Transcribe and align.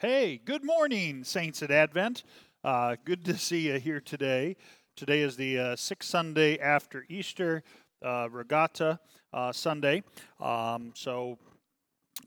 Hey, 0.00 0.40
good 0.42 0.64
morning, 0.64 1.24
Saints 1.24 1.62
at 1.62 1.70
Advent. 1.70 2.24
Uh, 2.64 2.96
good 3.04 3.22
to 3.26 3.36
see 3.36 3.68
you 3.68 3.78
here 3.78 4.00
today. 4.00 4.56
Today 4.96 5.20
is 5.20 5.36
the 5.36 5.58
uh, 5.58 5.76
sixth 5.76 6.08
Sunday 6.08 6.58
after 6.58 7.04
Easter, 7.10 7.62
uh, 8.02 8.26
Rogate 8.30 8.96
uh, 9.34 9.52
Sunday. 9.52 10.02
Um, 10.40 10.92
so, 10.94 11.36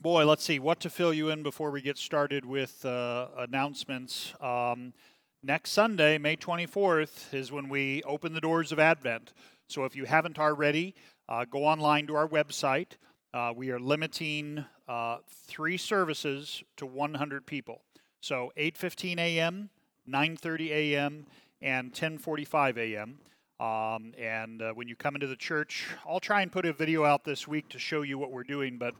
boy, 0.01 0.23
let's 0.23 0.43
see 0.43 0.59
what 0.59 0.81
to 0.81 0.89
fill 0.91 1.15
you 1.15 1.29
in 1.29 1.41
before 1.41 1.71
we 1.71 1.81
get 1.81 1.97
started 1.97 2.45
with 2.45 2.85
uh, 2.85 3.29
announcements. 3.39 4.35
Um, 4.39 4.93
next 5.41 5.71
Sunday, 5.71 6.19
May 6.19 6.35
24th, 6.35 7.33
is 7.33 7.51
when 7.51 7.69
we 7.69 8.03
open 8.03 8.35
the 8.35 8.41
doors 8.41 8.71
of 8.71 8.77
Advent. 8.77 9.33
So, 9.67 9.83
if 9.83 9.95
you 9.95 10.05
haven't 10.05 10.37
already, 10.37 10.93
uh, 11.27 11.45
go 11.45 11.65
online 11.65 12.05
to 12.05 12.15
our 12.17 12.27
website. 12.27 12.97
Uh, 13.33 13.51
we 13.55 13.71
are 13.71 13.79
limiting 13.79 14.63
uh, 14.87 15.17
three 15.27 15.75
services 15.75 16.63
to 16.77 16.85
100 16.85 17.47
people. 17.47 17.81
So 18.21 18.51
8:15 18.55 19.17
a.m., 19.17 19.71
9:30 20.07 20.69
a.m., 20.69 21.25
and 21.59 21.91
10:45 21.91 22.77
a.m. 22.77 23.17
Um, 23.59 24.13
and 24.19 24.61
uh, 24.61 24.73
when 24.73 24.87
you 24.87 24.95
come 24.95 25.15
into 25.15 25.25
the 25.25 25.35
church, 25.35 25.87
I'll 26.07 26.19
try 26.19 26.43
and 26.43 26.51
put 26.51 26.67
a 26.67 26.73
video 26.73 27.05
out 27.05 27.23
this 27.23 27.47
week 27.47 27.69
to 27.69 27.79
show 27.79 28.03
you 28.03 28.19
what 28.19 28.31
we're 28.31 28.43
doing. 28.43 28.77
But 28.77 28.93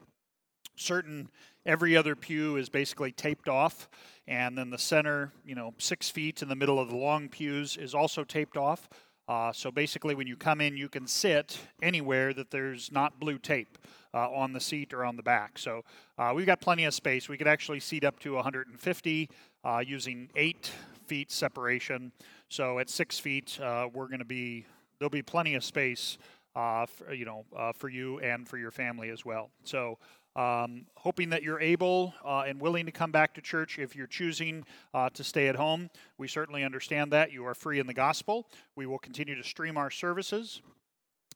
certain 0.77 1.30
every 1.63 1.95
other 1.95 2.16
pew 2.16 2.55
is 2.55 2.70
basically 2.70 3.11
taped 3.11 3.47
off, 3.47 3.88
and 4.27 4.58
then 4.58 4.72
the 4.72 4.80
center, 4.80 5.31
you 5.45 5.53
know, 5.53 5.75
six 5.77 6.09
feet 6.09 6.41
in 6.41 6.47
the 6.47 6.55
middle 6.55 6.80
of 6.80 6.89
the 6.89 6.97
long 6.97 7.30
pews 7.30 7.77
is 7.77 7.94
also 7.94 8.23
taped 8.23 8.58
off. 8.58 8.89
Uh, 9.27 9.53
so 9.53 9.70
basically, 9.70 10.16
when 10.16 10.25
you 10.25 10.36
come 10.36 10.59
in, 10.59 10.75
you 10.75 10.89
can 10.89 11.05
sit 11.05 11.59
anywhere 11.84 12.34
that 12.34 12.50
there's 12.50 12.91
not 12.91 13.20
blue 13.20 13.38
tape 13.38 13.77
uh, 14.13 14.30
on 14.30 14.53
the 14.53 14.59
seat 14.59 14.94
or 14.94 15.03
on 15.03 15.16
the 15.16 15.23
back. 15.23 15.58
So 15.58 15.84
uh, 16.17 16.34
we've 16.35 16.45
got 16.45 16.62
plenty 16.62 16.85
of 16.85 16.94
space. 16.94 17.27
We 17.27 17.38
could 17.38 17.48
actually 17.48 17.80
seat 17.80 18.03
up 18.03 18.20
to 18.20 18.34
150 18.36 19.30
uh, 19.63 19.84
using 19.86 20.30
eight 20.36 20.72
feet 21.05 21.31
separation. 21.31 22.12
So 22.49 22.80
at 22.80 22.89
six 22.89 23.19
feet, 23.19 23.59
uh, 23.61 23.88
we're 23.94 24.08
going 24.08 24.19
to 24.19 24.25
be 24.25 24.66
there'll 25.00 25.09
be 25.09 25.22
plenty 25.22 25.56
of 25.56 25.64
space, 25.64 26.17
for, 26.53 27.14
you 27.14 27.25
know, 27.25 27.45
for 27.75 27.89
you 27.89 28.19
and 28.19 28.47
for 28.47 28.58
your 28.58 28.72
family 28.72 29.09
as 29.09 29.25
well. 29.25 29.50
So. 29.64 29.97
Um, 30.36 30.88
hoping 30.95 31.30
that 31.30 31.44
you're 31.44 31.59
able 31.59 32.16
uh, 32.25 32.45
and 32.47 32.59
willing 32.59 32.88
to 32.88 32.91
come 32.91 33.11
back 33.11 33.36
to 33.36 33.41
church. 33.41 33.78
If 33.78 33.95
you're 33.95 34.08
choosing 34.08 34.66
uh, 34.91 35.11
to 35.11 35.23
stay 35.23 35.47
at 35.47 35.56
home, 35.56 35.91
we 36.17 36.28
certainly 36.28 36.64
understand 36.64 37.14
that. 37.14 37.31
You 37.31 37.45
are 37.45 37.53
free 37.53 37.78
in 37.78 37.86
the 37.86 37.94
gospel. 37.94 38.47
We 38.75 38.88
will 38.88 38.97
continue 38.97 39.36
to 39.36 39.44
stream 39.44 39.78
our 39.78 39.91
services. 39.91 40.64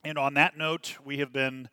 And 0.04 0.18
on 0.18 0.34
that 0.36 0.58
note, 0.58 0.98
we 1.04 1.18
have 1.18 1.32
been 1.32 1.70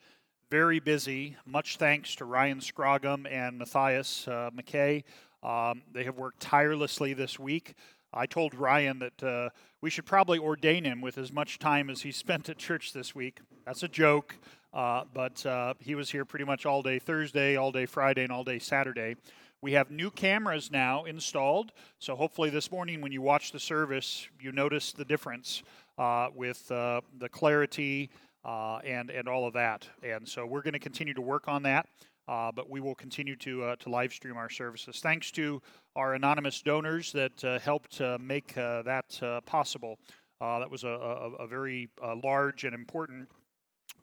very 0.55 0.78
busy. 0.78 1.36
Much 1.44 1.78
thanks 1.78 2.14
to 2.14 2.24
Ryan 2.24 2.60
Scroggum 2.60 3.27
and 3.28 3.58
Matthias 3.58 4.28
uh, 4.28 4.50
McKay. 4.56 5.02
Um, 5.42 5.83
they 5.92 6.05
have 6.05 6.16
worked 6.16 6.38
tirelessly 6.38 7.12
this 7.12 7.41
week. 7.41 7.74
I 8.12 8.27
told 8.27 8.55
Ryan 8.55 9.00
that 9.00 9.20
uh, 9.20 9.48
we 9.80 9.91
should 9.91 10.06
probably 10.06 10.38
ordain 10.38 10.84
him 10.84 11.00
with 11.00 11.19
as 11.19 11.32
much 11.32 11.58
time 11.58 11.91
as 11.91 12.02
he 12.02 12.12
spent 12.25 12.48
at 12.48 12.56
church 12.56 12.92
this 12.92 13.16
week. 13.16 13.41
That's 13.66 13.82
a 13.82 13.88
joke. 13.88 14.36
Uh, 14.72 15.02
but 15.12 15.44
uh, 15.44 15.75
he 15.80 15.97
was 15.97 16.08
here 16.08 16.25
pretty 16.25 16.44
much 16.44 16.66
all 16.66 16.82
day 16.82 17.00
Thursday, 17.00 17.56
all 17.56 17.72
day 17.72 17.84
Friday, 17.84 18.22
and 18.22 18.30
all 18.30 18.44
day 18.44 18.60
Saturday. 18.60 19.16
We 19.60 19.72
have 19.72 19.91
new 19.91 20.12
cameras 20.12 20.70
now 20.70 21.02
installed, 21.02 21.72
so 21.98 22.14
hopefully 22.14 22.50
this 22.50 22.70
morning 22.70 23.00
when 23.00 23.10
you 23.10 23.22
watch 23.22 23.50
the 23.50 23.58
service, 23.58 24.28
you 24.38 24.52
notice 24.52 24.92
the 24.92 25.05
difference 25.05 25.64
uh, 25.98 26.28
with 26.32 26.70
uh, 26.70 27.00
the 27.19 27.28
clarity 27.28 28.10
uh, 28.45 28.78
and 28.84 29.11
and 29.11 29.28
all 29.28 29.47
of 29.47 29.55
that. 29.55 29.89
And 30.03 30.28
so 30.28 30.47
we're 30.47 30.62
going 30.62 30.75
to 30.75 30.78
continue 30.78 31.14
to 31.14 31.23
work 31.23 31.48
on 31.48 31.62
that. 31.64 31.89
Uh, 32.27 32.50
but 32.50 32.70
we 32.70 32.81
will 32.81 32.95
continue 32.95 33.37
to 33.37 33.64
uh, 33.64 33.77
to 33.77 33.91
live 33.91 34.12
stream 34.12 34.37
our 34.37 34.48
services. 34.48 35.00
Thanks 35.00 35.31
to 35.33 35.61
our 35.95 36.14
anonymous 36.14 36.62
donors 36.62 37.12
that 37.12 37.45
uh, 37.45 37.59
helped 37.59 38.00
make 38.19 38.55
that 38.55 39.42
possible. 39.45 39.98
that 40.41 40.70
was 40.70 40.84
a, 40.84 40.89
a, 40.89 41.33
a 41.45 41.47
very 41.47 41.91
large 42.22 42.65
and 42.65 42.75
important 42.75 43.28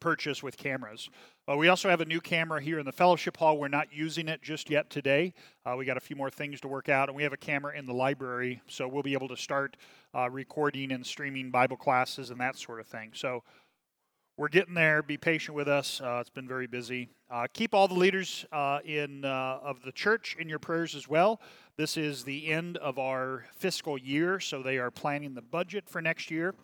purchase 0.01 0.43
with 0.43 0.57
cameras. 0.57 1.09
Uh, 1.49 1.55
we 1.55 1.69
also 1.69 1.89
have 1.89 2.01
a 2.01 2.05
new 2.05 2.19
camera 2.19 2.61
here 2.61 2.79
in 2.79 2.85
the 2.85 2.91
fellowship 2.91 3.37
hall. 3.37 3.57
We're 3.57 3.69
not 3.69 3.87
using 3.93 4.27
it 4.27 4.41
just 4.41 4.69
yet 4.69 4.89
today. 4.89 5.33
Uh, 5.65 5.75
we 5.77 5.85
got 5.85 5.95
a 5.95 6.01
few 6.01 6.15
more 6.17 6.29
things 6.29 6.59
to 6.61 6.67
work 6.67 6.89
out, 6.89 7.07
and 7.07 7.15
we 7.15 7.23
have 7.23 7.33
a 7.33 7.37
camera 7.37 7.77
in 7.77 7.85
the 7.85 7.93
library, 7.93 8.61
so 8.67 8.87
we'll 8.87 9.03
be 9.03 9.13
able 9.13 9.29
to 9.29 9.37
start 9.37 9.77
uh, 10.13 10.29
recording 10.29 10.91
and 10.91 11.05
streaming 11.05 11.51
Bible 11.51 11.77
classes 11.77 12.31
and 12.31 12.39
that 12.41 12.57
sort 12.57 12.81
of 12.81 12.87
thing. 12.87 13.11
So 13.13 13.43
we're 14.37 14.47
getting 14.47 14.73
there. 14.73 15.03
Be 15.03 15.17
patient 15.17 15.55
with 15.55 15.67
us. 15.67 16.01
Uh, 16.01 16.17
it's 16.21 16.29
been 16.29 16.47
very 16.47 16.67
busy. 16.67 17.09
Uh, 17.29 17.47
keep 17.53 17.73
all 17.73 17.87
the 17.87 17.93
leaders 17.93 18.45
uh, 18.51 18.79
in 18.85 19.25
of 19.25 19.81
the 19.83 19.91
church 19.91 20.35
in 20.39 20.49
your 20.49 20.59
prayers 20.59 20.95
as 20.95 21.07
well. 21.07 21.41
This 21.77 21.97
is 21.97 22.23
the 22.23 22.47
end 22.47 22.77
of 22.77 22.97
our 22.99 23.45
fiscal 23.53 23.97
year, 23.97 24.39
so 24.39 24.61
they 24.61 24.77
are 24.77 24.91
planning 24.91 25.33
the 25.33 25.41
budget 25.41 25.89
for 25.89 26.01
next 26.01 26.31
year. 26.31 26.55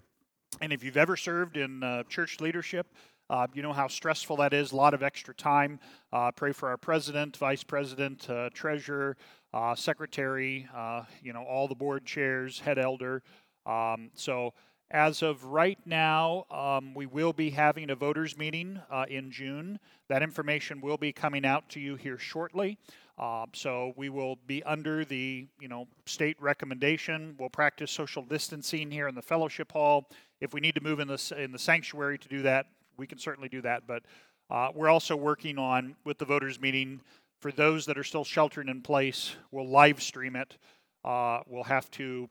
And 0.61 0.73
if 0.73 0.83
you've 0.83 0.97
ever 0.97 1.15
served 1.15 1.57
in 1.57 2.03
church 2.09 2.39
leadership, 2.39 2.87
uh, 3.29 3.47
you 3.53 3.61
know 3.61 3.73
how 3.73 3.87
stressful 3.87 4.37
that 4.37 4.53
is, 4.53 4.71
a 4.71 4.75
lot 4.75 4.93
of 4.93 5.03
extra 5.03 5.33
time. 5.33 5.79
Uh, 6.13 6.31
pray 6.31 6.53
for 6.53 6.69
our 6.69 6.77
president, 6.77 7.35
vice 7.35 7.63
president, 7.63 8.29
uh, 8.29 8.49
treasurer, 8.53 9.17
uh, 9.53 9.75
secretary, 9.75 10.67
uh, 10.73 11.03
you 11.21 11.33
know, 11.33 11.43
all 11.43 11.67
the 11.67 11.75
board 11.75 12.05
chairs, 12.05 12.59
head 12.59 12.79
elder. 12.79 13.21
Um, 13.65 14.11
so, 14.13 14.53
as 14.89 15.21
of 15.21 15.43
right 15.43 15.79
now, 15.85 16.45
um, 16.49 16.93
we 16.93 17.05
will 17.05 17.33
be 17.33 17.49
having 17.49 17.89
a 17.89 17.95
voters 17.95 18.37
meeting 18.37 18.79
uh, 18.89 19.05
in 19.09 19.31
June. 19.31 19.79
That 20.07 20.23
information 20.23 20.79
will 20.79 20.97
be 20.97 21.11
coming 21.11 21.45
out 21.45 21.67
to 21.69 21.79
you 21.79 21.95
here 21.95 22.17
shortly. 22.17 22.77
so 23.53 23.93
we 23.97 24.09
will 24.09 24.37
be 24.47 24.63
under 24.63 25.03
the 25.03 25.45
you 25.59 25.67
know 25.67 25.87
state 26.05 26.37
recommendation. 26.39 27.35
We'll 27.37 27.49
practice 27.49 27.91
social 27.91 28.23
distancing 28.23 28.89
here 28.89 29.07
in 29.07 29.15
the 29.15 29.21
fellowship 29.21 29.71
hall. 29.71 30.09
If 30.39 30.53
we 30.53 30.61
need 30.61 30.75
to 30.75 30.81
move 30.81 30.99
in 30.99 31.07
the 31.07 31.35
in 31.37 31.51
the 31.51 31.59
sanctuary 31.59 32.17
to 32.19 32.27
do 32.29 32.41
that, 32.43 32.67
we 32.97 33.07
can 33.07 33.17
certainly 33.17 33.49
do 33.49 33.61
that. 33.61 33.87
But 33.87 34.03
uh, 34.49 34.69
we're 34.73 34.89
also 34.89 35.15
working 35.15 35.57
on 35.57 35.95
with 36.05 36.17
the 36.17 36.25
voters 36.25 36.61
meeting 36.61 37.01
for 37.41 37.51
those 37.51 37.85
that 37.85 37.97
are 37.97 38.03
still 38.03 38.23
sheltering 38.23 38.69
in 38.69 38.81
place. 38.81 39.35
We'll 39.51 39.69
live 39.69 40.01
stream 40.01 40.35
it. 40.35 40.57
Uh, 41.03 41.41
we'll 41.47 41.63
have 41.63 41.89
to 41.91 42.29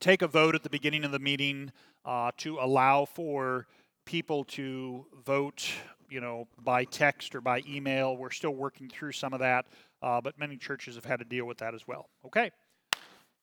take 0.00 0.22
a 0.22 0.28
vote 0.28 0.54
at 0.54 0.62
the 0.62 0.70
beginning 0.70 1.04
of 1.04 1.12
the 1.12 1.18
meeting 1.18 1.72
uh, 2.04 2.30
to 2.38 2.58
allow 2.58 3.04
for 3.04 3.66
people 4.04 4.44
to 4.44 5.04
vote, 5.24 5.70
you 6.08 6.20
know, 6.20 6.48
by 6.62 6.84
text 6.84 7.34
or 7.34 7.40
by 7.40 7.62
email. 7.68 8.16
We're 8.16 8.30
still 8.30 8.54
working 8.54 8.88
through 8.88 9.12
some 9.12 9.32
of 9.32 9.40
that, 9.40 9.66
uh, 10.02 10.20
but 10.20 10.38
many 10.38 10.56
churches 10.56 10.94
have 10.94 11.04
had 11.04 11.18
to 11.18 11.24
deal 11.24 11.44
with 11.44 11.58
that 11.58 11.74
as 11.74 11.86
well. 11.86 12.08
Okay. 12.24 12.50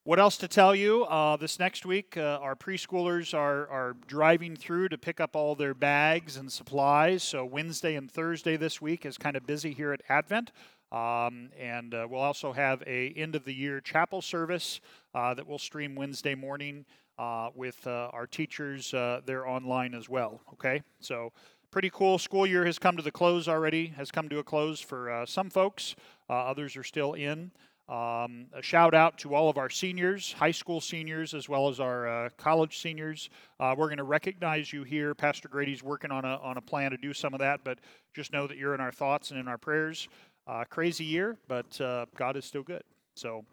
What 0.03 0.19
else 0.19 0.38
to 0.38 0.47
tell 0.47 0.75
you? 0.75 1.03
Uh, 1.05 1.35
this 1.35 1.57
next 1.57 1.83
week, 1.83 2.16
uh, 2.16 2.38
our 2.39 2.55
preschoolers 2.55 3.33
are, 3.33 3.67
are 3.69 3.95
driving 4.05 4.55
through 4.55 4.89
to 4.89 4.99
pick 4.99 5.19
up 5.19 5.35
all 5.35 5.55
their 5.55 5.73
bags 5.73 6.37
and 6.37 6.51
supplies. 6.51 7.23
So, 7.23 7.43
Wednesday 7.43 7.95
and 7.95 8.09
Thursday 8.09 8.55
this 8.55 8.79
week 8.79 9.03
is 9.03 9.17
kind 9.17 9.35
of 9.35 9.47
busy 9.47 9.73
here 9.73 9.93
at 9.93 10.01
Advent. 10.07 10.51
Um, 10.91 11.49
and 11.59 11.95
uh, 11.95 12.07
we'll 12.07 12.22
also 12.22 12.53
have 12.53 12.83
a 12.85 13.13
end 13.17 13.35
of 13.35 13.45
the 13.45 13.53
year 13.53 13.81
chapel 13.81 14.22
service 14.22 14.79
that 15.16 15.48
we'll 15.48 15.58
stream 15.58 15.96
Wednesday 15.96 16.36
morning 16.36 16.86
uh, 17.18 17.50
with 17.56 17.86
uh, 17.88 18.09
our 18.14 18.28
teachers 18.28 18.92
there 19.26 19.48
online 19.48 19.94
as 19.94 20.09
well. 20.09 20.42
Okay, 20.53 20.81
so 21.00 21.31
pretty 21.72 21.90
cool. 21.90 22.18
School 22.18 22.46
year 22.46 22.66
has 22.66 22.78
come 22.78 22.98
to 22.98 23.03
the 23.03 23.12
close 23.12 23.48
already. 23.48 23.88
Has 23.98 24.12
come 24.12 24.30
to 24.30 24.40
a 24.40 24.44
close 24.44 24.80
for 24.80 25.24
some 25.28 25.50
folks. 25.50 25.96
others 26.30 26.76
are 26.76 26.84
still 26.84 27.14
in. 27.14 27.52
Um, 27.88 28.48
a 28.52 28.64
shout 28.64 28.96
out 28.96 29.20
to 29.20 29.36
all 29.36 29.48
of 29.48 29.59
our 29.59 29.70
seniors, 29.70 30.34
high 30.34 30.52
school 30.52 30.81
seniors, 30.81 31.36
as 31.36 31.47
well 31.47 31.70
as 31.70 31.80
our 31.80 32.08
uh, 32.08 32.30
college 32.36 32.80
seniors. 32.80 33.30
Uh, 33.59 33.76
we're 33.78 33.88
going 33.88 34.00
to 34.00 34.03
recognize 34.03 34.74
you 34.74 34.84
here. 34.84 35.14
Pastor 35.14 35.47
Grady's 35.47 35.84
working 35.84 36.09
on 36.09 36.26
a, 36.26 36.38
on 36.38 36.58
a 36.58 36.62
plan 36.62 36.90
to 36.92 36.97
do 36.97 37.14
some 37.14 37.36
of 37.36 37.40
that, 37.42 37.64
but 37.64 37.78
just 38.16 38.34
know 38.34 38.47
that 38.47 38.58
you're 38.58 38.74
in 38.74 38.82
our 38.82 38.92
thoughts 38.92 39.30
and 39.30 39.40
in 39.40 39.47
our 39.47 39.59
prayers. 39.59 40.08
Uh, 40.47 40.64
crazy 40.68 41.06
year, 41.06 41.38
but 41.47 41.80
uh, 41.80 42.08
God 42.18 42.36
is 42.38 42.46
still 42.46 42.64
good. 42.64 42.84
So, 43.16 43.46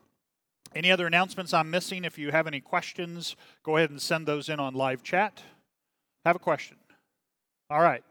any 0.75 0.91
other 0.91 1.06
announcements 1.06 1.52
I'm 1.52 1.70
missing? 1.70 2.05
If 2.05 2.19
you 2.19 2.31
have 2.31 2.46
any 2.46 2.61
questions, 2.61 3.37
go 3.62 3.76
ahead 3.76 3.91
and 3.91 4.00
send 4.00 4.26
those 4.26 4.49
in 4.49 4.61
on 4.61 4.75
live 4.75 5.02
chat. 5.02 5.43
Have 6.25 6.37
a 6.37 6.41
question. 6.41 6.76
All 7.70 7.81
right. 7.81 8.05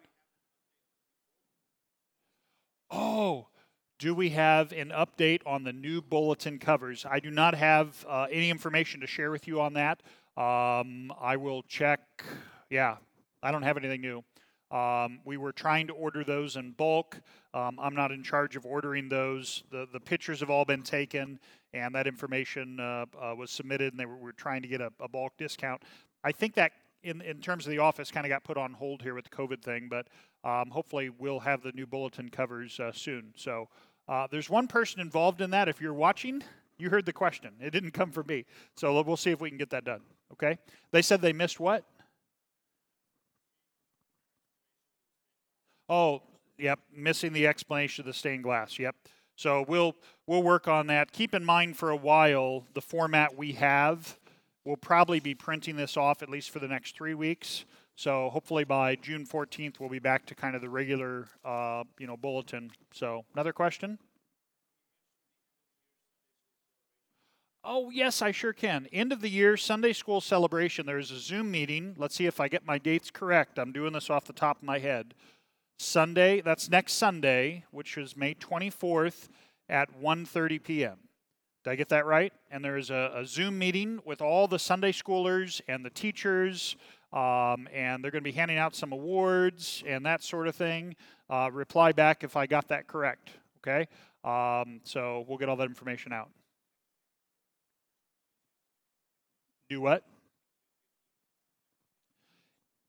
Oh, 2.90 3.48
do 4.00 4.14
we 4.14 4.30
have 4.30 4.72
an 4.72 4.90
update 4.90 5.42
on 5.46 5.64
the 5.64 5.72
new 5.72 6.02
bulletin 6.02 6.60
covers? 6.60 7.06
I 7.10 7.20
do 7.20 7.30
not 7.32 7.54
have 7.56 8.06
uh, 8.10 8.28
any 8.32 8.50
information 8.50 9.00
to 9.02 9.08
share 9.08 9.32
with 9.32 9.48
you 9.48 9.62
on 9.62 9.74
that. 9.74 10.02
Um, 10.36 11.14
I 11.22 11.38
will 11.38 11.64
check. 11.64 12.02
Yeah, 12.70 12.98
I 13.44 13.52
don't 13.52 13.64
have 13.64 13.78
anything 13.78 14.02
new. 14.02 14.24
Um, 14.72 15.20
we 15.26 15.38
were 15.38 15.52
trying 15.52 15.88
to 15.88 15.94
order 15.94 16.24
those 16.24 16.56
in 16.56 16.72
bulk. 16.72 17.20
Um, 17.54 17.78
I'm 17.82 17.94
not 17.94 18.12
in 18.12 18.24
charge 18.24 18.56
of 18.56 18.66
ordering 18.66 19.10
those. 19.10 19.64
The, 19.70 19.88
the 19.92 20.00
pictures 20.00 20.40
have 20.40 20.50
all 20.50 20.64
been 20.64 20.84
taken, 20.84 21.40
and 21.74 21.94
that 21.94 22.08
information 22.08 22.80
uh, 22.80 23.06
uh, 23.22 23.36
was 23.36 23.52
submitted, 23.52 23.94
and 23.94 24.00
they 24.00 24.06
were, 24.06 24.16
were 24.16 24.32
trying 24.32 24.62
to 24.62 24.68
get 24.68 24.80
a, 24.80 24.92
a, 25.00 25.10
bulk 25.10 25.34
discount. 25.38 25.82
I 26.24 26.32
think 26.32 26.54
that, 26.56 26.72
in, 27.04 27.22
in 27.22 27.42
terms 27.42 27.66
of 27.66 27.72
the 27.72 27.80
office, 27.80 28.12
kind 28.12 28.26
of 28.26 28.30
got 28.30 28.44
put 28.44 28.58
on 28.58 28.74
hold 28.74 29.02
here 29.02 29.14
with 29.14 29.26
the 29.26 29.36
COVID 29.36 29.62
thing, 29.62 29.90
but 29.90 30.08
um, 30.44 30.70
hopefully 30.70 31.10
we'll 31.10 31.40
have 31.40 31.62
the 31.62 31.72
new 31.74 31.86
bulletin 31.86 32.30
covers 32.30 32.80
uh, 32.80 32.92
soon. 32.94 33.34
So 33.36 33.68
uh, 34.08 34.28
there's 34.32 34.50
one 34.50 34.68
person 34.68 35.02
involved 35.02 35.42
in 35.42 35.52
that. 35.52 35.68
If 35.68 35.82
you're 35.82 35.94
watching, 35.94 36.44
You 36.82 36.90
heard 36.90 37.06
the 37.06 37.14
question. 37.14 37.52
It 37.60 37.70
didn't 37.70 37.92
come 37.92 38.12
from 38.12 38.26
me. 38.26 38.46
So 38.76 39.00
we'll 39.04 39.16
see 39.16 39.30
if 39.30 39.40
we 39.40 39.50
can 39.50 39.58
get 39.60 39.70
that 39.70 39.86
done. 39.86 40.02
Okay? 40.34 40.58
They 40.92 41.04
said 41.04 41.22
they 41.22 41.32
missed 41.32 41.60
what? 41.60 41.86
Oh, 45.92 46.22
yep, 46.58 46.80
missing 46.96 47.34
the 47.34 47.46
explanation 47.46 48.04
of 48.04 48.06
the 48.06 48.14
stained 48.14 48.44
glass. 48.44 48.80
Yep. 48.80 48.96
So 49.36 49.66
we'll 49.68 49.94
we'll 50.26 50.42
work 50.42 50.70
on 50.70 50.88
that. 50.88 51.12
Keep 51.12 51.36
in 51.36 51.44
mind 51.44 51.76
for 51.76 51.90
a 51.90 51.98
while 51.98 52.64
the 52.74 52.82
format 52.82 53.36
we 53.36 53.52
have. 53.54 54.18
We'll 54.64 54.78
probably 54.78 55.20
be 55.20 55.36
printing 55.36 55.76
this 55.76 55.98
off 55.98 56.24
at 56.24 56.30
least 56.30 56.50
for 56.52 56.60
the 56.60 56.68
next 56.70 56.96
three 56.96 57.14
weeks. 57.14 57.66
So 57.98 58.30
hopefully 58.30 58.64
by 58.64 58.96
June 58.96 59.26
14th 59.26 59.82
we'll 59.82 59.90
be 59.90 60.00
back 60.00 60.26
to 60.28 60.36
kind 60.36 60.56
of 60.56 60.62
the 60.62 60.70
regular, 60.70 61.28
uh, 61.44 61.84
you 62.00 62.08
know, 62.08 62.16
bulletin. 62.16 62.72
So 62.94 63.26
another 63.34 63.52
question. 63.52 64.00
Oh, 67.66 67.90
yes, 67.90 68.22
I 68.22 68.32
sure 68.32 68.54
can. 68.54 68.88
End 68.94 69.12
of 69.12 69.20
the 69.20 69.30
year 69.30 69.58
Sunday 69.58 69.94
school 69.94 70.22
celebration. 70.22 70.86
There's 70.86 71.12
a 71.12 71.20
Zoom 71.20 71.52
meeting. 71.52 71.96
Let's 71.98 72.16
see 72.16 72.28
if 72.28 72.40
I 72.40 72.48
get 72.48 72.66
my 72.66 72.78
dates 72.78 73.12
correct. 73.12 73.60
I'm 73.60 73.74
doing 73.74 73.94
this 73.94 74.10
off 74.10 74.24
the 74.26 74.34
top 74.34 74.58
of 74.58 74.64
my 74.64 74.80
head. 74.80 75.14
Sunday, 75.82 76.42
that's 76.42 76.70
next 76.70 76.94
Sunday, 76.94 77.66
which 77.72 77.98
is 77.98 78.16
May 78.16 78.36
24th 78.36 79.30
at 79.68 80.00
1:30 80.00 80.64
p.m. 80.64 80.98
Did 81.64 81.72
I 81.72 81.76
get 81.76 81.90
that 81.90 82.06
right? 82.06 82.32
And 82.52 82.64
there's 82.64 82.92
a, 82.92 83.12
a 83.16 83.26
Zoom 83.26 83.58
meeting 83.58 84.00
with 84.06 84.22
all 84.22 84.48
the 84.48 84.60
Sunday 84.60 84.92
schoolers 84.92 85.60
and 85.68 85.84
the 85.84 85.90
teachers, 85.90 86.76
um, 87.12 87.68
and 87.74 88.04
they're 88.04 88.12
going 88.12 88.24
to 88.24 88.30
be 88.30 88.32
handing 88.32 88.58
out 88.58 88.76
some 88.76 88.92
awards 88.92 89.84
and 89.88 90.06
that 90.06 90.24
sort 90.24 90.48
of 90.48 90.56
thing. 90.56 90.96
Uh, 91.30 91.50
reply 91.52 91.92
back 91.92 92.24
if 92.24 92.38
I 92.38 92.46
got 92.46 92.68
that 92.68 92.88
correct. 92.88 93.32
Okay, 93.58 93.88
um, 94.24 94.82
so 94.84 95.26
we'll 95.28 95.38
get 95.40 95.50
all 95.50 95.56
that 95.56 95.68
information 95.68 96.14
out. 96.14 96.30
Do 99.68 99.82
what? 99.82 100.04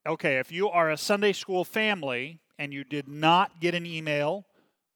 Okay, 0.06 0.38
if 0.38 0.52
you 0.52 0.68
are 0.68 0.90
a 0.90 0.98
Sunday 0.98 1.32
school 1.32 1.64
family 1.64 2.41
and 2.58 2.72
you 2.72 2.84
did 2.84 3.08
not 3.08 3.60
get 3.60 3.74
an 3.74 3.86
email, 3.86 4.46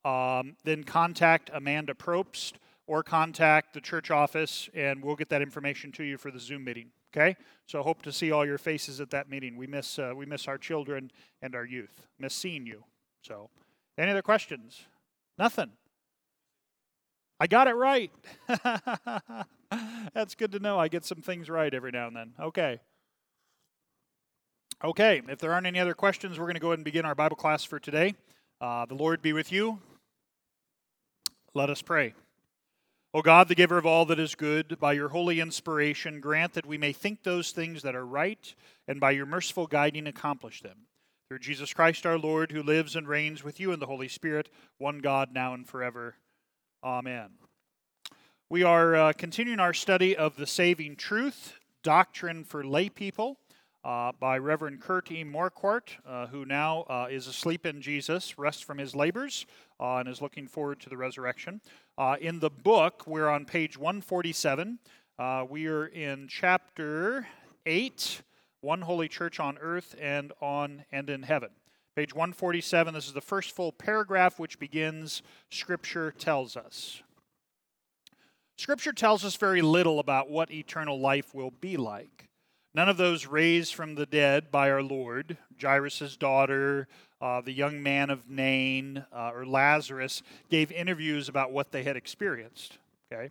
um, 0.05 0.56
then 0.64 0.85
contact 0.85 1.50
Amanda 1.53 1.94
Probst 1.94 2.55
or 2.87 3.03
contact 3.03 3.75
the 3.75 3.81
church 3.81 4.11
office 4.11 4.69
and 4.75 5.05
we'll 5.05 5.17
get 5.17 5.29
that 5.31 5.43
information 5.43 5.91
to 5.93 6.05
you 6.05 6.17
for 6.17 6.31
the 6.31 6.38
Zoom 6.38 6.64
meeting. 6.64 6.91
Okay? 7.14 7.37
So 7.67 7.82
hope 7.82 8.03
to 8.03 8.12
see 8.12 8.31
all 8.31 8.47
your 8.47 8.58
faces 8.58 9.00
at 9.00 9.11
that 9.11 9.29
meeting. 9.29 9.56
We 9.56 9.67
miss 9.67 9.99
uh, 9.99 10.12
we 10.14 10.26
miss 10.26 10.47
our 10.47 10.58
children 10.58 11.11
and 11.43 11.55
our 11.55 11.64
youth. 11.64 12.06
Miss 12.19 12.35
seeing 12.35 12.67
you. 12.67 12.85
So, 13.23 13.50
any 13.99 14.11
other 14.11 14.23
questions? 14.23 14.82
Nothing. 15.38 15.73
I 17.41 17.47
got 17.47 17.67
it 17.67 17.75
right. 17.75 18.12
That's 20.14 20.35
good 20.35 20.52
to 20.52 20.59
know. 20.59 20.79
I 20.79 20.88
get 20.88 21.05
some 21.05 21.20
things 21.20 21.50
right 21.50 21.73
every 21.73 21.91
now 21.91 22.06
and 22.06 22.17
then. 22.17 22.32
Okay. 22.41 22.81
Okay, 24.84 25.23
if 25.28 25.38
there 25.38 25.55
aren't 25.55 25.67
any 25.67 25.78
other 25.78 25.94
questions, 25.94 26.38
we're 26.38 26.44
going 26.44 26.55
to 26.55 26.61
go 26.61 26.69
ahead 26.69 26.78
and 26.78 26.84
begin 26.84 27.06
our 27.06 27.14
Bible 27.14 27.37
class 27.37 27.64
for 27.64 27.78
today. 27.78 28.14
Uh, 28.61 28.84
the 28.84 28.94
Lord 28.94 29.23
be 29.23 29.32
with 29.32 29.50
you. 29.50 29.78
Let 31.55 31.70
us 31.70 31.81
pray. 31.81 32.12
O 33.14 33.23
God, 33.23 33.49
the 33.49 33.55
giver 33.55 33.78
of 33.78 33.87
all 33.87 34.05
that 34.05 34.19
is 34.19 34.34
good, 34.34 34.78
by 34.78 34.93
your 34.93 35.08
holy 35.08 35.40
inspiration, 35.40 36.20
grant 36.20 36.52
that 36.52 36.67
we 36.67 36.76
may 36.76 36.93
think 36.93 37.23
those 37.23 37.52
things 37.52 37.81
that 37.82 37.94
are 37.94 38.05
right, 38.05 38.55
and 38.87 39.00
by 39.00 39.12
your 39.12 39.25
merciful 39.25 39.67
guiding, 39.67 40.06
accomplish 40.06 40.61
them. 40.61 40.81
Through 41.31 41.38
Jesus 41.38 41.73
Christ 41.73 42.05
our 42.05 42.19
Lord, 42.19 42.52
who 42.52 42.62
lives 42.62 42.94
and 42.94 43.08
reigns 43.08 43.43
with 43.43 43.58
you 43.58 43.73
in 43.73 43.81
the 43.81 43.87
Holy 43.87 44.08
Spirit, 44.08 44.50
one 44.76 44.99
God, 44.99 45.31
now 45.32 45.55
and 45.55 45.67
forever. 45.67 46.17
Amen. 46.84 47.31
We 48.50 48.62
are 48.62 48.94
uh, 48.94 49.12
continuing 49.14 49.58
our 49.58 49.73
study 49.73 50.14
of 50.14 50.37
the 50.37 50.46
saving 50.46 50.96
truth, 50.96 51.55
doctrine 51.82 52.44
for 52.44 52.62
lay 52.62 52.90
people, 52.90 53.38
uh, 53.87 54.11
by 54.19 54.37
Reverend 54.37 54.81
Kurt 54.81 55.12
E. 55.12 55.23
Marquart, 55.23 55.91
uh, 56.05 56.27
who 56.27 56.44
now 56.44 56.81
uh, 56.91 57.06
is 57.09 57.29
asleep 57.29 57.65
in 57.65 57.81
Jesus, 57.81 58.37
rests 58.37 58.61
from 58.61 58.79
his 58.79 58.97
labors, 58.97 59.47
uh, 59.79 59.99
and 59.99 60.09
is 60.09 60.21
looking 60.21 60.49
forward 60.49 60.81
to 60.81 60.88
the 60.88 60.97
resurrection. 60.97 61.61
Uh, 61.97 62.17
in 62.21 62.41
the 62.41 62.50
book, 62.50 63.05
we're 63.06 63.29
on 63.29 63.44
page 63.44 63.79
147. 63.79 64.81
we 65.49 65.69
are 65.69 65.87
in 65.87 66.27
chapter 66.29 67.29
8, 67.65 68.23
One 68.61 68.81
Holy 68.81 69.06
Church 69.06 69.38
on 69.38 69.56
Earth 69.59 69.94
and 70.00 70.33
on 70.43 70.85
and 70.91 71.09
in 71.09 71.23
Heaven. 71.23 71.50
Page 71.94 72.12
147, 72.12 72.93
this 72.93 73.06
is 73.06 73.12
the 73.12 73.21
first 73.21 73.53
full 73.53 73.71
paragraph 73.71 74.41
which 74.41 74.59
begins 74.59 75.23
Scripture 75.53 76.11
tells 76.11 76.56
us. 76.56 77.03
Scripture 78.59 78.93
tells 78.93 79.25
us 79.25 79.37
very 79.37 79.62
little 79.62 80.00
about 80.00 80.29
what 80.29 80.50
eternal 80.50 80.99
life 80.99 81.33
will 81.37 81.53
be 81.53 81.77
like. 81.77 82.25
None 82.76 82.90
of 82.90 82.99
those 82.99 83.25
raised 83.25 83.75
from 83.75 83.94
the 83.94 84.05
dead 84.05 84.50
by 84.50 84.70
our 84.70 84.82
Lord, 84.82 85.38
Jairus' 85.58 86.14
daughter, 86.19 86.88
uh, 87.23 87.40
the 87.40 87.50
young 87.50 87.82
man 87.82 88.11
of 88.11 88.28
Nain, 88.28 89.02
uh, 89.14 89.31
or 89.34 89.46
Lazarus, 89.46 90.23
gave 90.50 90.70
interviews 90.70 91.31
about 91.31 91.52
what 91.52 91.73
they 91.73 91.84
had 91.84 91.96
experienced. 91.96 92.76
Okay? 93.11 93.31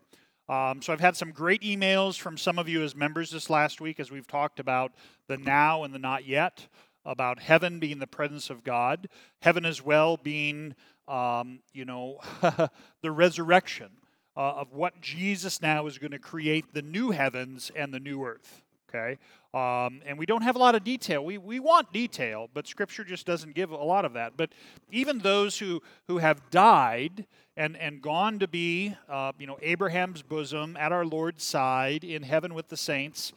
Um, 0.49 0.81
so 0.81 0.91
I've 0.91 0.99
had 0.99 1.15
some 1.15 1.29
great 1.29 1.61
emails 1.61 2.17
from 2.17 2.39
some 2.39 2.57
of 2.57 2.67
you 2.67 2.81
as 2.81 2.95
members 2.95 3.29
this 3.29 3.47
last 3.47 3.79
week 3.79 3.99
as 3.99 4.09
we've 4.09 4.25
talked 4.25 4.59
about 4.59 4.93
the 5.27 5.37
now 5.37 5.83
and 5.83 5.93
the 5.93 5.99
not 5.99 6.25
yet, 6.25 6.65
about 7.05 7.37
heaven 7.37 7.77
being 7.77 7.99
the 7.99 8.07
presence 8.07 8.49
of 8.49 8.63
God, 8.63 9.07
heaven 9.43 9.63
as 9.63 9.79
well 9.79 10.17
being, 10.17 10.73
um, 11.07 11.59
you 11.71 11.85
know, 11.85 12.17
the 13.03 13.11
resurrection 13.11 13.91
uh, 14.35 14.53
of 14.53 14.73
what 14.73 15.01
Jesus 15.01 15.61
now 15.61 15.85
is 15.85 15.99
going 15.99 16.09
to 16.09 16.19
create 16.19 16.73
the 16.73 16.81
new 16.81 17.11
heavens 17.11 17.71
and 17.75 17.93
the 17.93 17.99
new 17.99 18.25
earth. 18.25 18.63
Okay? 18.95 19.17
Um, 19.53 20.01
and 20.05 20.17
we 20.17 20.25
don't 20.25 20.41
have 20.41 20.55
a 20.55 20.59
lot 20.59 20.75
of 20.75 20.83
detail. 20.83 21.23
We, 21.23 21.37
we 21.37 21.59
want 21.59 21.93
detail, 21.93 22.49
but 22.53 22.67
Scripture 22.67 23.03
just 23.03 23.25
doesn't 23.25 23.55
give 23.55 23.71
a 23.71 23.77
lot 23.77 24.05
of 24.05 24.13
that. 24.13 24.33
But 24.35 24.51
even 24.91 25.19
those 25.19 25.57
who, 25.57 25.81
who 26.07 26.17
have 26.17 26.49
died 26.49 27.25
and, 27.55 27.77
and 27.77 28.01
gone 28.01 28.39
to 28.39 28.47
be, 28.47 28.95
uh, 29.09 29.31
you 29.39 29.47
know, 29.47 29.57
Abraham's 29.61 30.21
bosom 30.21 30.75
at 30.77 30.91
our 30.91 31.05
Lord's 31.05 31.43
side 31.43 32.03
in 32.03 32.23
heaven 32.23 32.53
with 32.53 32.67
the 32.67 32.77
saints, 32.77 33.31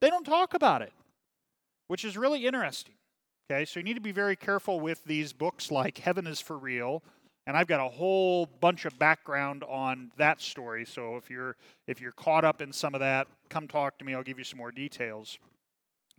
they 0.00 0.08
don't 0.08 0.24
talk 0.24 0.54
about 0.54 0.80
it, 0.80 0.92
which 1.88 2.04
is 2.04 2.16
really 2.16 2.46
interesting. 2.46 2.94
Okay, 3.50 3.64
so 3.64 3.80
you 3.80 3.84
need 3.84 3.94
to 3.94 4.00
be 4.00 4.12
very 4.12 4.36
careful 4.36 4.78
with 4.78 5.04
these 5.04 5.32
books 5.32 5.70
like 5.70 5.98
Heaven 5.98 6.26
is 6.26 6.40
for 6.40 6.58
Real 6.58 7.02
and 7.48 7.56
I've 7.56 7.66
got 7.66 7.80
a 7.80 7.88
whole 7.88 8.44
bunch 8.60 8.84
of 8.84 8.98
background 8.98 9.64
on 9.64 10.12
that 10.18 10.42
story. 10.42 10.84
So 10.84 11.16
if 11.16 11.30
you're 11.30 11.56
if 11.86 11.98
you're 11.98 12.12
caught 12.12 12.44
up 12.44 12.60
in 12.60 12.74
some 12.74 12.94
of 12.94 13.00
that, 13.00 13.26
come 13.48 13.66
talk 13.66 13.98
to 13.98 14.04
me. 14.04 14.14
I'll 14.14 14.22
give 14.22 14.36
you 14.38 14.44
some 14.44 14.58
more 14.58 14.70
details. 14.70 15.38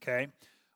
Okay. 0.02 0.30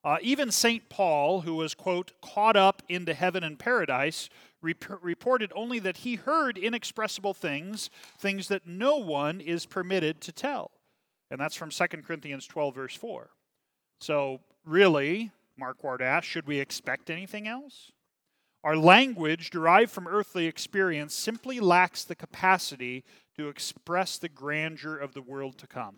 Uh, 0.06 0.18
even 0.22 0.52
St. 0.52 0.88
Paul, 0.90 1.42
who 1.42 1.56
was, 1.56 1.74
quote, 1.74 2.12
caught 2.22 2.56
up 2.56 2.84
into 2.88 3.14
heaven 3.14 3.44
and 3.44 3.58
paradise, 3.58 4.30
rep- 4.62 5.02
reported 5.02 5.52
only 5.56 5.80
that 5.80 5.98
he 5.98 6.16
heard 6.16 6.58
inexpressible 6.58 7.34
things, 7.34 7.90
things 8.20 8.50
that 8.50 8.68
no 8.68 8.98
one 8.98 9.40
is 9.40 9.66
permitted 9.66 10.20
to 10.22 10.34
tell. 10.34 10.72
And 11.32 11.40
that's 11.40 11.56
from 11.56 11.70
2 11.70 11.88
Corinthians 12.06 12.46
12, 12.46 12.76
verse 12.76 12.96
4. 12.96 13.30
So, 14.02 14.42
really, 14.66 15.32
Marquart 15.58 16.02
asked, 16.02 16.28
should 16.28 16.48
we 16.48 16.60
expect 16.60 17.10
anything 17.10 17.48
else? 17.48 17.93
Our 18.64 18.78
language, 18.78 19.50
derived 19.50 19.92
from 19.92 20.08
earthly 20.08 20.46
experience, 20.46 21.14
simply 21.14 21.60
lacks 21.60 22.04
the 22.04 22.16
capacity 22.16 23.04
to 23.36 23.50
express 23.50 24.18
the 24.18 24.30
grandeur 24.30 24.98
of 24.98 25.14
the 25.14 25.22
world 25.22 25.58
to 25.58 25.68
come. 25.68 25.98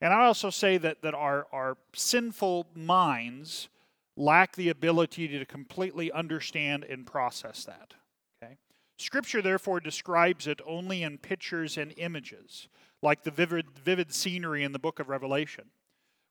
And 0.00 0.12
I 0.12 0.26
also 0.26 0.50
say 0.50 0.76
that, 0.78 1.00
that 1.02 1.14
our, 1.14 1.46
our 1.50 1.78
sinful 1.94 2.66
minds 2.74 3.68
lack 4.16 4.54
the 4.54 4.68
ability 4.68 5.28
to 5.28 5.44
completely 5.46 6.12
understand 6.12 6.84
and 6.84 7.06
process 7.06 7.64
that. 7.64 7.94
Okay? 8.42 8.58
Scripture, 8.98 9.40
therefore, 9.40 9.80
describes 9.80 10.46
it 10.46 10.60
only 10.66 11.02
in 11.02 11.16
pictures 11.16 11.78
and 11.78 11.94
images, 11.96 12.68
like 13.02 13.22
the 13.22 13.30
vivid, 13.30 13.66
vivid 13.82 14.12
scenery 14.12 14.62
in 14.62 14.72
the 14.72 14.78
book 14.78 15.00
of 15.00 15.08
Revelation. 15.08 15.64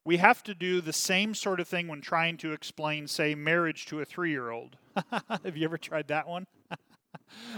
We 0.06 0.18
have 0.18 0.44
to 0.44 0.54
do 0.54 0.82
the 0.82 0.94
same 0.94 1.34
sort 1.34 1.60
of 1.60 1.68
thing 1.68 1.88
when 1.88 2.02
trying 2.02 2.38
to 2.38 2.52
explain, 2.52 3.08
say, 3.08 3.36
marriage 3.36 3.86
to 3.86 4.02
a 4.02 4.06
three 4.06 4.32
year 4.32 4.52
old. 4.52 4.76
Have 5.44 5.56
you 5.56 5.64
ever 5.64 5.78
tried 5.78 6.10
that 6.10 6.28
one? 6.28 6.46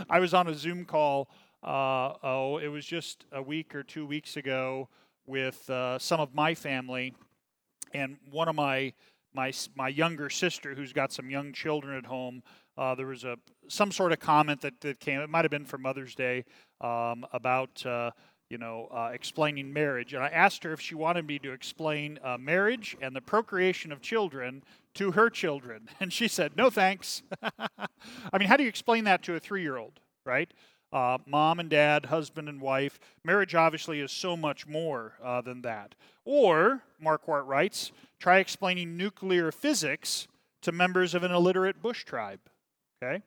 I 0.10 0.20
was 0.20 0.34
on 0.34 0.48
a 0.48 0.54
Zoom 0.54 0.86
call, 0.86 1.30
uh, 1.66 2.14
oh, 2.22 2.60
it 2.60 2.68
was 2.68 2.86
just 2.86 3.26
a 3.32 3.42
week 3.42 3.74
or 3.74 3.82
two 3.82 4.06
weeks 4.06 4.38
ago 4.38 4.88
with 5.26 5.68
uh, 5.68 5.98
some 5.98 6.20
of 6.20 6.36
my 6.36 6.54
family, 6.54 7.16
and 7.92 8.18
one 8.30 8.48
of 8.48 8.56
my 8.56 8.94
my 9.34 9.52
my 9.76 9.88
younger 9.88 10.30
sister 10.30 10.76
who's 10.76 10.94
got 10.94 11.12
some 11.12 11.32
young 11.32 11.54
children 11.54 11.98
at 11.98 12.06
home. 12.06 12.44
Uh, 12.78 12.94
there 12.94 13.08
was 13.08 13.24
a 13.24 13.38
some 13.68 13.92
sort 13.92 14.12
of 14.12 14.20
comment 14.20 14.62
that, 14.62 14.80
that 14.82 15.00
came. 15.00 15.20
It 15.22 15.30
might 15.30 15.44
have 15.44 15.50
been 15.50 15.66
for 15.66 15.80
Mother's 15.80 16.14
Day 16.14 16.46
um, 16.82 17.26
about 17.34 17.84
uh, 17.84 18.12
you 18.50 18.58
know, 18.58 18.88
uh, 18.92 19.10
explaining 19.14 19.74
marriage. 19.74 20.14
And 20.14 20.24
I 20.24 20.28
asked 20.28 20.64
her 20.64 20.74
if 20.74 20.82
she 20.82 20.96
wanted 20.96 21.26
me 21.26 21.40
to 21.40 21.52
explain 21.52 22.20
uh, 22.24 22.38
marriage 22.38 22.96
and 23.02 23.16
the 23.16 23.22
procreation 23.22 23.92
of 23.92 24.02
children 24.02 24.64
to 24.96 25.12
her 25.12 25.30
children. 25.30 25.90
And 26.00 26.14
she 26.14 26.28
said, 26.28 26.56
no 26.56 26.70
thanks. 26.70 27.24
I 27.42 28.38
mean, 28.38 28.48
how 28.48 28.58
do 28.58 28.64
you 28.64 28.70
explain 28.70 29.06
that 29.06 29.24
to 29.24 29.36
a 29.36 29.40
three 29.40 29.62
year 29.62 29.78
old, 29.78 30.00
right? 30.26 30.52
uh, 30.96 31.18
mom 31.26 31.60
and 31.60 31.70
dad, 31.70 32.06
husband 32.06 32.48
and 32.48 32.62
wife. 32.62 33.00
Marriage 33.24 33.54
obviously 33.54 34.00
is 34.00 34.12
so 34.12 34.38
much 34.38 34.66
more 34.66 35.14
uh, 35.22 35.42
than 35.42 35.62
that. 35.64 35.94
Or, 36.24 36.84
Marquart 37.04 37.46
writes, 37.46 37.92
try 38.18 38.38
explaining 38.38 38.96
nuclear 38.96 39.52
physics 39.52 40.28
to 40.62 40.72
members 40.72 41.14
of 41.14 41.24
an 41.24 41.32
illiterate 41.32 41.82
bush 41.82 42.06
tribe. 42.06 42.40
Okay? 43.04 43.22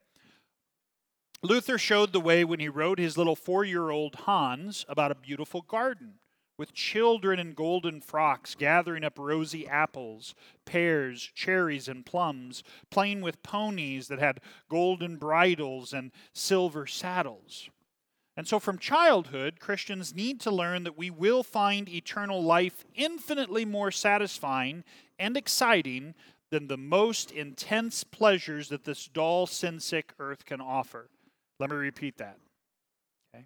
Luther 1.42 1.78
showed 1.78 2.12
the 2.12 2.20
way 2.20 2.44
when 2.44 2.58
he 2.58 2.68
wrote 2.68 2.98
his 2.98 3.16
little 3.16 3.36
four 3.36 3.64
year 3.64 3.90
old 3.90 4.16
Hans 4.16 4.84
about 4.88 5.12
a 5.12 5.14
beautiful 5.14 5.62
garden 5.62 6.14
with 6.58 6.74
children 6.74 7.38
in 7.38 7.52
golden 7.54 8.00
frocks 8.00 8.56
gathering 8.56 9.04
up 9.04 9.16
rosy 9.16 9.66
apples, 9.68 10.34
pears, 10.64 11.30
cherries, 11.34 11.86
and 11.86 12.04
plums, 12.04 12.64
playing 12.90 13.20
with 13.20 13.42
ponies 13.44 14.08
that 14.08 14.18
had 14.18 14.40
golden 14.68 15.16
bridles 15.16 15.92
and 15.92 16.10
silver 16.32 16.88
saddles. 16.88 17.70
And 18.36 18.46
so, 18.46 18.58
from 18.58 18.78
childhood, 18.78 19.60
Christians 19.60 20.14
need 20.14 20.40
to 20.40 20.50
learn 20.50 20.82
that 20.84 20.98
we 20.98 21.10
will 21.10 21.44
find 21.44 21.88
eternal 21.88 22.42
life 22.42 22.84
infinitely 22.96 23.64
more 23.64 23.92
satisfying 23.92 24.82
and 25.20 25.36
exciting 25.36 26.14
than 26.50 26.66
the 26.66 26.76
most 26.76 27.30
intense 27.30 28.02
pleasures 28.02 28.68
that 28.70 28.84
this 28.84 29.06
dull, 29.06 29.46
sin 29.46 29.78
sick 29.78 30.14
earth 30.18 30.44
can 30.44 30.60
offer. 30.60 31.08
Let 31.58 31.70
me 31.70 31.76
repeat 31.76 32.18
that. 32.18 32.38
Okay? 33.34 33.44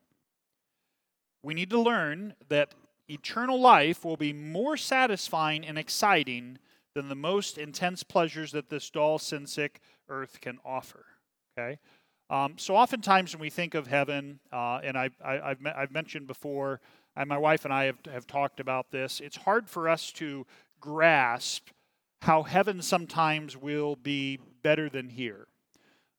We 1.42 1.54
need 1.54 1.70
to 1.70 1.80
learn 1.80 2.34
that 2.48 2.74
eternal 3.08 3.60
life 3.60 4.04
will 4.04 4.16
be 4.16 4.32
more 4.32 4.76
satisfying 4.76 5.66
and 5.66 5.78
exciting 5.78 6.58
than 6.94 7.08
the 7.08 7.14
most 7.14 7.58
intense 7.58 8.02
pleasures 8.02 8.52
that 8.52 8.68
this 8.68 8.90
dull, 8.90 9.18
sin 9.18 9.46
sick 9.46 9.80
earth 10.08 10.40
can 10.40 10.58
offer. 10.64 11.04
Okay? 11.58 11.78
Um, 12.30 12.54
so, 12.56 12.76
oftentimes 12.76 13.34
when 13.34 13.40
we 13.40 13.50
think 13.50 13.74
of 13.74 13.86
heaven, 13.86 14.40
uh, 14.52 14.80
and 14.82 14.96
I, 14.96 15.10
have 15.22 15.58
I've 15.64 15.90
mentioned 15.90 16.26
before, 16.26 16.80
and 17.14 17.28
my 17.28 17.36
wife 17.36 17.64
and 17.64 17.74
I 17.74 17.84
have, 17.84 17.98
have 18.10 18.26
talked 18.26 18.58
about 18.58 18.90
this, 18.90 19.20
it's 19.20 19.36
hard 19.36 19.68
for 19.68 19.88
us 19.88 20.12
to 20.12 20.46
grasp 20.80 21.68
how 22.22 22.42
heaven 22.42 22.80
sometimes 22.80 23.56
will 23.56 23.96
be 23.96 24.38
better 24.62 24.88
than 24.88 25.10
here. 25.10 25.46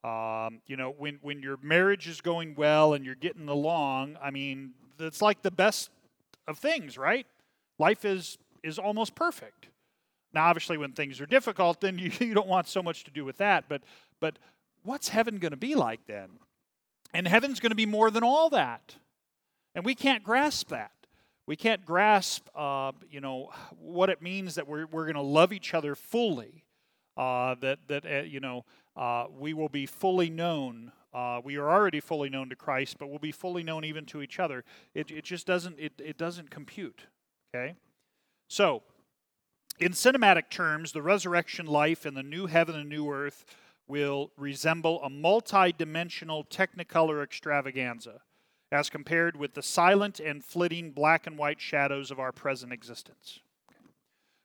Um, 0.03 0.59
you 0.67 0.75
know, 0.75 0.91
when, 0.91 1.19
when 1.21 1.41
your 1.41 1.57
marriage 1.61 2.07
is 2.07 2.19
going 2.19 2.55
well 2.55 2.93
and 2.93 3.05
you're 3.05 3.15
getting 3.15 3.47
along, 3.47 4.17
I 4.21 4.31
mean, 4.31 4.73
it's 4.99 5.21
like 5.21 5.41
the 5.41 5.51
best 5.51 5.89
of 6.47 6.59
things, 6.59 6.97
right? 6.97 7.25
Life 7.79 8.05
is 8.05 8.37
is 8.63 8.79
almost 8.79 9.13
perfect. 9.15 9.67
Now, 10.33 10.45
obviously, 10.45 10.77
when 10.77 10.93
things 10.93 11.21
are 11.21 11.25
difficult, 11.25 11.81
then 11.81 11.97
you, 11.99 12.11
you 12.19 12.33
don't 12.33 12.47
want 12.47 12.67
so 12.67 12.81
much 12.81 13.03
to 13.05 13.11
do 13.11 13.25
with 13.25 13.37
that. 13.37 13.65
But 13.69 13.81
but 14.19 14.37
what's 14.83 15.09
heaven 15.09 15.37
going 15.37 15.51
to 15.51 15.57
be 15.57 15.75
like 15.75 16.05
then? 16.07 16.29
And 17.13 17.27
heaven's 17.27 17.59
going 17.59 17.71
to 17.71 17.75
be 17.75 17.85
more 17.85 18.09
than 18.09 18.23
all 18.23 18.49
that, 18.49 18.95
and 19.75 19.85
we 19.85 19.95
can't 19.95 20.23
grasp 20.23 20.69
that. 20.69 20.91
We 21.45 21.57
can't 21.57 21.85
grasp, 21.85 22.47
uh, 22.55 22.93
you 23.11 23.19
know, 23.19 23.51
what 23.77 24.09
it 24.09 24.21
means 24.21 24.55
that 24.55 24.67
we're 24.67 24.87
we're 24.87 25.05
going 25.05 25.15
to 25.15 25.21
love 25.21 25.53
each 25.53 25.73
other 25.73 25.95
fully. 25.95 26.63
Uh, 27.15 27.55
that 27.61 27.79
that 27.87 28.05
uh, 28.05 28.21
you 28.23 28.39
know 28.39 28.65
uh, 28.95 29.25
we 29.37 29.53
will 29.53 29.69
be 29.69 29.85
fully 29.85 30.29
known 30.29 30.91
uh, 31.13 31.39
we 31.43 31.57
are 31.57 31.69
already 31.69 31.99
fully 31.99 32.29
known 32.29 32.49
to 32.49 32.55
Christ, 32.55 32.97
but 32.97 33.07
we'll 33.07 33.19
be 33.19 33.31
fully 33.31 33.61
known 33.61 33.85
even 33.85 34.05
to 34.07 34.21
each 34.21 34.39
other. 34.39 34.63
It, 34.95 35.11
it 35.11 35.23
just 35.23 35.45
doesn't 35.45 35.79
it, 35.79 35.93
it 36.03 36.17
doesn't 36.17 36.49
compute. 36.49 37.03
Okay, 37.53 37.75
so 38.47 38.81
in 39.79 39.91
cinematic 39.91 40.49
terms, 40.49 40.91
the 40.91 41.01
resurrection 41.01 41.67
life 41.67 42.05
and 42.05 42.17
the 42.17 42.23
new 42.23 42.47
heaven 42.47 42.75
and 42.75 42.89
new 42.89 43.11
earth 43.11 43.45
will 43.87 44.31
resemble 44.37 45.03
a 45.03 45.09
multi-dimensional 45.09 46.45
technicolor 46.45 47.21
extravaganza 47.21 48.21
as 48.71 48.89
compared 48.89 49.37
with 49.37 49.53
the 49.53 49.61
silent 49.61 50.19
and 50.19 50.43
flitting 50.43 50.89
black 50.91 51.27
and 51.27 51.37
white 51.37 51.61
shadows 51.61 52.09
of 52.09 52.19
our 52.19 52.31
present 52.31 52.73
existence. 52.73 53.39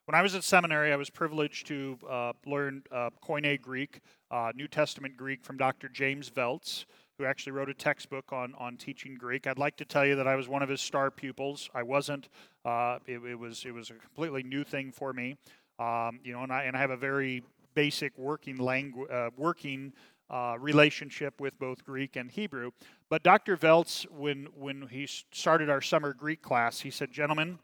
When 0.04 0.14
I 0.14 0.22
was 0.22 0.34
at 0.34 0.44
seminary, 0.44 0.92
I 0.92 0.96
was 0.96 1.08
privileged 1.08 1.66
to 1.68 1.98
uh, 2.08 2.32
learn 2.44 2.82
uh, 2.90 3.10
Koine 3.22 3.60
Greek, 3.60 4.00
uh, 4.30 4.52
New 4.54 4.68
Testament 4.68 5.16
Greek, 5.16 5.44
from 5.44 5.56
Dr. 5.56 5.88
James 5.88 6.30
Voelz, 6.30 6.84
who 7.18 7.24
actually 7.24 7.52
wrote 7.52 7.68
a 7.68 7.74
textbook 7.74 8.32
on, 8.32 8.54
on 8.58 8.76
teaching 8.76 9.16
Greek. 9.16 9.46
I'd 9.46 9.58
like 9.58 9.76
to 9.76 9.84
tell 9.84 10.06
you 10.06 10.16
that 10.16 10.26
I 10.26 10.36
was 10.36 10.48
one 10.48 10.62
of 10.62 10.68
his 10.68 10.80
star 10.80 11.10
pupils. 11.10 11.68
I 11.74 11.82
wasn't. 11.82 12.28
Uh, 12.64 12.98
it, 13.06 13.18
it, 13.24 13.38
was 13.38 13.64
it 13.64 13.72
was 13.72 13.90
a 13.90 13.94
completely 13.94 14.42
new 14.42 14.64
thing 14.64 14.92
for 14.92 15.12
me. 15.12 15.36
Um, 15.78 16.20
you 16.22 16.32
know, 16.32 16.42
and 16.42 16.52
I 16.52 16.64
and 16.64 16.76
I 16.76 16.80
have 16.80 16.90
a 16.90 16.96
very 16.96 17.42
basic 17.74 18.16
working 18.16 18.56
language, 18.56 19.10
uh, 19.10 19.30
working 19.36 19.92
uh, 20.30 20.56
relationship 20.58 21.40
with 21.40 21.58
both 21.58 21.84
Greek 21.84 22.16
and 22.16 22.30
Hebrew. 22.30 22.70
But 23.08 23.22
Dr. 23.22 23.56
Voelz, 23.56 24.08
when 24.10 24.48
when 24.54 24.88
he 24.90 25.06
started 25.06 25.70
our 25.70 25.80
summer 25.80 26.12
Greek 26.12 26.42
class, 26.42 26.80
he 26.80 26.90
said, 26.90 27.10
"Gentlemen," 27.10 27.58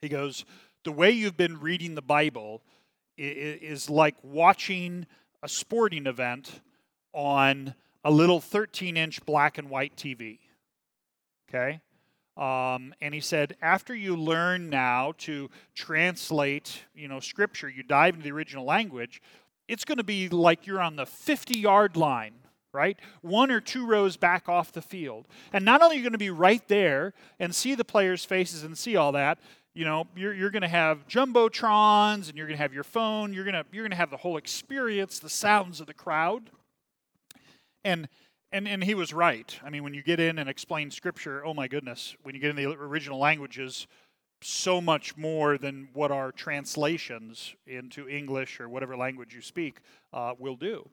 he 0.00 0.08
goes 0.08 0.44
the 0.84 0.92
way 0.92 1.10
you've 1.10 1.36
been 1.36 1.60
reading 1.60 1.94
the 1.94 2.02
Bible 2.02 2.62
is 3.18 3.90
like 3.90 4.16
watching 4.22 5.06
a 5.42 5.48
sporting 5.48 6.06
event 6.06 6.60
on 7.12 7.74
a 8.04 8.10
little 8.10 8.40
13 8.40 8.96
inch 8.96 9.24
black 9.24 9.58
and 9.58 9.68
white 9.70 9.96
TV. 9.96 10.38
Okay? 11.48 11.80
Um, 12.36 12.94
and 13.02 13.12
he 13.12 13.20
said, 13.20 13.56
after 13.60 13.94
you 13.94 14.16
learn 14.16 14.70
now 14.70 15.12
to 15.18 15.50
translate, 15.74 16.84
you 16.94 17.06
know, 17.06 17.20
scripture, 17.20 17.68
you 17.68 17.82
dive 17.82 18.14
into 18.14 18.24
the 18.24 18.32
original 18.32 18.64
language, 18.64 19.20
it's 19.68 19.84
going 19.84 19.98
to 19.98 20.04
be 20.04 20.28
like 20.28 20.66
you're 20.66 20.80
on 20.80 20.96
the 20.96 21.04
50 21.04 21.58
yard 21.58 21.96
line, 21.96 22.34
right? 22.72 22.98
One 23.20 23.50
or 23.50 23.60
two 23.60 23.86
rows 23.86 24.16
back 24.16 24.48
off 24.48 24.72
the 24.72 24.80
field. 24.80 25.26
And 25.52 25.64
not 25.64 25.82
only 25.82 25.96
are 25.96 25.98
you 25.98 26.02
going 26.02 26.12
to 26.12 26.18
be 26.18 26.30
right 26.30 26.66
there 26.68 27.12
and 27.38 27.54
see 27.54 27.74
the 27.74 27.84
players' 27.84 28.24
faces 28.24 28.62
and 28.62 28.78
see 28.78 28.96
all 28.96 29.12
that, 29.12 29.38
you 29.74 29.84
know 29.84 30.06
you're, 30.14 30.34
you're 30.34 30.50
going 30.50 30.62
to 30.62 30.68
have 30.68 31.06
jumbotrons 31.08 32.28
and 32.28 32.36
you're 32.36 32.46
going 32.46 32.56
to 32.56 32.62
have 32.62 32.74
your 32.74 32.84
phone. 32.84 33.32
You're 33.32 33.44
going 33.44 33.54
to 33.54 33.64
you're 33.72 33.84
going 33.84 33.90
to 33.90 33.96
have 33.96 34.10
the 34.10 34.16
whole 34.16 34.36
experience 34.36 35.18
the 35.18 35.28
sounds 35.28 35.80
of 35.80 35.86
the 35.86 35.94
crowd. 35.94 36.50
And 37.84 38.08
and 38.50 38.68
and 38.68 38.84
he 38.84 38.94
was 38.94 39.12
right. 39.12 39.58
I 39.64 39.70
mean 39.70 39.82
when 39.82 39.94
you 39.94 40.02
get 40.02 40.20
in 40.20 40.38
and 40.38 40.48
explain 40.48 40.90
scripture 40.90 41.44
oh 41.44 41.54
my 41.54 41.68
goodness 41.68 42.16
when 42.22 42.34
you 42.34 42.40
get 42.40 42.50
in 42.50 42.56
the 42.56 42.66
original 42.66 43.18
languages 43.18 43.86
so 44.44 44.80
much 44.80 45.16
more 45.16 45.56
than 45.56 45.88
what 45.92 46.10
our 46.10 46.32
translations 46.32 47.54
into 47.64 48.08
english 48.08 48.58
or 48.58 48.68
whatever 48.68 48.96
language 48.96 49.34
you 49.34 49.40
speak 49.40 49.78
uh, 50.12 50.34
will 50.38 50.56
do. 50.56 50.88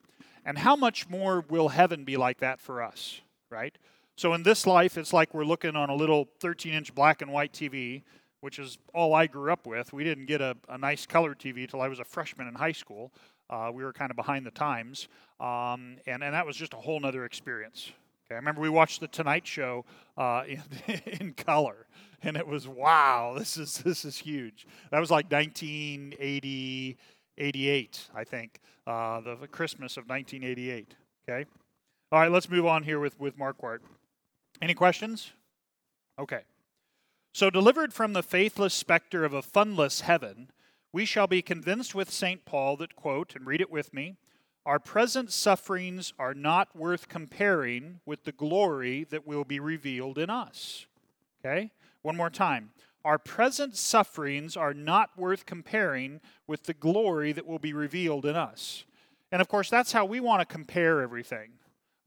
And 0.45 0.57
how 0.57 0.75
much 0.75 1.09
more 1.09 1.43
will 1.49 1.69
heaven 1.69 2.03
be 2.05 2.15
like 2.15 2.39
that 2.39 2.61
for 2.61 2.81
us 2.81 3.21
right? 3.51 3.75
So 4.15 4.33
in 4.33 4.43
this 4.43 4.67
life 4.67 4.97
it's 4.97 5.13
like 5.13 5.33
we're 5.33 5.45
looking 5.45 5.75
on 5.75 5.89
a 5.89 5.95
little 5.95 6.29
13 6.39 6.73
inch 6.73 6.95
black 6.95 7.21
and 7.21 7.31
white 7.31 7.51
tv 7.51 8.03
which 8.41 8.59
is 8.59 8.77
all 8.93 9.13
I 9.13 9.27
grew 9.27 9.51
up 9.51 9.65
with. 9.65 9.91
We 9.93 10.03
didn't 10.03 10.25
get 10.25 10.41
a, 10.41 10.55
a 10.67 10.77
nice 10.77 11.05
color 11.05 11.35
TV 11.35 11.61
until 11.61 11.81
I 11.81 11.87
was 11.87 11.99
a 11.99 12.03
freshman 12.03 12.47
in 12.47 12.55
high 12.55 12.71
school. 12.71 13.11
Uh, 13.49 13.71
we 13.73 13.83
were 13.83 13.93
kind 13.93 14.11
of 14.11 14.17
behind 14.17 14.45
the 14.45 14.51
times, 14.51 15.07
um, 15.39 15.97
and 16.05 16.23
and 16.23 16.33
that 16.33 16.45
was 16.45 16.55
just 16.55 16.73
a 16.73 16.77
whole 16.77 17.03
other 17.05 17.25
experience. 17.25 17.91
Okay, 18.25 18.35
I 18.35 18.37
remember 18.37 18.61
we 18.61 18.69
watched 18.69 18.99
the 18.99 19.07
Tonight 19.07 19.47
Show 19.47 19.85
uh, 20.17 20.43
in, 20.87 21.01
in 21.19 21.33
color, 21.33 21.87
and 22.21 22.37
it 22.37 22.47
was 22.47 22.67
wow, 22.67 23.35
this 23.37 23.57
is 23.57 23.79
this 23.79 24.05
is 24.05 24.17
huge. 24.17 24.67
That 24.91 24.99
was 24.99 25.09
like 25.09 25.31
1980, 25.31 26.97
88, 27.37 28.09
I 28.13 28.23
think, 28.23 28.59
uh, 28.85 29.21
the, 29.21 29.35
the 29.35 29.47
Christmas 29.47 29.97
of 29.97 30.07
1988. 30.07 30.93
Okay, 31.27 31.49
all 32.11 32.19
right, 32.19 32.31
let's 32.31 32.49
move 32.49 32.67
on 32.67 32.83
here 32.83 32.99
with 32.99 33.19
with 33.19 33.37
Marquart. 33.37 33.79
Any 34.61 34.75
questions? 34.75 35.31
Okay. 36.19 36.41
So, 37.31 37.49
delivered 37.49 37.93
from 37.93 38.13
the 38.13 38.23
faithless 38.23 38.73
specter 38.73 39.23
of 39.23 39.33
a 39.33 39.41
funless 39.41 40.01
heaven, 40.01 40.49
we 40.91 41.05
shall 41.05 41.27
be 41.27 41.41
convinced 41.41 41.93
with 41.93 42.11
St. 42.11 42.43
Paul 42.43 42.75
that, 42.77 42.95
quote, 42.95 43.35
and 43.35 43.45
read 43.45 43.61
it 43.61 43.71
with 43.71 43.93
me, 43.93 44.17
our 44.65 44.79
present 44.79 45.31
sufferings 45.31 46.13
are 46.19 46.33
not 46.33 46.75
worth 46.75 47.07
comparing 47.07 48.01
with 48.05 48.23
the 48.23 48.31
glory 48.31 49.05
that 49.05 49.25
will 49.25 49.43
be 49.43 49.59
revealed 49.59 50.17
in 50.17 50.29
us. 50.29 50.85
Okay? 51.43 51.71
One 52.01 52.17
more 52.17 52.29
time. 52.29 52.71
Our 53.05 53.17
present 53.17 53.77
sufferings 53.77 54.57
are 54.57 54.73
not 54.73 55.17
worth 55.17 55.45
comparing 55.45 56.19
with 56.47 56.63
the 56.63 56.73
glory 56.73 57.31
that 57.31 57.47
will 57.47 57.59
be 57.59 57.73
revealed 57.73 58.25
in 58.25 58.35
us. 58.35 58.83
And 59.31 59.41
of 59.41 59.47
course, 59.47 59.69
that's 59.69 59.91
how 59.91 60.05
we 60.05 60.19
want 60.19 60.41
to 60.41 60.45
compare 60.45 61.01
everything. 61.01 61.51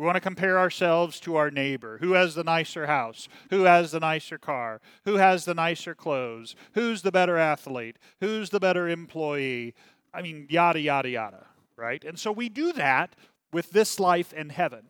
We 0.03 0.07
want 0.07 0.17
to 0.17 0.21
compare 0.21 0.59
ourselves 0.59 1.21
to 1.21 1.37
our 1.37 1.49
neighbor. 1.49 1.99
Who 1.99 2.15
has 2.15 2.35
the 2.35 2.43
nicer 2.43 2.89
house? 2.89 3.29
Who 3.51 3.63
has 3.63 3.93
the 3.93 4.01
nicer 4.01 4.37
car? 4.37 4.81
Who 5.05 5.15
has 5.15 5.45
the 5.45 5.55
nicer 5.55 5.95
clothes? 5.95 6.57
Who's 6.73 7.03
the 7.03 7.13
better 7.13 7.39
athlete? 7.39 7.99
Who's 8.19 8.51
the 8.51 8.59
better 8.59 8.89
employee? 8.89 9.77
I 10.13 10.23
mean, 10.23 10.49
yada, 10.51 10.81
yada, 10.81 11.09
yada, 11.09 11.47
right? 11.77 12.05
And 12.05 12.19
so 12.19 12.33
we 12.33 12.49
do 12.49 12.73
that 12.73 13.15
with 13.53 13.71
this 13.71 14.01
life 14.01 14.35
and 14.37 14.51
heaven. 14.51 14.87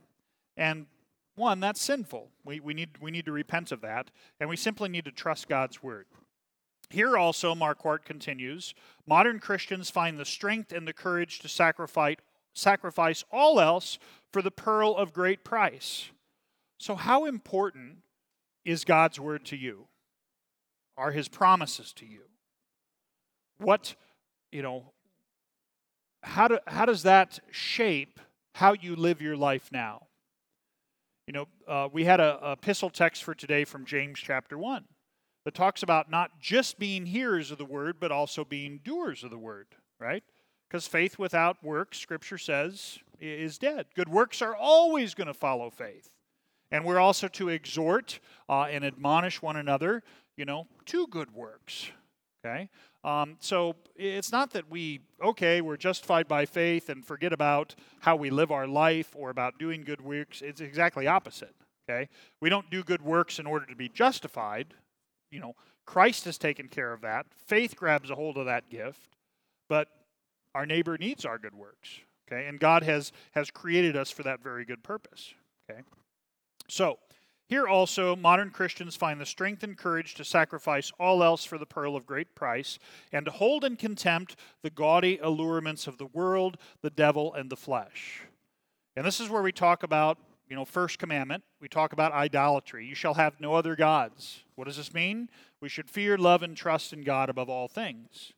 And 0.57 0.87
one, 1.35 1.61
that's 1.61 1.83
sinful. 1.83 2.31
We, 2.47 2.61
we, 2.61 2.73
need, 2.73 2.93
we 2.99 3.11
need 3.11 3.27
to 3.27 3.33
repent 3.33 3.71
of 3.71 3.83
that, 3.83 4.11
and 4.41 4.49
we 4.49 4.57
simply 4.57 4.89
need 4.89 5.05
to 5.05 5.13
trust 5.13 5.47
God's 5.47 5.83
word. 5.83 6.07
Here 6.89 7.19
also, 7.19 7.55
Marquart 7.55 8.07
continues 8.07 8.73
modern 9.07 9.41
Christians 9.41 9.91
find 9.91 10.19
the 10.19 10.25
strength 10.25 10.73
and 10.73 10.89
the 10.89 10.95
courage 10.95 11.41
to 11.41 11.51
sacrifice, 11.51 12.17
sacrifice 12.55 13.25
all 13.31 13.61
else 13.61 13.99
for 14.33 14.43
the 14.43 14.51
pearl 14.51 14.97
of 14.97 15.13
great 15.13 15.45
price. 15.45 16.11
So, 16.79 16.95
how 16.95 17.25
important 17.27 17.99
is 18.65 18.85
God's 18.85 19.21
word 19.21 19.45
to 19.47 19.57
you? 19.57 19.87
Are 20.97 21.13
his 21.13 21.29
promises 21.29 21.93
to 21.95 22.07
you? 22.07 22.23
What, 23.59 23.95
you 24.51 24.63
know, 24.63 24.93
how, 26.23 26.49
do, 26.49 26.59
how 26.67 26.85
does 26.85 27.03
that 27.05 27.41
shape 27.51 28.21
how 28.55 28.75
you 28.75 28.97
live 28.97 29.21
your 29.21 29.37
life 29.37 29.71
now? 29.73 30.07
You 31.27 31.33
know, 31.33 31.49
uh, 31.69 31.89
we 31.93 32.05
had 32.05 32.21
a, 32.21 32.39
a 32.45 32.53
epistle 32.53 32.91
text 32.91 33.23
for 33.23 33.35
today 33.35 33.65
from 33.65 33.85
James 33.85 34.19
chapter 34.19 34.59
1 34.59 34.85
that 35.45 35.55
talks 35.55 35.83
about 35.83 36.11
not 36.11 36.41
just 36.41 36.79
being 36.79 37.07
hearers 37.07 37.51
of 37.51 37.59
the 37.59 37.65
word, 37.65 37.97
but 38.01 38.13
also 38.13 38.45
being 38.45 38.81
doers 38.85 39.25
of 39.25 39.31
the 39.31 39.39
word, 39.39 39.69
right? 39.99 40.23
Because 40.69 40.87
faith 40.87 41.19
without 41.19 41.63
works, 41.63 41.99
Scripture 41.99 42.39
says, 42.39 42.99
is 43.23 43.59
dead. 43.59 43.87
Good 43.95 44.09
works 44.09 44.43
are 44.43 44.55
always 44.55 45.15
going 45.15 45.29
to 45.29 45.35
follow 45.35 45.71
faith. 45.71 46.11
And 46.71 46.85
we're 46.85 46.99
also 46.99 47.29
to 47.29 47.51
exhort 47.51 48.19
uh, 48.49 48.63
and 48.63 48.85
admonish 48.85 49.43
one 49.43 49.57
another, 49.57 50.03
you 50.37 50.45
know, 50.45 50.67
to 50.87 51.07
good 51.07 51.33
works. 51.35 51.91
Okay? 52.45 52.69
Um, 53.05 53.37
so 53.41 53.77
it's 53.95 54.33
not 54.33 54.53
that 54.53 54.71
we, 54.71 55.01
okay, 55.23 55.61
we're 55.61 55.77
justified 55.77 56.27
by 56.27 56.47
faith 56.47 56.89
and 56.89 57.05
forget 57.05 57.33
about 57.33 57.75
how 58.01 58.17
we 58.17 58.31
live 58.31 58.51
our 58.51 58.67
life 58.67 59.15
or 59.15 59.31
about 59.31 59.59
doing 59.59 59.83
good 59.83 60.01
works. 60.01 60.41
It's 60.43 60.61
exactly 60.61 61.07
opposite. 61.07 61.55
Okay? 61.89 62.09
We 62.41 62.49
don't 62.49 62.71
do 62.71 62.83
good 62.83 63.03
works 63.03 63.39
in 63.39 63.47
order 63.47 63.67
to 63.67 63.77
be 63.77 63.89
justified. 63.89 64.75
You 65.31 65.41
know, 65.41 65.55
Christ 65.85 66.25
has 66.25 66.39
taken 66.39 66.69
care 66.69 66.93
of 66.93 67.03
that. 67.03 67.27
Faith 67.47 67.77
grabs 67.77 68.11
a 68.11 68.15
hold 68.15 68.39
of 68.39 68.47
that 68.47 68.71
gift. 68.71 69.17
But 69.69 69.89
our 70.55 70.67
neighbor 70.67 70.97
needs 70.99 71.25
our 71.25 71.39
good 71.39 71.55
works. 71.55 72.01
Okay? 72.27 72.47
And 72.47 72.59
God 72.59 72.83
has, 72.83 73.13
has 73.33 73.51
created 73.51 73.97
us 73.97 74.11
for 74.11 74.23
that 74.23 74.43
very 74.43 74.65
good 74.65 74.83
purpose. 74.83 75.35
Okay? 75.71 75.83
So, 76.69 76.99
here 77.53 77.69
also, 77.69 78.17
modern 78.17 78.49
Christians 78.49 78.97
find 78.97 79.21
the 79.21 79.27
strength 79.27 79.63
and 79.63 79.77
courage 79.77 80.15
to 80.15 80.25
sacrifice 80.25 80.91
all 80.99 81.23
else 81.23 81.45
for 81.45 81.59
the 81.59 81.67
pearl 81.67 81.97
of 81.97 82.07
great 82.07 82.35
price 82.35 82.79
and 83.13 83.27
to 83.27 83.31
hold 83.31 83.63
in 83.63 83.77
contempt 83.77 84.37
the 84.63 84.71
gaudy 84.71 85.19
allurements 85.19 85.87
of 85.87 85.99
the 85.99 86.07
world, 86.07 86.57
the 86.81 86.89
devil, 86.89 87.35
and 87.35 87.51
the 87.51 87.57
flesh. 87.57 88.23
And 88.97 89.05
this 89.05 89.21
is 89.21 89.29
where 89.29 89.43
we 89.43 89.53
talk 89.53 89.83
about, 89.83 90.17
you 90.49 90.57
know, 90.57 90.65
first 90.65 90.99
commandment. 90.99 91.45
We 91.61 91.69
talk 91.69 91.93
about 91.93 92.13
idolatry. 92.13 92.87
You 92.87 92.95
shall 92.95 93.15
have 93.15 93.39
no 93.39 93.55
other 93.55 93.77
gods. 93.77 94.45
What 94.55 94.67
does 94.67 94.79
this 94.79 94.95
mean? 94.95 95.29
We 95.61 95.69
should 95.69 95.91
fear, 95.91 96.17
love, 96.17 96.43
and 96.43 96.57
trust 96.57 96.95
in 96.95 97.03
God 97.03 97.29
above 97.29 97.51
all 97.51 97.69
things. 97.69 98.33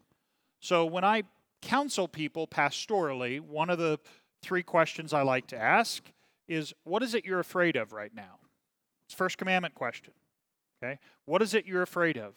So 0.59 0.85
when 0.85 1.05
I 1.05 1.23
counsel 1.65 2.07
people 2.07 2.47
pastorally, 2.47 3.41
one 3.41 3.71
of 3.71 3.79
the 3.79 3.99
three 4.43 4.63
questions 4.63 5.13
I 5.13 5.23
like 5.23 5.47
to 5.49 5.57
ask 5.57 6.05
is 6.47 6.75
what 6.85 7.03
is 7.03 7.15
it 7.15 7.25
you're 7.25 7.41
afraid 7.41 7.77
of 7.77 7.93
right 7.93 8.15
now? 8.15 8.39
It's 9.07 9.15
first 9.15 9.39
commandment 9.39 9.75
question. 9.75 10.13
Okay? 10.83 10.99
What 11.25 11.43
is 11.43 11.55
it 11.55 11.67
you're 11.67 11.83
afraid 11.83 12.19
of? 12.19 12.35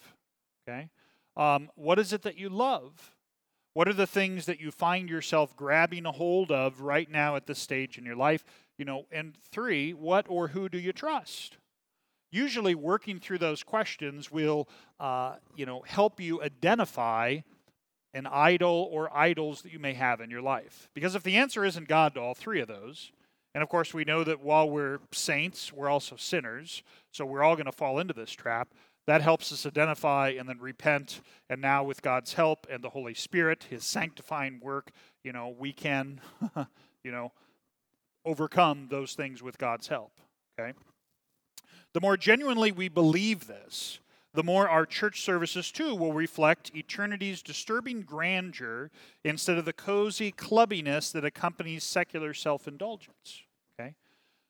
Okay? 0.67 0.89
Um, 1.35 1.69
what 1.75 1.99
is 1.99 2.13
it 2.13 2.23
that 2.23 2.37
you 2.37 2.49
love? 2.49 3.13
What 3.73 3.87
are 3.87 3.93
the 3.93 4.07
things 4.07 4.45
that 4.45 4.59
you 4.59 4.71
find 4.71 5.09
yourself 5.09 5.55
grabbing 5.55 6.05
a 6.05 6.11
hold 6.11 6.51
of 6.51 6.81
right 6.81 7.09
now 7.11 7.35
at 7.35 7.45
this 7.45 7.59
stage 7.59 7.97
in 7.97 8.05
your 8.05 8.15
life? 8.15 8.43
You 8.77 8.85
know, 8.85 9.05
and 9.11 9.35
three, 9.51 9.93
what 9.93 10.25
or 10.29 10.47
who 10.49 10.69
do 10.69 10.79
you 10.79 10.93
trust? 10.93 11.57
Usually, 12.31 12.75
working 12.75 13.19
through 13.19 13.37
those 13.37 13.63
questions 13.63 14.31
will, 14.31 14.67
uh, 14.99 15.35
you 15.55 15.65
know, 15.65 15.83
help 15.85 16.19
you 16.19 16.41
identify 16.41 17.39
an 18.17 18.25
idol 18.25 18.89
or 18.91 19.15
idols 19.15 19.61
that 19.61 19.71
you 19.71 19.77
may 19.77 19.93
have 19.93 20.19
in 20.19 20.31
your 20.31 20.41
life. 20.41 20.89
Because 20.95 21.13
if 21.13 21.21
the 21.21 21.37
answer 21.37 21.63
isn't 21.63 21.87
God 21.87 22.15
to 22.15 22.19
all 22.19 22.33
three 22.33 22.59
of 22.59 22.67
those, 22.67 23.11
and 23.53 23.61
of 23.61 23.69
course, 23.69 23.93
we 23.93 24.03
know 24.03 24.23
that 24.23 24.41
while 24.41 24.69
we're 24.69 24.99
saints, 25.11 25.71
we're 25.71 25.89
also 25.89 26.15
sinners. 26.15 26.83
So 27.11 27.25
we're 27.25 27.43
all 27.43 27.55
going 27.55 27.67
to 27.67 27.71
fall 27.71 27.99
into 27.99 28.13
this 28.13 28.31
trap. 28.31 28.69
That 29.05 29.21
helps 29.21 29.51
us 29.51 29.65
identify 29.65 30.29
and 30.37 30.49
then 30.49 30.59
repent. 30.59 31.21
And 31.49 31.61
now, 31.61 31.83
with 31.83 32.01
God's 32.01 32.33
help 32.33 32.65
and 32.69 32.83
the 32.83 32.89
Holy 32.89 33.13
Spirit, 33.13 33.67
His 33.69 33.85
sanctifying 33.85 34.59
work, 34.61 34.91
you 35.23 35.31
know, 35.31 35.55
we 35.57 35.73
can, 35.73 36.19
you 37.03 37.11
know, 37.11 37.31
overcome 38.25 38.87
those 38.89 39.13
things 39.13 39.41
with 39.41 39.57
God's 39.57 39.87
help. 39.87 40.11
Okay? 40.59 40.73
The 41.93 42.01
more 42.01 42.17
genuinely 42.17 42.71
we 42.71 42.89
believe 42.89 43.47
this, 43.47 43.99
the 44.37 44.43
more 44.43 44.69
our 44.69 44.85
church 44.85 45.23
services 45.23 45.71
too 45.71 45.95
will 45.95 46.13
reflect 46.13 46.69
eternity's 46.75 47.41
disturbing 47.41 48.03
grandeur 48.03 48.91
instead 49.23 49.57
of 49.57 49.65
the 49.65 49.73
cozy 49.73 50.31
clubbiness 50.31 51.11
that 51.11 51.25
accompanies 51.25 51.83
secular 51.83 52.35
self 52.35 52.67
indulgence. 52.67 53.41
Okay? 53.79 53.95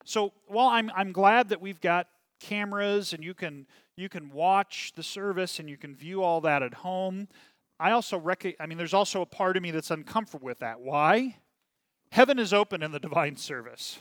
So 0.03 0.33
while 0.47 0.67
I'm, 0.67 0.91
I'm 0.93 1.13
glad 1.13 1.47
that 1.47 1.61
we've 1.61 1.79
got 1.79 2.09
cameras 2.41 3.13
and 3.13 3.23
you 3.23 3.33
can, 3.33 3.65
you 3.95 4.09
can 4.09 4.29
watch 4.29 4.91
the 4.93 5.03
service 5.03 5.57
and 5.57 5.69
you 5.69 5.77
can 5.77 5.95
view 5.95 6.21
all 6.21 6.41
that 6.41 6.61
at 6.61 6.73
home, 6.73 7.29
I 7.79 7.91
also 7.91 8.17
rec- 8.19 8.57
I 8.59 8.65
mean, 8.65 8.77
there's 8.77 8.93
also 8.93 9.21
a 9.21 9.25
part 9.25 9.55
of 9.55 9.63
me 9.63 9.71
that's 9.71 9.89
uncomfortable 9.89 10.47
with 10.47 10.59
that. 10.59 10.81
Why? 10.81 11.37
Heaven 12.11 12.39
is 12.39 12.51
open 12.51 12.83
in 12.83 12.91
the 12.91 12.99
divine 12.99 13.37
service. 13.37 13.99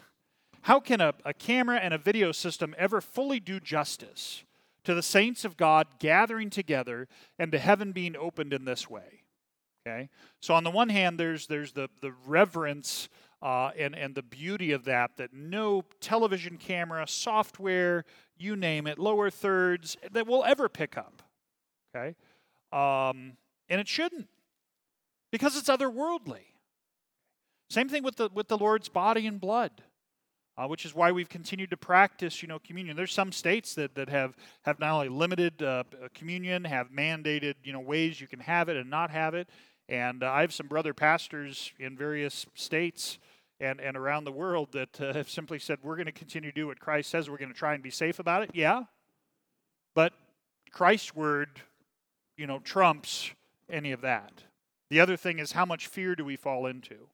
How 0.62 0.80
can 0.80 1.00
a, 1.00 1.14
a 1.24 1.32
camera 1.32 1.76
and 1.76 1.94
a 1.94 1.98
video 1.98 2.32
system 2.32 2.74
ever 2.76 3.00
fully 3.00 3.38
do 3.38 3.60
justice 3.60 4.42
to 4.86 4.94
the 4.94 5.02
saints 5.02 5.44
of 5.44 5.56
God 5.56 5.88
gathering 5.98 6.48
together 6.48 7.08
and 7.40 7.50
to 7.50 7.58
heaven 7.58 7.90
being 7.90 8.14
opened 8.16 8.52
in 8.52 8.64
this 8.64 8.88
way. 8.88 9.24
Okay? 9.84 10.08
So 10.40 10.54
on 10.54 10.62
the 10.62 10.70
one 10.70 10.90
hand, 10.90 11.18
there's 11.18 11.48
there's 11.48 11.72
the, 11.72 11.88
the 12.00 12.12
reverence 12.24 13.08
uh, 13.42 13.72
and, 13.76 13.96
and 13.96 14.14
the 14.14 14.22
beauty 14.22 14.70
of 14.70 14.84
that, 14.84 15.16
that 15.16 15.34
no 15.34 15.82
television 16.00 16.56
camera, 16.56 17.04
software, 17.08 18.04
you 18.38 18.54
name 18.54 18.86
it, 18.86 18.96
lower 18.96 19.28
thirds, 19.28 19.96
that 20.12 20.26
will 20.26 20.44
ever 20.44 20.68
pick 20.68 20.96
up. 20.96 21.20
Okay? 21.94 22.14
Um, 22.72 23.36
and 23.68 23.80
it 23.80 23.88
shouldn't. 23.88 24.28
Because 25.32 25.56
it's 25.56 25.68
otherworldly. 25.68 26.44
Same 27.68 27.88
thing 27.88 28.04
with 28.04 28.16
the 28.16 28.30
with 28.32 28.46
the 28.46 28.56
Lord's 28.56 28.88
body 28.88 29.26
and 29.26 29.40
blood 29.40 29.82
uh, 30.58 30.66
which 30.66 30.84
is 30.84 30.94
why 30.94 31.12
we've 31.12 31.28
continued 31.28 31.70
to 31.70 31.76
practice, 31.76 32.42
you 32.42 32.48
know, 32.48 32.58
communion. 32.58 32.96
There's 32.96 33.12
some 33.12 33.32
states 33.32 33.74
that, 33.74 33.94
that 33.94 34.08
have, 34.08 34.34
have 34.62 34.78
not 34.80 34.92
only 34.92 35.08
limited 35.08 35.62
uh, 35.62 35.84
communion, 36.14 36.64
have 36.64 36.90
mandated, 36.90 37.54
you 37.62 37.72
know, 37.72 37.80
ways 37.80 38.20
you 38.20 38.26
can 38.26 38.40
have 38.40 38.68
it 38.68 38.76
and 38.76 38.88
not 38.88 39.10
have 39.10 39.34
it. 39.34 39.48
And 39.88 40.22
uh, 40.22 40.30
I 40.30 40.40
have 40.40 40.52
some 40.52 40.66
brother 40.66 40.94
pastors 40.94 41.72
in 41.78 41.96
various 41.96 42.46
states 42.54 43.18
and, 43.60 43.80
and 43.80 43.96
around 43.96 44.24
the 44.24 44.32
world 44.32 44.72
that 44.72 45.00
uh, 45.00 45.12
have 45.12 45.30
simply 45.30 45.58
said, 45.58 45.78
we're 45.82 45.96
going 45.96 46.06
to 46.06 46.12
continue 46.12 46.50
to 46.50 46.54
do 46.54 46.66
what 46.66 46.80
Christ 46.80 47.10
says. 47.10 47.30
We're 47.30 47.38
going 47.38 47.52
to 47.52 47.58
try 47.58 47.74
and 47.74 47.82
be 47.82 47.90
safe 47.90 48.18
about 48.18 48.42
it. 48.42 48.50
Yeah. 48.54 48.84
But 49.94 50.12
Christ's 50.72 51.14
word, 51.14 51.48
you 52.36 52.46
know, 52.46 52.58
trumps 52.58 53.30
any 53.70 53.92
of 53.92 54.00
that. 54.02 54.32
The 54.90 55.00
other 55.00 55.16
thing 55.16 55.38
is, 55.38 55.52
how 55.52 55.64
much 55.64 55.86
fear 55.86 56.14
do 56.14 56.24
we 56.24 56.36
fall 56.36 56.66
into? 56.66 57.08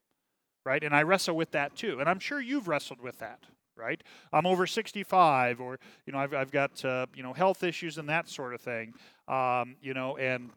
Right? 0.65 0.83
And 0.83 0.95
I 0.95 1.03
wrestle 1.03 1.37
with 1.37 1.51
that 1.53 1.77
too. 1.77 2.01
And 2.01 2.09
I'm 2.09 2.19
sure 2.19 2.41
you've 2.41 2.69
wrestled 2.69 3.01
with 3.01 3.19
that, 3.19 3.41
right? 3.77 4.03
I'm 4.33 4.47
over 4.47 4.67
65, 4.67 5.61
or 5.61 5.79
you 6.07 6.13
know, 6.13 6.19
I've, 6.19 6.35
I've 6.35 6.51
got 6.51 6.85
uh, 6.85 7.07
you 7.15 7.23
know 7.23 7.33
health 7.33 7.63
issues 7.63 7.99
and 7.99 8.09
that 8.09 8.29
sort 8.29 8.55
of 8.55 8.61
thing, 8.61 8.95
um, 9.29 9.77
you 9.83 9.95
know, 9.95 10.17
and 10.17 10.51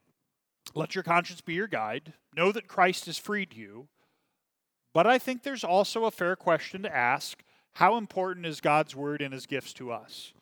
let 0.73 0.95
your 0.95 1.03
conscience 1.03 1.41
be 1.41 1.53
your 1.53 1.67
guide. 1.67 2.13
Know 2.35 2.51
that 2.51 2.67
Christ 2.67 3.05
has 3.05 3.17
freed 3.17 3.53
you. 3.53 3.87
But 4.93 5.07
I 5.07 5.17
think 5.17 5.43
there's 5.43 5.63
also 5.63 6.05
a 6.05 6.11
fair 6.11 6.35
question 6.35 6.83
to 6.83 6.95
ask: 6.95 7.43
How 7.73 7.97
important 7.97 8.45
is 8.45 8.61
God's 8.61 8.95
word 8.95 9.21
and 9.21 9.33
His 9.33 9.45
gifts 9.45 9.73
to 9.73 9.91
us? 9.91 10.33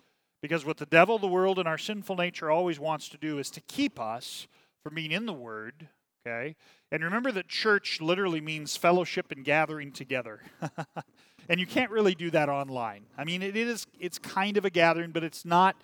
Because 0.41 0.65
what 0.65 0.77
the 0.77 0.85
devil, 0.85 1.17
the 1.17 1.27
world, 1.27 1.57
and 1.57 1.69
our 1.69 1.77
sinful 1.77 2.17
nature 2.17 2.51
always 2.51 2.77
wants 2.77 3.07
to 3.09 3.17
do 3.17 3.39
is 3.39 3.49
to 3.51 3.61
keep 3.61 3.97
us 3.97 4.47
from 4.83 4.95
being 4.95 5.13
in 5.13 5.25
the 5.25 5.31
Word 5.31 5.87
Okay? 6.25 6.55
And 6.93 7.03
remember 7.03 7.31
that 7.31 7.47
church 7.47 7.99
literally 8.01 8.39
means 8.39 8.77
fellowship 8.77 9.31
and 9.31 9.43
gathering 9.43 9.91
together. 9.91 10.41
and 11.49 11.59
you 11.59 11.65
can't 11.65 11.89
really 11.89 12.13
do 12.13 12.29
that 12.29 12.49
online. 12.49 13.05
I 13.17 13.23
mean, 13.23 13.41
it 13.41 13.57
is 13.57 13.87
it's 13.99 14.19
kind 14.19 14.57
of 14.57 14.63
a 14.63 14.69
gathering, 14.69 15.09
but 15.09 15.23
it's 15.23 15.43
not, 15.43 15.75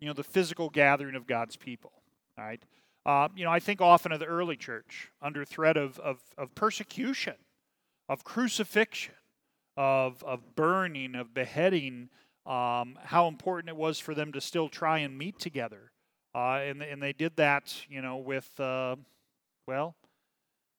you 0.00 0.06
know, 0.06 0.12
the 0.12 0.22
physical 0.22 0.68
gathering 0.68 1.14
of 1.14 1.26
God's 1.26 1.56
people. 1.56 1.92
All 2.36 2.44
right? 2.44 2.62
Uh, 3.06 3.28
you 3.34 3.42
know, 3.42 3.50
I 3.50 3.58
think 3.58 3.80
often 3.80 4.12
of 4.12 4.20
the 4.20 4.26
early 4.26 4.58
church 4.58 5.10
under 5.22 5.46
threat 5.46 5.78
of, 5.78 5.98
of, 6.00 6.18
of 6.36 6.54
persecution, 6.54 7.36
of 8.10 8.22
crucifixion, 8.22 9.14
of, 9.78 10.22
of 10.24 10.56
burning, 10.56 11.14
of 11.14 11.32
beheading, 11.32 12.10
um, 12.44 12.98
how 13.02 13.28
important 13.28 13.70
it 13.70 13.76
was 13.76 13.98
for 13.98 14.14
them 14.14 14.30
to 14.32 14.42
still 14.42 14.68
try 14.68 14.98
and 14.98 15.16
meet 15.16 15.38
together. 15.38 15.90
Uh, 16.34 16.60
and, 16.62 16.82
and 16.82 17.02
they 17.02 17.14
did 17.14 17.36
that, 17.36 17.74
you 17.88 18.02
know, 18.02 18.18
with, 18.18 18.60
uh, 18.60 18.96
well, 19.66 19.96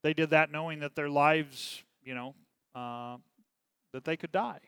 they 0.04 0.14
did 0.14 0.32
that 0.32 0.52
knowing 0.52 0.80
that 0.80 0.96
their 0.96 1.10
lives, 1.10 1.84
you 2.04 2.16
know, 2.16 2.36
uh, 2.76 3.18
that 3.94 4.06
they 4.06 4.18
could 4.18 4.32
die. 4.32 4.60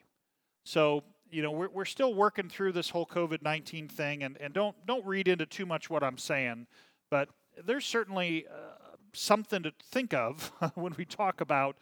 So, 0.66 1.04
you 1.30 1.42
know, 1.42 1.52
we're, 1.52 1.70
we're 1.70 1.86
still 1.86 2.14
working 2.14 2.50
through 2.50 2.74
this 2.74 2.90
whole 2.90 3.06
COVID 3.06 3.42
19 3.42 3.88
thing, 3.88 4.24
and, 4.24 4.38
and 4.40 4.54
don't, 4.54 4.76
don't 4.86 5.06
read 5.06 5.28
into 5.28 5.46
too 5.46 5.66
much 5.66 5.90
what 5.90 6.04
I'm 6.04 6.18
saying, 6.18 6.68
but 7.10 7.30
there's 7.66 7.86
certainly 7.86 8.46
uh, 8.48 8.96
something 9.14 9.64
to 9.64 9.74
think 9.92 10.14
of 10.14 10.52
when 10.76 10.94
we 10.98 11.06
talk 11.06 11.42
about 11.42 11.78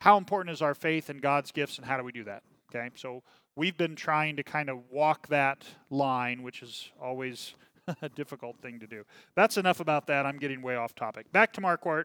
how 0.00 0.16
important 0.18 0.52
is 0.52 0.62
our 0.62 0.74
faith 0.74 1.08
and 1.08 1.20
God's 1.20 1.52
gifts 1.52 1.78
and 1.78 1.86
how 1.86 1.96
do 1.96 2.04
we 2.04 2.12
do 2.12 2.24
that. 2.24 2.42
Okay, 2.74 2.90
so 2.96 3.22
we've 3.54 3.76
been 3.76 3.96
trying 3.96 4.36
to 4.36 4.42
kind 4.42 4.68
of 4.68 4.78
walk 4.90 5.28
that 5.28 5.64
line, 5.90 6.42
which 6.42 6.62
is 6.62 6.90
always 7.00 7.54
a 8.02 8.08
difficult 8.08 8.56
thing 8.60 8.80
to 8.80 8.86
do. 8.86 9.04
That's 9.34 9.56
enough 9.56 9.80
about 9.80 10.06
that. 10.08 10.26
I'm 10.26 10.38
getting 10.38 10.62
way 10.62 10.76
off 10.76 10.94
topic. 10.94 11.30
Back 11.32 11.52
to 11.54 11.60
Marquart. 11.60 12.04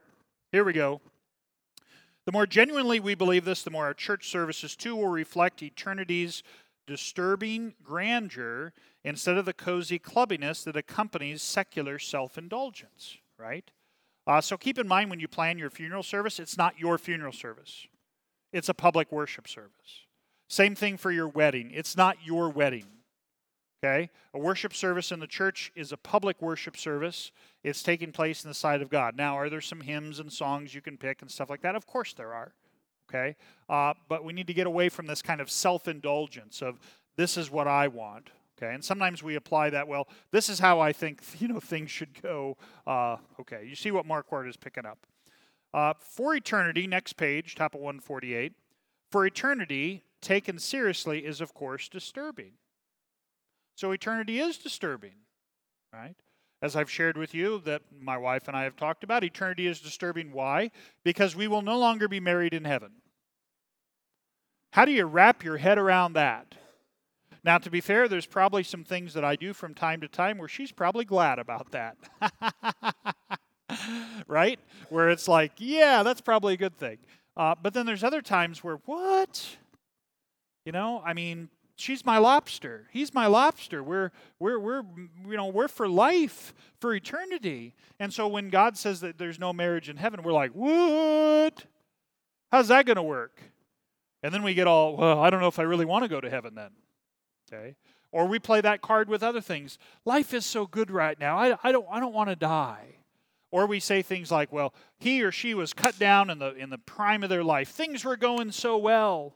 Here 0.52 0.64
we 0.66 0.74
go. 0.74 1.00
The 2.26 2.32
more 2.32 2.46
genuinely 2.46 3.00
we 3.00 3.16
believe 3.16 3.46
this, 3.46 3.64
the 3.64 3.72
more 3.72 3.86
our 3.86 3.94
church 3.94 4.30
services 4.30 4.76
too 4.76 4.96
will 4.96 5.08
reflect 5.08 5.64
eternity's 5.64 6.44
disturbing 6.86 7.74
grandeur 7.82 8.74
instead 9.04 9.38
of 9.38 9.46
the 9.46 9.54
cozy 9.54 9.98
clubbiness 9.98 10.64
that 10.66 10.76
accompanies 10.76 11.42
secular 11.42 11.98
self 11.98 12.38
indulgence, 12.38 13.18
right? 13.38 13.72
Uh, 14.28 14.42
so 14.42 14.58
keep 14.58 14.78
in 14.78 14.88
mind 14.88 15.10
when 15.10 15.20
you 15.20 15.28
plan 15.28 15.58
your 15.58 15.70
funeral 15.70 16.04
service, 16.04 16.38
it's 16.38 16.58
not 16.58 16.78
your 16.78 16.98
funeral 16.98 17.34
service, 17.34 17.88
it's 18.52 18.70
a 18.70 18.74
public 18.74 19.12
worship 19.12 19.48
service. 19.48 20.06
Same 20.50 20.76
thing 20.76 20.98
for 20.98 21.12
your 21.12 21.30
wedding, 21.30 21.72
it's 21.74 21.96
not 21.96 22.18
your 22.26 22.50
wedding. 22.50 22.86
Okay? 23.84 24.10
A 24.34 24.39
worship 24.39 24.74
service 24.74 25.12
in 25.12 25.20
the 25.20 25.28
church 25.28 25.72
is 25.76 25.91
a 25.91 25.98
public 25.98 26.41
worship 26.41 26.78
service. 26.78 27.32
It's 27.63 27.82
taking 27.82 28.12
place 28.12 28.44
in 28.44 28.50
the 28.50 28.54
sight 28.54 28.82
of 28.82 28.89
God. 28.89 29.15
Now, 29.15 29.36
are 29.36 29.50
there 29.50 29.62
some 29.62 29.82
hymns 29.82 30.20
and 30.20 30.32
songs 30.32 30.76
you 30.76 30.82
can 30.82 30.98
pick 30.98 31.22
and 31.22 31.32
stuff 31.32 31.50
like 31.50 31.62
that? 31.62 31.76
Of 31.76 31.88
course 31.88 32.13
there 32.13 32.34
are. 32.34 32.54
Okay? 33.10 33.36
Uh, 33.67 33.94
but 34.08 34.24
we 34.24 34.34
need 34.34 34.48
to 34.48 34.54
get 34.54 34.67
away 34.67 34.89
from 34.89 35.08
this 35.08 35.22
kind 35.22 35.41
of 35.41 35.50
self 35.50 35.88
indulgence 35.88 36.62
of 36.62 36.80
this 37.17 37.38
is 37.38 37.50
what 37.50 37.67
I 37.67 37.88
want. 37.88 38.30
Okay, 38.62 38.74
and 38.76 38.86
sometimes 38.86 39.24
we 39.24 39.36
apply 39.36 39.72
that. 39.72 39.88
Well, 39.88 40.08
this 40.30 40.48
is 40.48 40.60
how 40.60 40.80
I 40.80 40.94
think 40.94 41.22
you 41.39 41.48
know 41.48 41.60
things 41.60 41.89
should 41.89 42.22
go. 42.22 42.58
Uh, 42.86 43.17
okay, 43.39 43.65
you 43.67 43.76
see 43.76 43.91
what 43.91 44.06
Marquart 44.06 44.48
is 44.48 44.58
picking 44.58 44.86
up. 44.86 45.00
Uh, 45.74 45.94
for 46.00 46.36
eternity, 46.36 46.86
next 46.86 47.13
page, 47.13 47.56
top 47.56 47.74
of 47.74 47.82
148. 47.82 48.54
For 49.10 49.26
eternity, 49.26 50.04
taken 50.22 50.60
seriously, 50.60 51.26
is 51.26 51.41
of 51.41 51.54
course 51.54 51.89
disturbing. 51.89 52.54
So 53.76 53.92
eternity 53.92 54.40
is 54.40 54.58
disturbing, 54.58 55.16
right? 55.94 56.16
As 56.62 56.76
I've 56.76 56.92
shared 56.92 57.18
with 57.18 57.34
you, 57.34 57.60
that 57.66 57.82
my 58.00 58.18
wife 58.18 58.48
and 58.48 58.56
I 58.56 58.64
have 58.64 58.76
talked 58.76 59.04
about, 59.04 59.24
eternity 59.24 59.66
is 59.66 59.80
disturbing. 59.80 60.32
Why? 60.32 60.70
Because 61.04 61.36
we 61.36 61.48
will 61.48 61.64
no 61.64 61.78
longer 61.78 62.08
be 62.08 62.20
married 62.20 62.54
in 62.54 62.66
heaven. 62.66 62.92
How 64.74 64.86
do 64.86 64.92
you 64.92 65.06
wrap 65.06 65.44
your 65.44 65.58
head 65.58 65.78
around 65.78 66.14
that? 66.14 66.56
Now, 67.44 67.58
to 67.58 67.72
be 67.72 67.82
fair, 67.82 68.08
there's 68.08 68.28
probably 68.28 68.64
some 68.64 68.84
things 68.84 69.14
that 69.16 69.26
I 69.26 69.36
do 69.36 69.54
from 69.54 69.74
time 69.74 70.02
to 70.02 70.08
time 70.08 70.38
where 70.38 70.48
she's 70.48 70.72
probably 70.72 71.06
glad 71.06 71.40
about 71.40 71.72
that. 71.72 71.98
right? 74.28 74.60
Where 74.90 75.10
it's 75.10 75.28
like, 75.28 75.54
yeah, 75.58 76.04
that's 76.04 76.22
probably 76.22 76.54
a 76.54 76.58
good 76.58 76.78
thing. 76.78 77.00
Uh, 77.36 77.56
but 77.60 77.74
then 77.74 77.86
there's 77.86 78.04
other 78.04 78.22
times 78.22 78.64
where, 78.64 78.80
what? 78.86 79.58
You 80.66 80.72
know, 80.72 81.02
I 81.04 81.14
mean, 81.14 81.50
she's 81.82 82.06
my 82.06 82.17
lobster. 82.17 82.88
He's 82.91 83.13
my 83.13 83.28
lobster. 83.28 83.84
We're 83.84 84.12
we're 84.39 84.60
we're 84.60 84.84
you 85.28 85.38
know 85.38 85.48
we're 85.48 85.67
for 85.67 85.88
life, 85.88 86.54
for 86.80 86.94
eternity. 86.94 87.76
And 88.00 88.13
so 88.13 88.28
when 88.28 88.50
God 88.50 88.78
says 88.78 89.02
that 89.02 89.17
there's 89.17 89.39
no 89.39 89.52
marriage 89.52 89.89
in 89.89 89.98
heaven, 89.98 90.24
we're 90.24 90.32
like, 90.34 90.52
what? 90.52 91.65
How's 92.52 92.67
that 92.67 92.86
going 92.86 92.98
to 92.98 93.04
work? 93.04 93.39
And 94.24 94.34
then 94.34 94.44
we 94.44 94.54
get 94.54 94.67
all, 94.67 94.98
well, 94.98 95.20
I 95.20 95.30
don't 95.30 95.39
know 95.39 95.48
if 95.48 95.58
I 95.58 95.63
really 95.63 95.86
want 95.86 96.04
to 96.04 96.10
go 96.10 96.22
to 96.22 96.30
heaven 96.30 96.54
then. 96.54 96.72
Okay? 97.52 97.76
Or 98.12 98.28
we 98.28 98.39
play 98.39 98.62
that 98.62 98.82
card 98.82 99.10
with 99.10 99.24
other 99.24 99.41
things. 99.41 99.78
Life 100.06 100.34
is 100.34 100.46
so 100.46 100.67
good 100.67 100.91
right 100.91 101.20
now. 101.20 101.38
I, 101.38 101.58
I 101.63 101.72
don't, 101.72 101.88
I 101.89 102.00
don't 102.00 102.13
want 102.13 102.30
to 102.30 102.36
die. 102.36 102.98
Or 103.52 103.65
we 103.65 103.80
say 103.80 104.02
things 104.02 104.32
like, 104.32 104.52
well, 104.52 104.74
he 105.00 105.24
or 105.24 105.32
she 105.32 105.54
was 105.54 105.74
cut 105.74 105.98
down 105.98 106.30
in 106.30 106.39
the, 106.39 106.54
in 106.56 106.70
the 106.70 106.78
prime 106.78 107.24
of 107.24 107.30
their 107.30 107.44
life. 107.44 107.70
Things 107.70 108.06
were 108.06 108.17
going 108.17 108.52
so 108.52 108.78
well. 108.78 109.34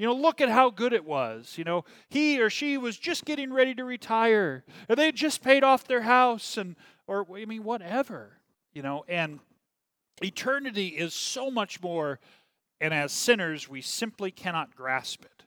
You 0.00 0.06
know, 0.06 0.14
look 0.14 0.40
at 0.40 0.48
how 0.48 0.70
good 0.70 0.94
it 0.94 1.04
was. 1.04 1.58
You 1.58 1.64
know, 1.64 1.84
he 2.08 2.40
or 2.40 2.48
she 2.48 2.78
was 2.78 2.96
just 2.96 3.26
getting 3.26 3.52
ready 3.52 3.74
to 3.74 3.84
retire, 3.84 4.64
or 4.88 4.96
they 4.96 5.04
had 5.04 5.14
just 5.14 5.42
paid 5.42 5.62
off 5.62 5.84
their 5.84 6.00
house, 6.00 6.56
and 6.56 6.74
or 7.06 7.26
I 7.36 7.44
mean, 7.44 7.64
whatever. 7.64 8.38
You 8.72 8.80
know, 8.80 9.04
and 9.08 9.40
eternity 10.22 10.88
is 10.88 11.12
so 11.12 11.50
much 11.50 11.82
more, 11.82 12.18
and 12.80 12.94
as 12.94 13.12
sinners, 13.12 13.68
we 13.68 13.82
simply 13.82 14.30
cannot 14.30 14.74
grasp 14.74 15.22
it. 15.22 15.44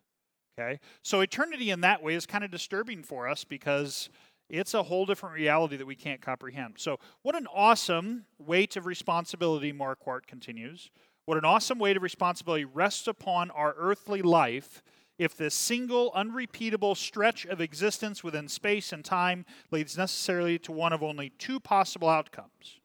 Okay? 0.56 0.80
So 1.02 1.22
eternity 1.22 1.72
in 1.72 1.82
that 1.82 2.04
way 2.04 2.14
is 2.14 2.28
kind 2.28 2.44
of 2.44 2.52
disturbing 2.52 3.02
for 3.02 3.28
us 3.28 3.44
because 3.44 4.12
it's 4.52 4.76
a 4.76 4.84
whole 4.84 5.08
different 5.08 5.34
reality 5.34 5.78
that 5.78 5.88
we 5.88 5.96
can't 5.96 6.22
comprehend. 6.22 6.76
So, 6.78 7.00
what 7.24 7.36
an 7.36 7.48
awesome 7.52 8.26
weight 8.38 8.76
of 8.76 8.86
responsibility, 8.86 9.74
Marquart 9.74 10.28
continues. 10.28 10.92
What 11.26 11.38
an 11.38 11.46
awesome 11.46 11.80
weight 11.80 11.96
of 11.96 12.04
responsibility 12.04 12.66
rests 12.66 13.08
upon 13.08 13.50
our 13.52 13.74
earthly 13.78 14.22
life 14.22 14.84
if 15.18 15.38
this 15.38 15.56
single, 15.56 16.12
unrepeatable 16.14 16.96
stretch 16.96 17.46
of 17.46 17.62
existence 17.62 18.24
within 18.24 18.48
space 18.48 18.92
and 18.92 19.06
time 19.06 19.46
leads 19.72 19.98
necessarily 19.98 20.60
to 20.60 20.72
one 20.72 20.92
of 20.92 21.02
only 21.02 21.30
two 21.38 21.60
possible 21.60 22.10
outcomes. 22.10 22.80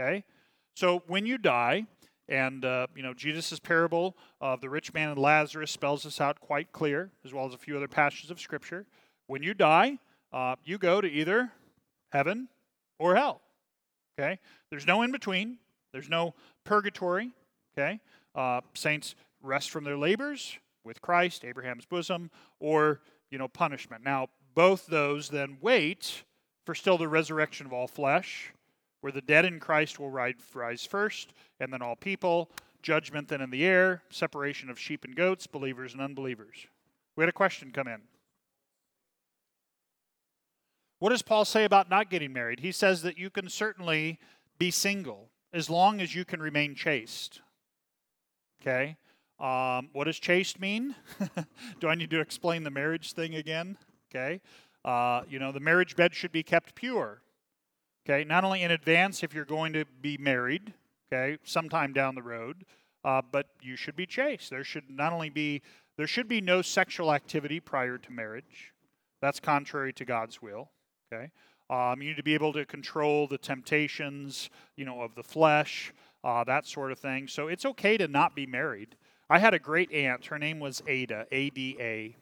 Okay? 0.00 0.24
So, 0.74 1.02
when 1.06 1.26
you 1.26 1.38
die, 1.38 1.86
and, 2.28 2.64
uh, 2.64 2.86
you 2.94 3.02
know, 3.02 3.12
Jesus' 3.12 3.58
parable 3.58 4.16
of 4.40 4.60
the 4.60 4.68
rich 4.70 4.94
man 4.94 5.10
and 5.10 5.18
Lazarus 5.18 5.70
spells 5.70 6.04
this 6.04 6.20
out 6.20 6.40
quite 6.40 6.72
clear, 6.72 7.10
as 7.24 7.32
well 7.32 7.44
as 7.44 7.54
a 7.54 7.58
few 7.58 7.76
other 7.76 7.88
passages 7.88 8.30
of 8.30 8.40
Scripture. 8.40 8.86
When 9.26 9.42
you 9.42 9.52
die, 9.52 9.98
uh, 10.32 10.56
you 10.64 10.78
go 10.78 11.00
to 11.00 11.08
either 11.08 11.52
heaven 12.12 12.48
or 12.98 13.16
hell. 13.16 13.42
Okay? 14.18 14.38
There's 14.70 14.86
no 14.86 15.02
in 15.02 15.12
between, 15.12 15.58
there's 15.92 16.08
no 16.08 16.34
purgatory. 16.64 17.32
Okay? 17.76 18.00
Uh, 18.34 18.60
saints 18.74 19.14
rest 19.42 19.70
from 19.70 19.84
their 19.84 19.96
labors 19.96 20.58
with 20.84 21.00
Christ, 21.00 21.44
Abraham's 21.44 21.86
bosom, 21.86 22.30
or, 22.58 23.00
you 23.30 23.38
know, 23.38 23.48
punishment. 23.48 24.04
Now, 24.04 24.28
both 24.54 24.86
those 24.86 25.28
then 25.28 25.58
wait 25.60 26.24
for 26.64 26.74
still 26.74 26.98
the 26.98 27.08
resurrection 27.08 27.66
of 27.66 27.72
all 27.72 27.86
flesh 27.86 28.52
where 29.00 29.12
the 29.12 29.22
dead 29.22 29.44
in 29.44 29.58
Christ 29.58 29.98
will 29.98 30.10
rise 30.10 30.86
first, 30.86 31.32
and 31.58 31.72
then 31.72 31.82
all 31.82 31.96
people, 31.96 32.50
judgment 32.82 33.28
then 33.28 33.40
in 33.40 33.50
the 33.50 33.64
air, 33.64 34.02
separation 34.10 34.70
of 34.70 34.78
sheep 34.78 35.04
and 35.04 35.16
goats, 35.16 35.46
believers 35.46 35.92
and 35.92 36.02
unbelievers. 36.02 36.66
We 37.16 37.22
had 37.22 37.28
a 37.28 37.32
question 37.32 37.70
come 37.72 37.88
in. 37.88 38.00
What 40.98 41.10
does 41.10 41.22
Paul 41.22 41.46
say 41.46 41.64
about 41.64 41.88
not 41.88 42.10
getting 42.10 42.32
married? 42.32 42.60
He 42.60 42.72
says 42.72 43.02
that 43.02 43.16
you 43.16 43.30
can 43.30 43.48
certainly 43.48 44.18
be 44.58 44.70
single 44.70 45.30
as 45.52 45.70
long 45.70 46.00
as 46.00 46.14
you 46.14 46.26
can 46.26 46.40
remain 46.40 46.74
chaste. 46.74 47.40
Okay? 48.60 48.96
Um, 49.38 49.88
what 49.92 50.04
does 50.04 50.18
chaste 50.18 50.60
mean? 50.60 50.94
Do 51.80 51.88
I 51.88 51.94
need 51.94 52.10
to 52.10 52.20
explain 52.20 52.62
the 52.62 52.70
marriage 52.70 53.12
thing 53.12 53.34
again? 53.34 53.78
Okay? 54.10 54.40
Uh, 54.84 55.22
you 55.28 55.38
know, 55.38 55.52
the 55.52 55.60
marriage 55.60 55.96
bed 55.96 56.14
should 56.14 56.32
be 56.32 56.42
kept 56.42 56.74
pure. 56.74 57.22
Okay, 58.08 58.24
not 58.24 58.44
only 58.44 58.62
in 58.62 58.70
advance 58.70 59.22
if 59.22 59.34
you're 59.34 59.44
going 59.44 59.72
to 59.74 59.84
be 60.00 60.16
married, 60.18 60.72
okay, 61.12 61.38
sometime 61.44 61.92
down 61.92 62.14
the 62.14 62.22
road, 62.22 62.64
uh, 63.04 63.20
but 63.30 63.46
you 63.60 63.76
should 63.76 63.94
be 63.94 64.06
chaste. 64.06 64.50
There 64.50 64.64
should 64.64 64.88
not 64.88 65.12
only 65.12 65.30
be 65.30 65.62
there 65.96 66.06
should 66.06 66.28
be 66.28 66.40
no 66.40 66.62
sexual 66.62 67.12
activity 67.12 67.60
prior 67.60 67.98
to 67.98 68.12
marriage. 68.12 68.72
That's 69.20 69.38
contrary 69.38 69.92
to 69.94 70.04
God's 70.06 70.40
will. 70.40 70.70
Okay, 71.12 71.30
um, 71.68 72.00
you 72.00 72.08
need 72.08 72.16
to 72.16 72.22
be 72.22 72.34
able 72.34 72.54
to 72.54 72.64
control 72.64 73.26
the 73.26 73.38
temptations, 73.38 74.48
you 74.76 74.86
know, 74.86 75.02
of 75.02 75.14
the 75.14 75.22
flesh, 75.22 75.92
uh, 76.24 76.44
that 76.44 76.66
sort 76.66 76.92
of 76.92 76.98
thing. 76.98 77.28
So 77.28 77.48
it's 77.48 77.64
okay 77.64 77.96
to 77.96 78.08
not 78.08 78.34
be 78.34 78.46
married. 78.46 78.96
I 79.28 79.38
had 79.38 79.54
a 79.54 79.58
great 79.58 79.92
aunt. 79.92 80.26
Her 80.26 80.38
name 80.38 80.60
was 80.60 80.82
Ada, 80.86 81.26
A 81.30 81.50
D 81.50 81.76
A, 81.80 82.16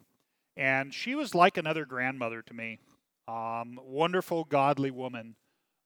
and 0.56 0.92
she 0.92 1.14
was 1.14 1.34
like 1.34 1.56
another 1.56 1.84
grandmother 1.84 2.42
to 2.42 2.54
me. 2.54 2.78
Um, 3.26 3.78
wonderful, 3.82 4.44
godly 4.44 4.90
woman. 4.90 5.36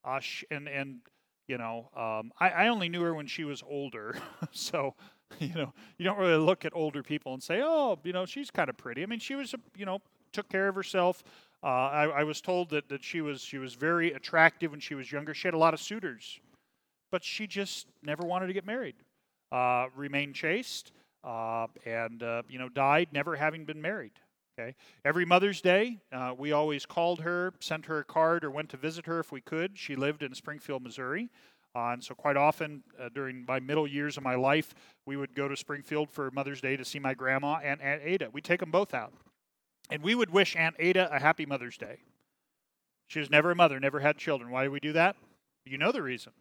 Uh, 0.05 0.20
and 0.51 0.68
and 0.68 1.01
you 1.46 1.59
know, 1.59 1.90
um, 1.96 2.33
I, 2.40 2.51
I 2.51 2.68
only 2.68 2.88
knew 2.88 3.03
her 3.03 3.14
when 3.14 3.27
she 3.27 3.44
was 3.44 3.62
older, 3.68 4.16
so 4.53 4.94
you 5.38 5.55
know, 5.55 5.72
you 5.98 6.05
don't 6.05 6.18
really 6.18 6.37
look 6.37 6.64
at 6.64 6.72
older 6.75 7.03
people 7.03 7.35
and 7.35 7.42
say, 7.42 7.61
oh, 7.62 7.98
you 8.05 8.12
know, 8.12 8.27
she's 8.27 8.51
kind 8.51 8.68
of 8.68 8.77
pretty. 8.77 9.03
I 9.03 9.07
mean, 9.07 9.18
she 9.18 9.35
was, 9.35 9.55
you 9.77 9.87
know, 9.87 10.01
took 10.33 10.48
care 10.48 10.68
of 10.68 10.75
herself. 10.75 11.22
Uh, 11.62 11.66
I, 11.66 12.05
I, 12.05 12.22
was 12.25 12.40
told 12.40 12.70
that, 12.70 12.88
that 12.88 13.05
she 13.05 13.20
was 13.20 13.40
she 13.40 13.59
was 13.59 13.75
very 13.75 14.12
attractive 14.12 14.72
when 14.72 14.81
she 14.81 14.94
was 14.94 15.12
younger. 15.12 15.33
She 15.33 15.46
had 15.46 15.55
a 15.55 15.59
lot 15.59 15.75
of 15.75 15.81
suitors, 15.81 16.40
but 17.12 17.22
she 17.22 17.46
just 17.46 17.87
never 18.03 18.25
wanted 18.25 18.48
to 18.48 18.53
get 18.53 18.66
married. 18.66 18.96
Uh, 19.53 19.87
remained 19.94 20.35
chaste, 20.35 20.90
uh, 21.22 21.68
and 21.87 22.25
uh, 22.25 22.42
you 22.48 22.59
know, 22.59 22.68
died 22.68 23.09
never 23.12 23.37
having 23.37 23.64
been 23.64 23.81
married. 23.81 24.12
Okay. 24.59 24.75
Every 25.05 25.25
Mother's 25.25 25.61
Day, 25.61 25.98
uh, 26.11 26.35
we 26.37 26.53
always 26.53 26.85
called 26.85 27.20
her, 27.20 27.55
sent 27.61 27.87
her 27.87 28.01
a 28.01 28.05
card, 28.05 28.44
or 28.44 28.51
went 28.51 28.68
to 28.70 28.77
visit 28.77 29.07
her 29.07 29.20
if 29.20 29.31
we 29.31 29.40
could. 29.40 29.79
She 29.79 29.94
lived 29.94 30.22
in 30.22 30.35
Springfield, 30.35 30.83
Missouri. 30.83 31.31
Uh, 31.75 31.92
and 31.92 32.05
so, 32.05 32.14
quite 32.14 32.37
often 32.37 32.83
uh, 33.01 33.09
during 33.14 33.44
my 33.46 33.61
middle 33.61 33.87
years 33.87 34.16
of 34.16 34.22
my 34.22 34.35
life, 34.35 34.75
we 35.07 35.16
would 35.16 35.35
go 35.35 35.48
to 35.48 35.57
Springfield 35.57 36.11
for 36.11 36.31
Mother's 36.33 36.61
Day 36.61 36.77
to 36.77 36.85
see 36.85 36.98
my 36.98 37.14
grandma 37.14 37.59
and 37.62 37.81
Aunt 37.81 38.03
Ada. 38.05 38.29
We'd 38.31 38.44
take 38.44 38.61
them 38.61 38.70
both 38.70 38.92
out. 38.92 39.12
And 39.90 40.03
we 40.03 40.14
would 40.14 40.31
wish 40.31 40.57
Aunt 40.57 40.77
Ada 40.79 41.14
a 41.14 41.18
happy 41.18 41.46
Mother's 41.46 41.77
Day. 41.77 42.01
She 43.09 43.20
was 43.20 43.31
never 43.31 43.51
a 43.51 43.55
mother, 43.55 43.79
never 43.79 44.01
had 44.01 44.16
children. 44.16 44.51
Why 44.51 44.64
do 44.64 44.70
we 44.70 44.81
do 44.81 44.92
that? 44.94 45.16
You 45.64 45.79
know 45.79 45.92
the 45.92 46.03
reason. 46.03 46.33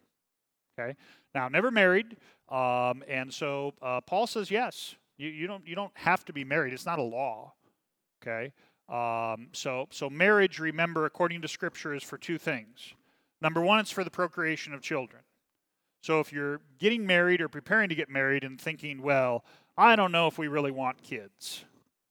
Okay. 0.82 0.96
Now, 1.34 1.48
never 1.48 1.72
married. 1.72 2.18
Um, 2.50 3.04
and 3.08 3.34
so, 3.34 3.74
uh, 3.82 4.02
Paul 4.02 4.28
says 4.28 4.52
yes. 4.52 4.96
You, 5.18 5.30
you, 5.30 5.48
don't, 5.48 5.66
you 5.68 5.76
don't 5.76 5.92
have 5.96 6.26
to 6.26 6.34
be 6.34 6.44
married, 6.44 6.74
it's 6.74 6.86
not 6.86 7.00
a 7.00 7.04
law. 7.04 7.54
Okay? 8.22 8.52
Um, 8.90 9.48
so, 9.54 9.88
so 9.92 10.10
marriage, 10.10 10.60
remember, 10.60 11.06
according 11.06 11.42
to 11.44 11.48
Scripture, 11.48 11.94
is 11.94 12.04
for 12.04 12.18
two 12.18 12.38
things. 12.38 12.94
Number 13.42 13.62
one, 13.62 13.80
it's 13.80 13.92
for 13.92 14.04
the 14.04 14.12
procreation 14.12 14.74
of 14.74 14.82
children. 14.82 15.22
So 16.04 16.20
if 16.20 16.34
you're 16.34 16.60
getting 16.80 17.06
married 17.06 17.42
or 17.42 17.48
preparing 17.48 17.90
to 17.90 17.96
get 17.96 18.10
married 18.10 18.44
and 18.44 18.60
thinking, 18.60 19.02
well, 19.02 19.46
I 19.78 19.96
don't 19.96 20.12
know 20.12 20.28
if 20.28 20.38
we 20.38 20.48
really 20.48 20.72
want 20.72 21.04
kids, 21.04 21.64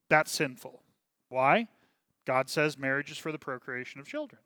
that's 0.08 0.30
sinful. 0.30 0.80
Why? 1.28 1.68
God 2.26 2.48
says 2.48 2.78
marriage 2.78 3.10
is 3.10 3.18
for 3.18 3.32
the 3.32 3.38
procreation 3.38 4.00
of 4.00 4.06
children. 4.06 4.40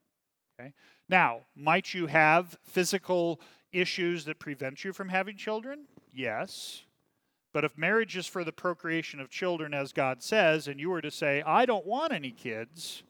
Okay? 0.59 0.73
Now, 1.09 1.41
might 1.55 1.93
you 1.93 2.07
have 2.07 2.57
physical 2.63 3.41
issues 3.75 4.25
that 4.25 4.39
prevent 4.39 4.85
you 4.85 4.93
from 4.93 5.09
having 5.09 5.37
children? 5.37 5.87
Yes. 6.13 6.83
But 7.53 7.65
if 7.65 7.79
marriage 7.79 8.17
is 8.17 8.27
for 8.27 8.43
the 8.43 8.53
procreation 8.53 9.21
of 9.21 9.31
children, 9.31 9.75
as 9.75 9.93
God 9.93 10.23
says, 10.23 10.67
and 10.67 10.81
you 10.81 10.91
were 10.91 11.01
to 11.01 11.11
say, 11.11 11.43
I 11.43 11.67
don't 11.67 11.87
want 11.87 12.13
any 12.13 12.33
kids, 12.33 13.03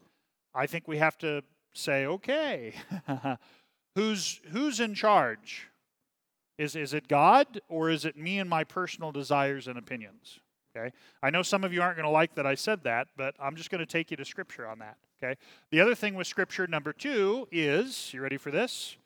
I 0.55 0.67
think 0.67 0.87
we 0.87 0.99
have 0.99 1.17
to 1.19 1.43
say, 1.73 2.07
okay, 2.07 2.75
who's, 3.95 4.41
who's 4.51 4.81
in 4.81 4.95
charge? 4.95 5.69
Is, 6.59 6.77
is 6.77 6.95
it 6.95 7.09
God 7.09 7.61
or 7.69 7.91
is 7.91 8.05
it 8.05 8.17
me 8.17 8.39
and 8.39 8.49
my 8.49 8.65
personal 8.65 9.13
desires 9.13 9.67
and 9.67 9.79
opinions? 9.79 10.41
Okay. 10.77 10.93
I 11.23 11.31
know 11.31 11.43
some 11.43 11.65
of 11.65 11.73
you 11.73 11.83
aren't 11.83 11.97
going 11.97 12.07
to 12.07 12.11
like 12.11 12.35
that 12.35 12.47
I 12.47 12.55
said 12.55 12.85
that, 12.85 13.09
but 13.17 13.35
I'm 13.39 13.57
just 13.57 13.71
going 13.71 13.81
to 13.81 13.87
take 13.87 14.11
you 14.11 14.17
to 14.17 14.25
Scripture 14.25 14.67
on 14.67 14.79
that. 14.81 14.97
Okay. 15.23 15.39
The 15.71 15.81
other 15.81 15.95
thing 15.95 16.15
with 16.15 16.27
Scripture, 16.27 16.67
number 16.67 16.93
two, 16.93 17.49
is 17.51 18.13
you 18.13 18.21
ready 18.21 18.37
for 18.37 18.51
this? 18.51 18.97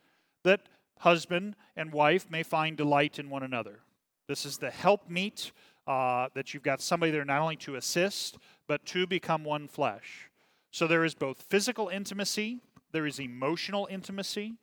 That 0.44 0.62
husband 1.00 1.56
and 1.76 1.92
wife 1.92 2.30
may 2.30 2.42
find 2.42 2.76
delight 2.76 3.18
in 3.18 3.30
one 3.30 3.42
another. 3.42 3.80
This 4.28 4.44
is 4.44 4.58
the 4.58 4.70
helpmeet 4.70 5.52
uh, 5.86 6.28
that 6.34 6.52
you've 6.52 6.62
got 6.62 6.82
somebody 6.82 7.10
there 7.10 7.24
not 7.24 7.40
only 7.40 7.56
to 7.56 7.76
assist, 7.76 8.36
but 8.66 8.84
to 8.86 9.06
become 9.06 9.44
one 9.44 9.68
flesh. 9.68 10.30
So 10.70 10.86
there 10.86 11.04
is 11.04 11.14
both 11.14 11.42
physical 11.42 11.88
intimacy, 11.88 12.60
there 12.92 13.06
is 13.06 13.18
emotional 13.18 13.88
intimacy, 13.90 14.54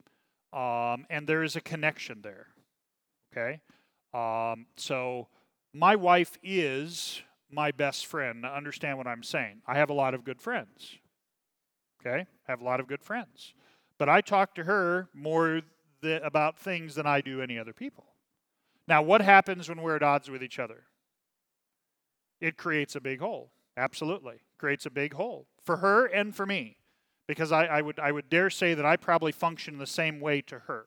um, 0.53 1.05
and 1.09 1.27
there 1.27 1.43
is 1.43 1.55
a 1.55 1.61
connection 1.61 2.21
there. 2.21 2.47
Okay? 3.31 3.59
Um, 4.13 4.67
so 4.77 5.27
my 5.73 5.95
wife 5.95 6.37
is 6.43 7.21
my 7.51 7.71
best 7.71 8.05
friend. 8.05 8.45
Understand 8.45 8.97
what 8.97 9.07
I'm 9.07 9.23
saying. 9.23 9.61
I 9.67 9.75
have 9.77 9.89
a 9.89 9.93
lot 9.93 10.13
of 10.13 10.23
good 10.23 10.41
friends. 10.41 10.97
Okay? 12.05 12.25
I 12.47 12.51
have 12.51 12.61
a 12.61 12.63
lot 12.63 12.79
of 12.79 12.87
good 12.87 13.03
friends. 13.03 13.53
But 13.97 14.09
I 14.09 14.21
talk 14.21 14.55
to 14.55 14.63
her 14.63 15.09
more 15.13 15.61
about 16.03 16.57
things 16.57 16.95
than 16.95 17.05
I 17.05 17.21
do 17.21 17.41
any 17.41 17.57
other 17.57 17.73
people. 17.73 18.05
Now, 18.87 19.01
what 19.01 19.21
happens 19.21 19.67
when 19.67 19.81
we're 19.81 19.95
at 19.95 20.03
odds 20.03 20.29
with 20.29 20.43
each 20.43 20.59
other? 20.59 20.83
It 22.39 22.57
creates 22.57 22.95
a 22.95 23.01
big 23.01 23.19
hole. 23.19 23.51
Absolutely. 23.77 24.41
Creates 24.57 24.85
a 24.85 24.89
big 24.89 25.13
hole 25.13 25.47
for 25.63 25.77
her 25.77 26.05
and 26.05 26.35
for 26.35 26.45
me. 26.45 26.77
Because 27.27 27.51
I, 27.51 27.65
I 27.65 27.81
would 27.81 27.99
I 27.99 28.11
would 28.11 28.29
dare 28.29 28.51
say 28.51 28.75
that 28.75 28.85
I 28.85 28.97
probably 28.97 29.31
function 29.31 29.79
the 29.79 29.87
same 29.87 30.19
way 30.19 30.41
to 30.41 30.59
her. 30.59 30.85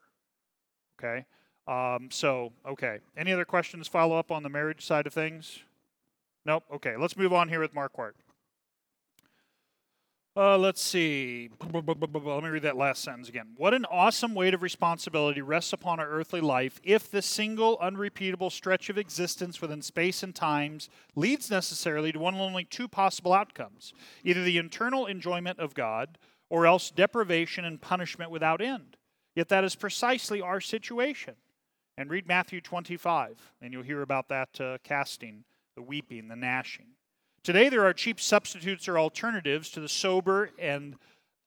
Okay? 0.98 1.24
Um, 1.66 2.10
so, 2.10 2.52
okay. 2.66 2.98
Any 3.16 3.32
other 3.32 3.44
questions 3.44 3.88
follow 3.88 4.16
up 4.16 4.30
on 4.30 4.42
the 4.42 4.48
marriage 4.48 4.84
side 4.86 5.06
of 5.06 5.12
things? 5.12 5.58
Nope. 6.46 6.64
Okay, 6.72 6.96
let's 6.96 7.16
move 7.16 7.32
on 7.32 7.48
here 7.48 7.60
with 7.60 7.74
Marquart. 7.74 8.12
Uh, 10.38 10.56
let's 10.56 10.80
see. 10.80 11.50
Let 11.72 11.84
me 11.84 12.48
read 12.48 12.62
that 12.62 12.76
last 12.76 13.02
sentence 13.02 13.28
again. 13.28 13.48
What 13.56 13.74
an 13.74 13.84
awesome 13.86 14.36
weight 14.36 14.54
of 14.54 14.62
responsibility 14.62 15.42
rests 15.42 15.72
upon 15.72 15.98
our 15.98 16.08
earthly 16.08 16.40
life 16.40 16.78
if 16.84 17.10
the 17.10 17.22
single, 17.22 17.76
unrepeatable 17.80 18.48
stretch 18.48 18.88
of 18.88 18.98
existence 18.98 19.60
within 19.60 19.82
space 19.82 20.22
and 20.22 20.32
times 20.32 20.90
leads 21.16 21.50
necessarily 21.50 22.12
to 22.12 22.20
one 22.20 22.34
of 22.34 22.40
only 22.40 22.62
two 22.62 22.86
possible 22.86 23.32
outcomes 23.32 23.92
either 24.22 24.44
the 24.44 24.58
internal 24.58 25.06
enjoyment 25.06 25.58
of 25.58 25.74
God 25.74 26.18
or 26.48 26.68
else 26.68 26.92
deprivation 26.92 27.64
and 27.64 27.80
punishment 27.80 28.30
without 28.30 28.60
end. 28.60 28.96
Yet 29.34 29.48
that 29.48 29.64
is 29.64 29.74
precisely 29.74 30.40
our 30.40 30.60
situation. 30.60 31.34
And 31.96 32.10
read 32.10 32.28
Matthew 32.28 32.60
25, 32.60 33.54
and 33.60 33.72
you'll 33.72 33.82
hear 33.82 34.02
about 34.02 34.28
that 34.28 34.60
uh, 34.60 34.78
casting, 34.84 35.42
the 35.74 35.82
weeping, 35.82 36.28
the 36.28 36.36
gnashing. 36.36 36.86
Today, 37.48 37.70
there 37.70 37.86
are 37.86 37.94
cheap 37.94 38.20
substitutes 38.20 38.88
or 38.88 38.98
alternatives 38.98 39.70
to 39.70 39.80
the 39.80 39.88
sober 39.88 40.50
and 40.58 40.96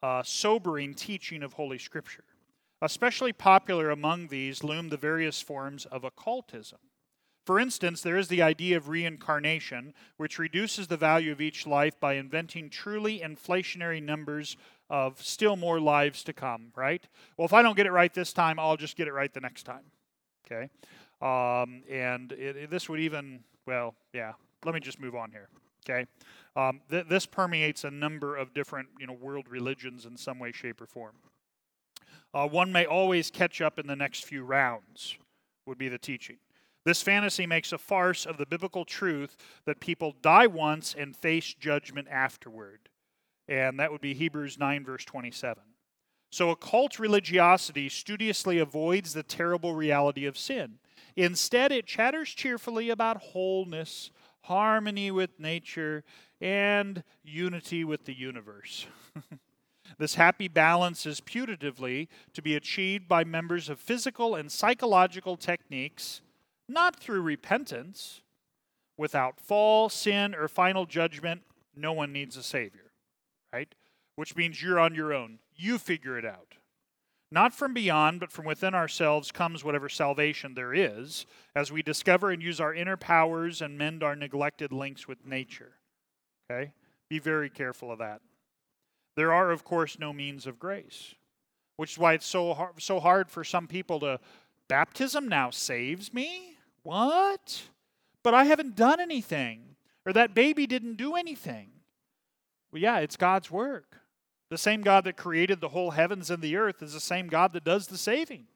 uh, 0.01 0.23
sobering 0.23 0.95
teaching 0.95 1.43
of 1.43 1.53
Holy 1.53 1.77
Scripture. 1.77 2.23
Especially 2.81 3.31
popular 3.31 3.91
among 3.91 4.29
these 4.29 4.63
loom 4.63 4.89
the 4.89 4.97
various 4.97 5.43
forms 5.43 5.85
of 5.85 6.03
occultism. 6.03 6.79
For 7.45 7.59
instance, 7.59 8.01
there 8.01 8.17
is 8.17 8.29
the 8.29 8.41
idea 8.41 8.77
of 8.77 8.89
reincarnation, 8.89 9.93
which 10.17 10.39
reduces 10.39 10.87
the 10.87 10.97
value 10.97 11.31
of 11.31 11.39
each 11.39 11.67
life 11.67 11.99
by 11.99 12.15
inventing 12.15 12.71
truly 12.71 13.19
inflationary 13.19 14.01
numbers 14.01 14.57
of 14.89 15.21
still 15.21 15.55
more 15.55 15.79
lives 15.79 16.23
to 16.23 16.33
come, 16.33 16.71
right? 16.75 17.07
Well, 17.37 17.45
if 17.45 17.53
I 17.53 17.61
don't 17.61 17.77
get 17.77 17.85
it 17.85 17.91
right 17.91 18.11
this 18.11 18.33
time, 18.33 18.57
I'll 18.57 18.75
just 18.75 18.97
get 18.97 19.07
it 19.07 19.13
right 19.13 19.31
the 19.31 19.39
next 19.39 19.67
time. 19.67 19.83
Okay? 20.47 20.67
Um, 21.21 21.83
and 21.87 22.31
it, 22.31 22.55
it, 22.57 22.69
this 22.71 22.89
would 22.89 23.01
even, 23.01 23.41
well, 23.67 23.93
yeah, 24.15 24.31
let 24.65 24.73
me 24.73 24.79
just 24.79 24.99
move 24.99 25.13
on 25.13 25.29
here. 25.29 25.47
Okay? 25.89 26.05
Um, 26.55 26.81
th- 26.89 27.07
this 27.07 27.25
permeates 27.25 27.83
a 27.83 27.91
number 27.91 28.35
of 28.35 28.53
different, 28.53 28.89
you 28.99 29.07
know, 29.07 29.13
world 29.13 29.47
religions 29.49 30.05
in 30.05 30.17
some 30.17 30.39
way, 30.39 30.51
shape, 30.51 30.81
or 30.81 30.85
form. 30.85 31.15
Uh, 32.33 32.47
one 32.47 32.71
may 32.71 32.85
always 32.85 33.29
catch 33.29 33.61
up 33.61 33.77
in 33.77 33.87
the 33.87 33.95
next 33.95 34.25
few 34.25 34.43
rounds, 34.43 35.17
would 35.65 35.77
be 35.77 35.89
the 35.89 35.97
teaching. 35.97 36.37
This 36.83 37.01
fantasy 37.01 37.45
makes 37.45 37.71
a 37.71 37.77
farce 37.77 38.25
of 38.25 38.37
the 38.37 38.45
biblical 38.45 38.85
truth 38.85 39.37
that 39.65 39.79
people 39.79 40.15
die 40.21 40.47
once 40.47 40.95
and 40.97 41.15
face 41.15 41.53
judgment 41.53 42.07
afterward. 42.09 42.89
And 43.47 43.79
that 43.79 43.91
would 43.91 44.01
be 44.01 44.13
Hebrews 44.13 44.57
9, 44.57 44.85
verse 44.85 45.05
27. 45.05 45.63
So, 46.31 46.49
occult 46.49 46.97
religiosity 46.97 47.89
studiously 47.89 48.57
avoids 48.57 49.13
the 49.13 49.23
terrible 49.23 49.75
reality 49.75 50.25
of 50.25 50.37
sin. 50.37 50.79
Instead, 51.17 51.73
it 51.73 51.85
chatters 51.85 52.29
cheerfully 52.29 52.89
about 52.89 53.17
wholeness, 53.17 54.11
harmony 54.43 55.11
with 55.11 55.39
nature, 55.39 56.03
and 56.39 57.03
unity 57.23 57.83
with 57.83 58.05
the 58.05 58.13
universe. 58.13 58.87
this 59.97 60.15
happy 60.15 60.47
balance 60.47 61.05
is 61.05 61.21
putatively 61.21 62.07
to 62.33 62.41
be 62.41 62.55
achieved 62.55 63.07
by 63.07 63.23
members 63.23 63.69
of 63.69 63.79
physical 63.79 64.35
and 64.35 64.51
psychological 64.51 65.37
techniques, 65.37 66.21
not 66.67 66.99
through 66.99 67.21
repentance. 67.21 68.21
Without 68.97 69.39
fall, 69.39 69.89
sin, 69.89 70.35
or 70.35 70.47
final 70.47 70.85
judgment, 70.85 71.41
no 71.75 71.91
one 71.91 72.11
needs 72.11 72.37
a 72.37 72.43
Savior, 72.43 72.91
right? 73.51 73.73
Which 74.15 74.35
means 74.35 74.61
you're 74.61 74.79
on 74.79 74.93
your 74.93 75.11
own. 75.11 75.39
You 75.55 75.79
figure 75.79 76.19
it 76.19 76.25
out. 76.25 76.57
Not 77.31 77.53
from 77.53 77.73
beyond, 77.73 78.19
but 78.19 78.31
from 78.31 78.45
within 78.45 78.75
ourselves 78.75 79.31
comes 79.31 79.63
whatever 79.63 79.87
salvation 79.87 80.53
there 80.53 80.73
is, 80.73 81.25
as 81.55 81.71
we 81.71 81.81
discover 81.81 82.29
and 82.29 82.43
use 82.43 82.59
our 82.59 82.73
inner 82.73 82.97
powers 82.97 83.61
and 83.61 83.77
mend 83.77 84.03
our 84.03 84.15
neglected 84.17 84.73
links 84.73 85.07
with 85.07 85.25
nature. 85.25 85.71
Okay? 86.51 86.73
Be 87.09 87.19
very 87.19 87.49
careful 87.49 87.91
of 87.91 87.99
that. 87.99 88.21
There 89.15 89.31
are, 89.31 89.51
of 89.51 89.63
course, 89.63 89.97
no 89.97 90.11
means 90.11 90.45
of 90.45 90.59
grace, 90.59 91.15
which 91.77 91.93
is 91.93 91.97
why 91.97 92.13
it's 92.13 92.25
so 92.25 92.53
hard, 92.53 92.81
so 92.81 92.99
hard 92.99 93.29
for 93.29 93.43
some 93.43 93.67
people 93.67 93.99
to. 94.01 94.19
Baptism 94.67 95.27
now 95.27 95.49
saves 95.49 96.13
me? 96.13 96.55
What? 96.83 97.63
But 98.23 98.33
I 98.33 98.45
haven't 98.45 98.75
done 98.75 98.99
anything. 98.99 99.75
Or 100.05 100.13
that 100.13 100.33
baby 100.33 100.65
didn't 100.65 100.95
do 100.95 101.15
anything. 101.15 101.69
Well, 102.71 102.81
yeah, 102.81 102.99
it's 102.99 103.17
God's 103.17 103.51
work. 103.51 104.00
The 104.51 104.57
same 104.57 104.81
God 104.81 105.05
that 105.05 105.15
created 105.15 105.61
the 105.61 105.69
whole 105.69 105.91
heavens 105.91 106.29
and 106.29 106.43
the 106.43 106.57
earth 106.57 106.83
is 106.83 106.91
the 106.91 106.99
same 106.99 107.27
God 107.27 107.53
that 107.53 107.63
does 107.63 107.87
the 107.87 107.97
saving. 107.97 108.47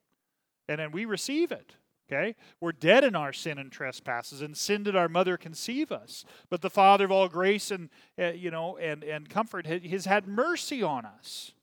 And 0.68 0.80
then 0.80 0.92
we 0.92 1.06
receive 1.06 1.54
it. 1.54 1.78
Okay? 2.12 2.36
We're 2.60 2.74
dead 2.74 3.06
in 3.06 3.16
our 3.16 3.32
sin 3.32 3.58
and 3.58 3.72
trespasses, 3.72 4.42
and 4.42 4.56
sin 4.56 4.84
did 4.84 4.96
our 4.98 5.08
mother 5.08 5.38
conceive 5.38 5.94
us. 5.94 6.26
But 6.50 6.62
the 6.62 6.70
Father 6.70 7.06
of 7.06 7.12
all 7.12 7.30
grace 7.30 7.72
and 7.72 7.90
uh, 8.20 8.34
you 8.34 8.52
know 8.52 8.78
and 8.78 9.04
and 9.04 9.30
comfort 9.30 9.66
has 9.66 10.06
had 10.06 10.28
mercy 10.28 10.84
on 10.84 11.06
us. 11.06 11.54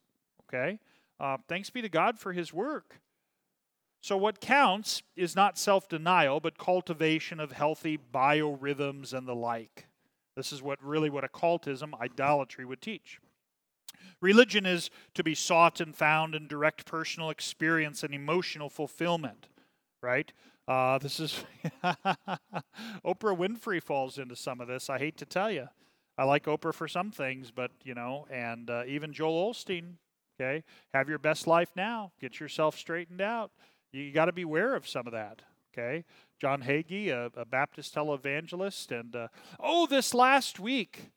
Okay? 0.49 0.79
Uh, 1.19 1.37
thanks 1.47 1.69
be 1.69 1.83
to 1.83 1.87
God 1.87 2.19
for 2.19 2.33
His 2.33 2.51
work. 2.51 2.99
So 4.01 4.17
what 4.17 4.41
counts 4.41 5.03
is 5.15 5.33
not 5.33 5.57
self-denial, 5.57 6.41
but 6.41 6.57
cultivation 6.57 7.39
of 7.39 7.53
healthy 7.53 7.97
biorhythms 8.13 9.13
and 9.13 9.25
the 9.25 9.35
like. 9.35 9.85
This 10.35 10.51
is 10.51 10.61
what 10.61 10.83
really 10.83 11.09
what 11.09 11.23
occultism, 11.23 11.95
idolatry 12.01 12.65
would 12.65 12.81
teach. 12.81 13.21
Religion 14.21 14.65
is 14.65 14.89
to 15.13 15.23
be 15.23 15.35
sought 15.35 15.79
and 15.79 15.95
found 15.95 16.35
in 16.35 16.47
direct 16.47 16.85
personal 16.85 17.29
experience 17.29 18.03
and 18.03 18.13
emotional 18.13 18.69
fulfillment, 18.69 19.47
right? 20.01 20.31
Uh, 20.67 20.97
this 20.97 21.19
is 21.19 21.43
Oprah 21.83 23.37
Winfrey 23.37 23.81
falls 23.81 24.17
into 24.17 24.35
some 24.35 24.61
of 24.61 24.67
this. 24.67 24.89
I 24.89 24.97
hate 24.97 25.17
to 25.17 25.25
tell 25.25 25.51
you. 25.51 25.67
I 26.17 26.25
like 26.25 26.45
Oprah 26.45 26.73
for 26.73 26.87
some 26.87 27.11
things, 27.11 27.51
but 27.51 27.71
you 27.83 27.95
know, 27.95 28.27
and 28.29 28.69
uh, 28.69 28.83
even 28.87 29.13
Joel 29.13 29.51
Osteen. 29.51 29.95
Okay, 30.39 30.63
have 30.93 31.09
your 31.09 31.19
best 31.19 31.45
life 31.45 31.69
now. 31.75 32.11
Get 32.19 32.39
yourself 32.39 32.77
straightened 32.77 33.21
out. 33.21 33.51
You 33.91 34.11
got 34.11 34.25
to 34.25 34.31
be 34.31 34.41
aware 34.41 34.73
of 34.75 34.87
some 34.87 35.05
of 35.05 35.13
that. 35.13 35.41
Okay, 35.73 36.05
John 36.39 36.63
Hagee, 36.63 37.09
a, 37.09 37.31
a 37.39 37.45
Baptist 37.45 37.93
televangelist, 37.95 38.97
and 38.97 39.15
uh, 39.15 39.27
oh, 39.59 39.85
this 39.85 40.13
last 40.13 40.59
week 40.59 41.11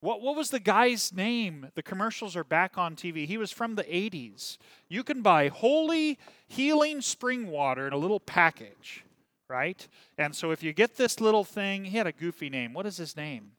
What, 0.00 0.22
what 0.22 0.36
was 0.36 0.50
the 0.50 0.60
guy's 0.60 1.12
name? 1.12 1.70
The 1.74 1.82
commercials 1.82 2.36
are 2.36 2.44
back 2.44 2.78
on 2.78 2.94
TV. 2.94 3.26
He 3.26 3.36
was 3.36 3.50
from 3.50 3.74
the 3.74 3.82
80s. 3.84 4.58
You 4.88 5.02
can 5.02 5.22
buy 5.22 5.48
holy 5.48 6.18
healing 6.46 7.00
spring 7.00 7.48
water 7.48 7.86
in 7.88 7.92
a 7.92 7.96
little 7.96 8.20
package, 8.20 9.04
right? 9.48 9.86
And 10.16 10.34
so 10.34 10.52
if 10.52 10.62
you 10.62 10.72
get 10.72 10.96
this 10.96 11.20
little 11.20 11.42
thing, 11.42 11.84
he 11.84 11.96
had 11.96 12.06
a 12.06 12.12
goofy 12.12 12.48
name. 12.48 12.74
What 12.74 12.86
is 12.86 12.96
his 12.96 13.16
name? 13.16 13.52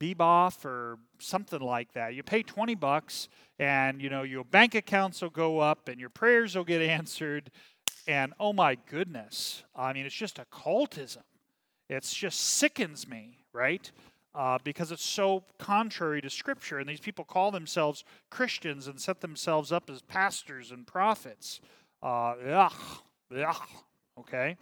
Beboff 0.00 0.64
or 0.64 0.98
something 1.18 1.60
like 1.60 1.92
that. 1.92 2.14
You 2.14 2.22
pay 2.22 2.42
20 2.42 2.74
bucks 2.74 3.28
and 3.58 4.00
you 4.00 4.08
know 4.08 4.22
your 4.22 4.44
bank 4.44 4.74
accounts 4.74 5.20
will 5.20 5.30
go 5.30 5.58
up 5.58 5.88
and 5.88 6.00
your 6.00 6.08
prayers 6.08 6.54
will 6.54 6.64
get 6.64 6.80
answered 6.88 7.50
and 8.06 8.32
oh 8.40 8.52
my 8.52 8.76
goodness. 8.88 9.64
I 9.74 9.92
mean 9.92 10.06
it's 10.06 10.14
just 10.14 10.38
occultism. 10.38 11.24
It's 11.90 12.14
just 12.14 12.40
sickens 12.40 13.08
me, 13.08 13.38
right? 13.52 13.90
Uh, 14.38 14.56
because 14.62 14.92
it's 14.92 15.04
so 15.04 15.42
contrary 15.58 16.22
to 16.22 16.30
Scripture. 16.30 16.78
And 16.78 16.88
these 16.88 17.00
people 17.00 17.24
call 17.24 17.50
themselves 17.50 18.04
Christians 18.30 18.86
and 18.86 19.00
set 19.00 19.20
themselves 19.20 19.72
up 19.72 19.90
as 19.90 20.00
pastors 20.02 20.70
and 20.70 20.86
prophets. 20.86 21.60
Uh, 22.00 22.68
okay? 24.20 24.56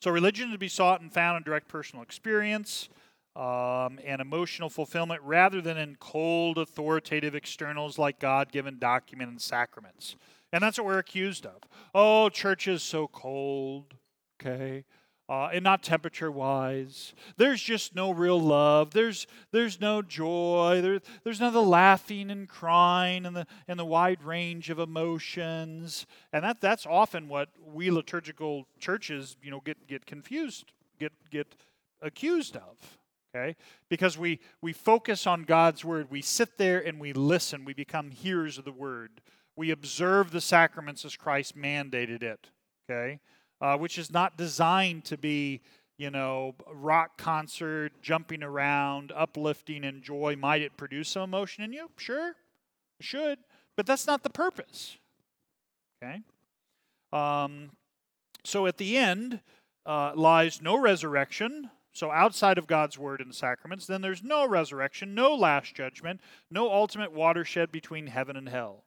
So, 0.00 0.12
religion 0.12 0.52
to 0.52 0.58
be 0.58 0.68
sought 0.68 1.00
and 1.00 1.12
found 1.12 1.38
in 1.38 1.42
direct 1.42 1.66
personal 1.66 2.04
experience 2.04 2.88
um, 3.34 3.98
and 4.04 4.20
emotional 4.20 4.68
fulfillment 4.68 5.22
rather 5.24 5.60
than 5.60 5.76
in 5.76 5.96
cold, 5.98 6.56
authoritative 6.56 7.34
externals 7.34 7.98
like 7.98 8.20
God 8.20 8.52
given 8.52 8.78
document 8.78 9.28
and 9.28 9.42
sacraments. 9.42 10.14
And 10.52 10.62
that's 10.62 10.78
what 10.78 10.86
we're 10.86 10.98
accused 10.98 11.46
of. 11.46 11.56
Oh, 11.92 12.28
church 12.28 12.68
is 12.68 12.84
so 12.84 13.08
cold, 13.08 13.94
okay? 14.40 14.84
Uh, 15.28 15.48
and 15.52 15.64
not 15.64 15.82
temperature 15.82 16.30
wise. 16.30 17.12
There's 17.36 17.60
just 17.60 17.94
no 17.94 18.12
real 18.12 18.40
love. 18.40 18.92
There's, 18.92 19.26
there's 19.50 19.80
no 19.80 20.00
joy. 20.00 20.80
There, 20.82 21.00
there's 21.24 21.40
none 21.40 21.48
of 21.48 21.54
the 21.54 21.62
laughing 21.62 22.30
and 22.30 22.48
crying 22.48 23.26
and 23.26 23.34
the, 23.34 23.46
and 23.66 23.78
the 23.78 23.84
wide 23.84 24.22
range 24.22 24.70
of 24.70 24.78
emotions. 24.78 26.06
And 26.32 26.44
that, 26.44 26.60
that's 26.60 26.86
often 26.86 27.28
what 27.28 27.48
we 27.64 27.90
liturgical 27.90 28.66
churches 28.78 29.36
you 29.42 29.50
know, 29.50 29.60
get, 29.64 29.86
get 29.88 30.06
confused, 30.06 30.72
get, 31.00 31.12
get 31.30 31.56
accused 32.00 32.56
of. 32.56 32.98
Okay? 33.34 33.56
Because 33.88 34.16
we, 34.16 34.40
we 34.62 34.72
focus 34.72 35.26
on 35.26 35.42
God's 35.42 35.84
word. 35.84 36.06
We 36.08 36.22
sit 36.22 36.56
there 36.56 36.78
and 36.78 37.00
we 37.00 37.12
listen. 37.12 37.64
We 37.64 37.74
become 37.74 38.10
hearers 38.10 38.58
of 38.58 38.64
the 38.64 38.72
word. 38.72 39.20
We 39.56 39.70
observe 39.70 40.30
the 40.30 40.40
sacraments 40.40 41.04
as 41.04 41.16
Christ 41.16 41.56
mandated 41.56 42.22
it. 42.22 42.50
Okay? 42.88 43.18
Uh, 43.60 43.76
which 43.76 43.98
is 43.98 44.12
not 44.12 44.36
designed 44.36 45.04
to 45.04 45.16
be, 45.16 45.60
you 45.98 46.10
know, 46.10 46.54
rock 46.72 47.16
concert, 47.18 47.92
jumping 48.02 48.42
around, 48.42 49.12
uplifting, 49.14 49.84
and 49.84 50.02
joy. 50.02 50.36
Might 50.38 50.62
it 50.62 50.76
produce 50.76 51.08
some 51.10 51.22
emotion 51.22 51.64
in 51.64 51.72
you? 51.72 51.90
Sure, 51.96 52.30
it 52.30 53.04
should, 53.04 53.38
but 53.76 53.86
that's 53.86 54.06
not 54.06 54.22
the 54.22 54.30
purpose. 54.30 54.98
Okay? 56.02 56.20
Um, 57.12 57.70
so 58.44 58.66
at 58.66 58.76
the 58.76 58.96
end 58.96 59.40
uh, 59.84 60.12
lies 60.14 60.60
no 60.60 60.78
resurrection. 60.78 61.70
So 61.92 62.10
outside 62.10 62.58
of 62.58 62.66
God's 62.66 62.98
word 62.98 63.20
and 63.22 63.34
sacraments, 63.34 63.86
then 63.86 64.02
there's 64.02 64.22
no 64.22 64.46
resurrection, 64.46 65.14
no 65.14 65.34
last 65.34 65.74
judgment, 65.74 66.20
no 66.50 66.70
ultimate 66.70 67.12
watershed 67.12 67.72
between 67.72 68.08
heaven 68.08 68.36
and 68.36 68.50
hell. 68.50 68.84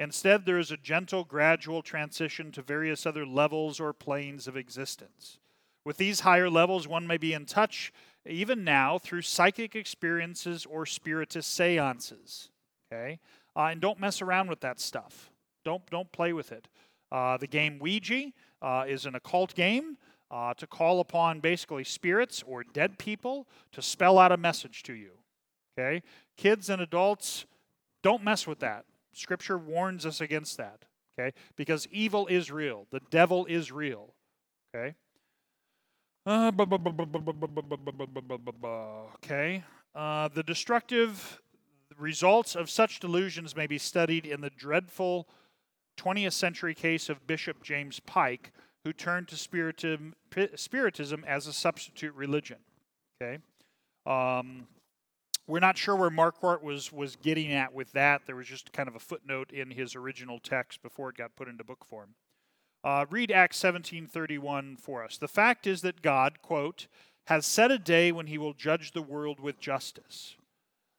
Instead, 0.00 0.46
there 0.46 0.58
is 0.58 0.70
a 0.70 0.78
gentle, 0.78 1.24
gradual 1.24 1.82
transition 1.82 2.50
to 2.52 2.62
various 2.62 3.04
other 3.04 3.26
levels 3.26 3.78
or 3.78 3.92
planes 3.92 4.48
of 4.48 4.56
existence. 4.56 5.36
With 5.84 5.98
these 5.98 6.20
higher 6.20 6.48
levels, 6.48 6.88
one 6.88 7.06
may 7.06 7.18
be 7.18 7.34
in 7.34 7.44
touch 7.44 7.92
even 8.26 8.64
now 8.64 8.98
through 8.98 9.20
psychic 9.20 9.76
experiences 9.76 10.64
or 10.64 10.86
spiritist 10.86 11.54
seances. 11.54 12.48
Okay? 12.90 13.20
Uh, 13.54 13.64
and 13.64 13.80
don't 13.82 14.00
mess 14.00 14.22
around 14.22 14.48
with 14.48 14.60
that 14.60 14.80
stuff. 14.80 15.30
Don't, 15.66 15.84
don't 15.90 16.10
play 16.12 16.32
with 16.32 16.50
it. 16.50 16.66
Uh, 17.12 17.36
the 17.36 17.46
game 17.46 17.78
Ouija 17.78 18.32
uh, 18.62 18.86
is 18.88 19.04
an 19.04 19.16
occult 19.16 19.54
game 19.54 19.98
uh, 20.30 20.54
to 20.54 20.66
call 20.66 21.00
upon 21.00 21.40
basically 21.40 21.84
spirits 21.84 22.42
or 22.46 22.64
dead 22.64 22.98
people 22.98 23.46
to 23.72 23.82
spell 23.82 24.18
out 24.18 24.32
a 24.32 24.38
message 24.38 24.82
to 24.84 24.94
you. 24.94 25.10
Okay? 25.78 26.02
Kids 26.38 26.70
and 26.70 26.80
adults, 26.80 27.44
don't 28.02 28.24
mess 28.24 28.46
with 28.46 28.60
that. 28.60 28.86
Scripture 29.12 29.58
warns 29.58 30.06
us 30.06 30.20
against 30.20 30.56
that, 30.56 30.84
okay? 31.18 31.34
Because 31.56 31.86
evil 31.90 32.26
is 32.26 32.50
real, 32.50 32.86
the 32.90 33.00
devil 33.10 33.46
is 33.46 33.72
real, 33.72 34.14
okay? 34.74 34.94
okay. 39.24 39.64
Uh, 39.94 40.28
the 40.28 40.42
destructive 40.42 41.40
results 41.98 42.54
of 42.54 42.70
such 42.70 43.00
delusions 43.00 43.56
may 43.56 43.66
be 43.66 43.78
studied 43.78 44.26
in 44.26 44.40
the 44.40 44.50
dreadful 44.50 45.28
20th 45.98 46.32
century 46.32 46.74
case 46.74 47.08
of 47.08 47.26
Bishop 47.26 47.62
James 47.62 48.00
Pike, 48.00 48.52
who 48.84 48.92
turned 48.92 49.28
to 49.28 49.36
spiritism, 49.36 50.14
spiritism 50.54 51.24
as 51.26 51.46
a 51.46 51.52
substitute 51.52 52.14
religion. 52.14 52.58
Okay. 53.20 53.38
Um, 54.06 54.66
we're 55.50 55.60
not 55.60 55.76
sure 55.76 55.96
where 55.96 56.10
Marquart 56.10 56.62
was 56.62 56.92
was 56.92 57.16
getting 57.16 57.52
at 57.52 57.74
with 57.74 57.92
that. 57.92 58.22
There 58.26 58.36
was 58.36 58.46
just 58.46 58.72
kind 58.72 58.88
of 58.88 58.94
a 58.94 59.00
footnote 59.00 59.50
in 59.52 59.72
his 59.72 59.96
original 59.96 60.38
text 60.38 60.82
before 60.82 61.10
it 61.10 61.16
got 61.16 61.36
put 61.36 61.48
into 61.48 61.64
book 61.64 61.84
form. 61.84 62.14
Uh, 62.82 63.04
read 63.10 63.30
Acts 63.30 63.58
17:31 63.58 64.76
for 64.78 65.04
us. 65.04 65.18
The 65.18 65.28
fact 65.28 65.66
is 65.66 65.82
that 65.82 66.02
God, 66.02 66.40
quote, 66.40 66.86
has 67.26 67.44
set 67.44 67.70
a 67.70 67.78
day 67.78 68.12
when 68.12 68.28
he 68.28 68.38
will 68.38 68.54
judge 68.54 68.92
the 68.92 69.02
world 69.02 69.40
with 69.40 69.60
justice. 69.60 70.36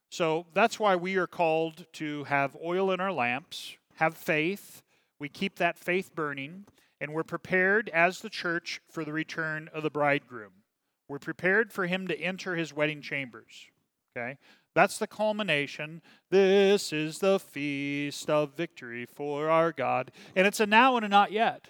So 0.09 0.45
that's 0.53 0.79
why 0.79 0.95
we 0.95 1.15
are 1.15 1.27
called 1.27 1.85
to 1.93 2.25
have 2.25 2.57
oil 2.63 2.91
in 2.91 2.99
our 2.99 3.13
lamps, 3.13 3.77
have 3.95 4.15
faith. 4.17 4.83
We 5.19 5.29
keep 5.29 5.55
that 5.55 5.79
faith 5.79 6.13
burning, 6.13 6.65
and 6.99 7.13
we're 7.13 7.23
prepared 7.23 7.89
as 7.89 8.19
the 8.19 8.29
church 8.29 8.81
for 8.89 9.05
the 9.05 9.13
return 9.13 9.69
of 9.73 9.83
the 9.83 9.89
bridegroom. 9.89 10.63
We're 11.07 11.19
prepared 11.19 11.71
for 11.71 11.87
him 11.87 12.07
to 12.07 12.19
enter 12.19 12.55
his 12.55 12.73
wedding 12.73 13.01
chambers. 13.01 13.70
Okay? 14.15 14.38
That's 14.74 14.97
the 14.97 15.08
culmination. 15.08 16.02
This 16.30 16.93
is 16.93 17.19
the 17.19 17.39
feast 17.39 18.30
of 18.30 18.56
victory 18.56 19.06
for 19.06 19.50
our 19.50 19.71
God. 19.71 20.12
And 20.36 20.47
it's 20.47 20.60
a 20.60 20.65
now 20.65 20.95
and 20.95 21.06
a 21.06 21.10
not 21.10 21.32
yet, 21.32 21.67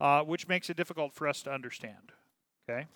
uh, 0.00 0.22
which 0.22 0.48
makes 0.48 0.70
it 0.70 0.76
difficult 0.76 1.12
for 1.12 1.26
us 1.26 1.42
to 1.42 1.52
understand. 1.52 2.12
Okay? 2.68 2.86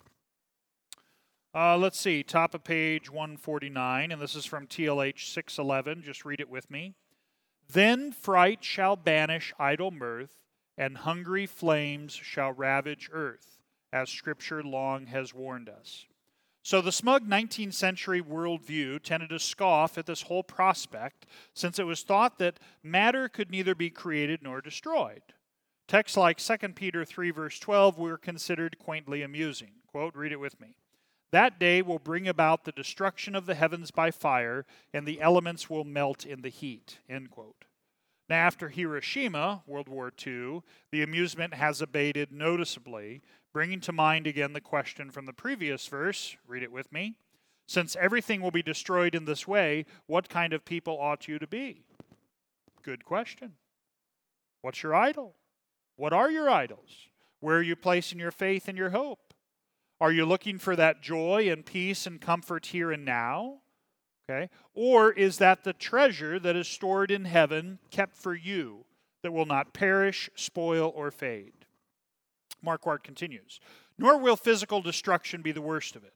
Uh, 1.54 1.76
let's 1.76 1.98
see, 1.98 2.22
top 2.22 2.54
of 2.54 2.62
page 2.62 3.10
149, 3.10 4.12
and 4.12 4.20
this 4.20 4.34
is 4.34 4.44
from 4.44 4.66
TLH 4.66 5.32
611. 5.32 6.02
Just 6.02 6.24
read 6.24 6.40
it 6.40 6.50
with 6.50 6.70
me. 6.70 6.94
Then 7.70 8.12
fright 8.12 8.62
shall 8.62 8.96
banish 8.96 9.52
idle 9.58 9.90
mirth, 9.90 10.38
and 10.76 10.98
hungry 10.98 11.46
flames 11.46 12.12
shall 12.12 12.52
ravage 12.52 13.10
earth, 13.12 13.58
as 13.92 14.10
Scripture 14.10 14.62
long 14.62 15.06
has 15.06 15.34
warned 15.34 15.68
us. 15.68 16.06
So 16.68 16.82
the 16.82 16.92
smug 16.92 17.26
19th 17.26 17.72
century 17.72 18.20
worldview 18.20 19.02
tended 19.02 19.30
to 19.30 19.38
scoff 19.38 19.96
at 19.96 20.04
this 20.04 20.20
whole 20.20 20.42
prospect 20.42 21.24
since 21.54 21.78
it 21.78 21.86
was 21.86 22.02
thought 22.02 22.38
that 22.40 22.60
matter 22.82 23.26
could 23.26 23.50
neither 23.50 23.74
be 23.74 23.88
created 23.88 24.42
nor 24.42 24.60
destroyed. 24.60 25.22
Texts 25.86 26.18
like 26.18 26.36
2 26.36 26.58
Peter 26.74 27.06
3, 27.06 27.30
verse 27.30 27.58
12, 27.58 27.96
were 27.96 28.18
considered 28.18 28.78
quaintly 28.78 29.22
amusing. 29.22 29.70
Quote, 29.86 30.14
read 30.14 30.30
it 30.30 30.40
with 30.40 30.60
me. 30.60 30.76
That 31.30 31.58
day 31.58 31.80
will 31.80 31.98
bring 31.98 32.28
about 32.28 32.66
the 32.66 32.72
destruction 32.72 33.34
of 33.34 33.46
the 33.46 33.54
heavens 33.54 33.90
by 33.90 34.10
fire, 34.10 34.66
and 34.92 35.06
the 35.06 35.22
elements 35.22 35.70
will 35.70 35.84
melt 35.84 36.26
in 36.26 36.42
the 36.42 36.50
heat. 36.50 36.98
End 37.08 37.30
quote. 37.30 37.64
Now, 38.28 38.46
after 38.46 38.68
Hiroshima, 38.68 39.62
World 39.66 39.88
War 39.88 40.12
II, 40.26 40.60
the 40.90 41.02
amusement 41.02 41.54
has 41.54 41.80
abated 41.80 42.30
noticeably, 42.30 43.22
bringing 43.52 43.80
to 43.80 43.92
mind 43.92 44.26
again 44.26 44.52
the 44.52 44.60
question 44.60 45.10
from 45.10 45.26
the 45.26 45.32
previous 45.32 45.86
verse. 45.86 46.36
Read 46.46 46.62
it 46.62 46.72
with 46.72 46.92
me. 46.92 47.16
Since 47.66 47.96
everything 47.96 48.40
will 48.40 48.50
be 48.50 48.62
destroyed 48.62 49.14
in 49.14 49.26
this 49.26 49.46
way, 49.46 49.84
what 50.06 50.28
kind 50.28 50.52
of 50.52 50.64
people 50.64 50.98
ought 50.98 51.28
you 51.28 51.38
to 51.38 51.46
be? 51.46 51.84
Good 52.82 53.04
question. 53.04 53.52
What's 54.62 54.82
your 54.82 54.94
idol? 54.94 55.34
What 55.96 56.12
are 56.12 56.30
your 56.30 56.48
idols? 56.48 57.08
Where 57.40 57.58
are 57.58 57.62
you 57.62 57.76
placing 57.76 58.18
your 58.18 58.30
faith 58.30 58.68
and 58.68 58.78
your 58.78 58.90
hope? 58.90 59.34
Are 60.00 60.12
you 60.12 60.24
looking 60.24 60.58
for 60.58 60.76
that 60.76 61.02
joy 61.02 61.50
and 61.50 61.66
peace 61.66 62.06
and 62.06 62.20
comfort 62.20 62.66
here 62.66 62.90
and 62.90 63.04
now? 63.04 63.58
Okay? 64.30 64.48
Or 64.74 65.12
is 65.12 65.38
that 65.38 65.64
the 65.64 65.72
treasure 65.72 66.38
that 66.38 66.56
is 66.56 66.68
stored 66.68 67.10
in 67.10 67.24
heaven, 67.24 67.78
kept 67.90 68.16
for 68.16 68.34
you, 68.34 68.84
that 69.22 69.32
will 69.32 69.46
not 69.46 69.72
perish, 69.72 70.30
spoil, 70.34 70.92
or 70.94 71.10
fade? 71.10 71.57
Marquart 72.62 73.02
continues 73.02 73.60
Nor 73.98 74.18
will 74.18 74.36
physical 74.36 74.80
destruction 74.80 75.42
be 75.42 75.52
the 75.52 75.60
worst 75.60 75.96
of 75.96 76.04
it. 76.04 76.14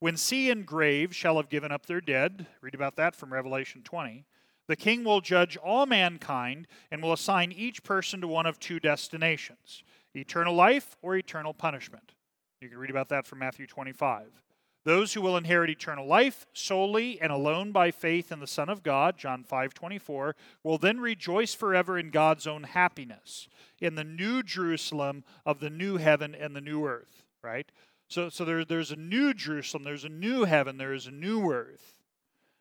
When 0.00 0.16
sea 0.16 0.50
and 0.50 0.66
grave 0.66 1.14
shall 1.14 1.36
have 1.36 1.48
given 1.48 1.72
up 1.72 1.86
their 1.86 2.00
dead, 2.00 2.46
read 2.60 2.74
about 2.74 2.96
that 2.96 3.16
from 3.16 3.32
Revelation 3.32 3.82
20, 3.82 4.26
the 4.66 4.76
king 4.76 5.04
will 5.04 5.20
judge 5.20 5.56
all 5.56 5.86
mankind 5.86 6.66
and 6.90 7.02
will 7.02 7.12
assign 7.12 7.52
each 7.52 7.82
person 7.82 8.20
to 8.20 8.28
one 8.28 8.46
of 8.46 8.58
two 8.58 8.80
destinations 8.80 9.82
eternal 10.16 10.54
life 10.54 10.96
or 11.02 11.16
eternal 11.16 11.52
punishment. 11.52 12.14
You 12.60 12.68
can 12.68 12.78
read 12.78 12.90
about 12.90 13.08
that 13.08 13.26
from 13.26 13.40
Matthew 13.40 13.66
25. 13.66 14.43
Those 14.84 15.14
who 15.14 15.22
will 15.22 15.36
inherit 15.36 15.70
eternal 15.70 16.06
life 16.06 16.46
solely 16.52 17.18
and 17.20 17.32
alone 17.32 17.72
by 17.72 17.90
faith 17.90 18.30
in 18.30 18.40
the 18.40 18.46
Son 18.46 18.68
of 18.68 18.82
God, 18.82 19.16
John 19.16 19.42
5:24, 19.42 20.36
will 20.62 20.76
then 20.76 21.00
rejoice 21.00 21.54
forever 21.54 21.98
in 21.98 22.10
God's 22.10 22.46
own 22.46 22.64
happiness, 22.64 23.48
in 23.80 23.94
the 23.94 24.04
new 24.04 24.42
Jerusalem 24.42 25.24
of 25.46 25.60
the 25.60 25.70
new 25.70 25.96
heaven 25.96 26.34
and 26.34 26.54
the 26.54 26.60
new 26.60 26.86
earth, 26.86 27.24
right? 27.42 27.70
So, 28.08 28.28
so 28.28 28.44
there, 28.44 28.64
there's 28.64 28.90
a 28.90 28.96
new 28.96 29.32
Jerusalem, 29.32 29.84
there's 29.84 30.04
a 30.04 30.10
new 30.10 30.44
heaven, 30.44 30.76
there 30.76 30.92
is 30.92 31.06
a 31.06 31.10
new 31.10 31.50
earth. 31.50 31.94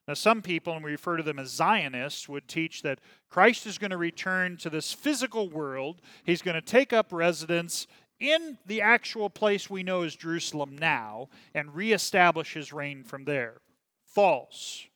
Now, 0.08 0.16
some 0.16 0.42
people, 0.42 0.74
and 0.74 0.84
we 0.84 0.92
refer 0.92 1.16
to 1.16 1.24
them 1.24 1.40
as 1.40 1.50
Zionists, 1.50 2.28
would 2.28 2.48
teach 2.48 2.82
that 2.82 3.00
Christ 3.30 3.66
is 3.66 3.78
going 3.78 3.92
to 3.92 3.98
return 3.98 4.58
to 4.58 4.70
this 4.70 4.92
physical 4.92 5.50
world. 5.50 6.02
He's 6.26 6.42
going 6.42 6.56
to 6.56 6.62
take 6.62 6.92
up 6.92 7.14
residence 7.14 7.88
in 8.24 8.58
the 8.66 8.82
actual 8.82 9.30
place 9.30 9.70
we 9.70 9.84
know 9.84 10.04
as 10.04 10.16
Jerusalem 10.16 10.78
now 10.78 11.28
and 11.54 11.76
reestablish 11.76 12.54
his 12.54 12.72
reign 12.72 13.04
from 13.04 13.26
there. 13.26 13.58
False. 14.06 14.88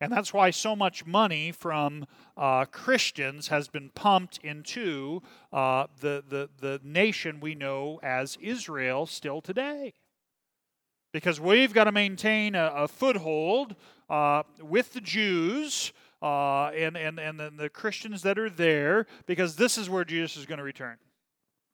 And 0.00 0.10
that's 0.10 0.32
why 0.32 0.50
so 0.50 0.74
much 0.74 1.04
money 1.04 1.52
from 1.52 2.06
uh, 2.38 2.64
Christians 2.64 3.48
has 3.48 3.68
been 3.68 3.90
pumped 3.90 4.38
into 4.42 5.20
uh, 5.52 5.88
the, 6.00 6.24
the, 6.26 6.48
the 6.58 6.80
nation 6.82 7.38
we 7.38 7.54
know 7.54 8.00
as 8.02 8.38
Israel 8.40 9.04
still 9.04 9.42
today. 9.42 9.92
Because 11.12 11.38
we've 11.38 11.74
got 11.74 11.84
to 11.84 11.92
maintain 11.92 12.54
a, 12.54 12.72
a 12.74 12.88
foothold 12.88 13.76
uh, 14.08 14.44
with 14.62 14.94
the 14.94 15.02
Jews 15.02 15.92
uh, 16.22 16.68
and, 16.68 16.96
and, 16.96 17.18
and 17.18 17.58
the 17.58 17.68
Christians 17.68 18.22
that 18.22 18.38
are 18.38 18.48
there, 18.48 19.06
because 19.26 19.56
this 19.56 19.76
is 19.76 19.90
where 19.90 20.04
Jesus 20.04 20.38
is 20.38 20.46
going 20.46 20.58
to 20.58 20.64
return. 20.64 20.96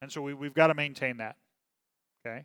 And 0.02 0.10
so 0.10 0.22
we, 0.22 0.34
we've 0.34 0.54
got 0.54 0.68
to 0.68 0.74
maintain 0.74 1.18
that. 1.18 1.36
Okay? 2.26 2.44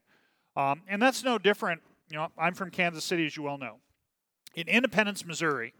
Um, 0.56 0.82
and 0.88 1.02
that's 1.02 1.24
no 1.24 1.38
different. 1.38 1.82
You 2.10 2.18
know, 2.18 2.28
I'm 2.38 2.54
from 2.54 2.72
Kansas 2.72 3.04
City, 3.04 3.26
as 3.26 3.38
you 3.38 3.43
well 3.43 3.58
know. 3.58 3.78
In 4.56 4.68
Independence, 4.68 5.26
Missouri, 5.26 5.74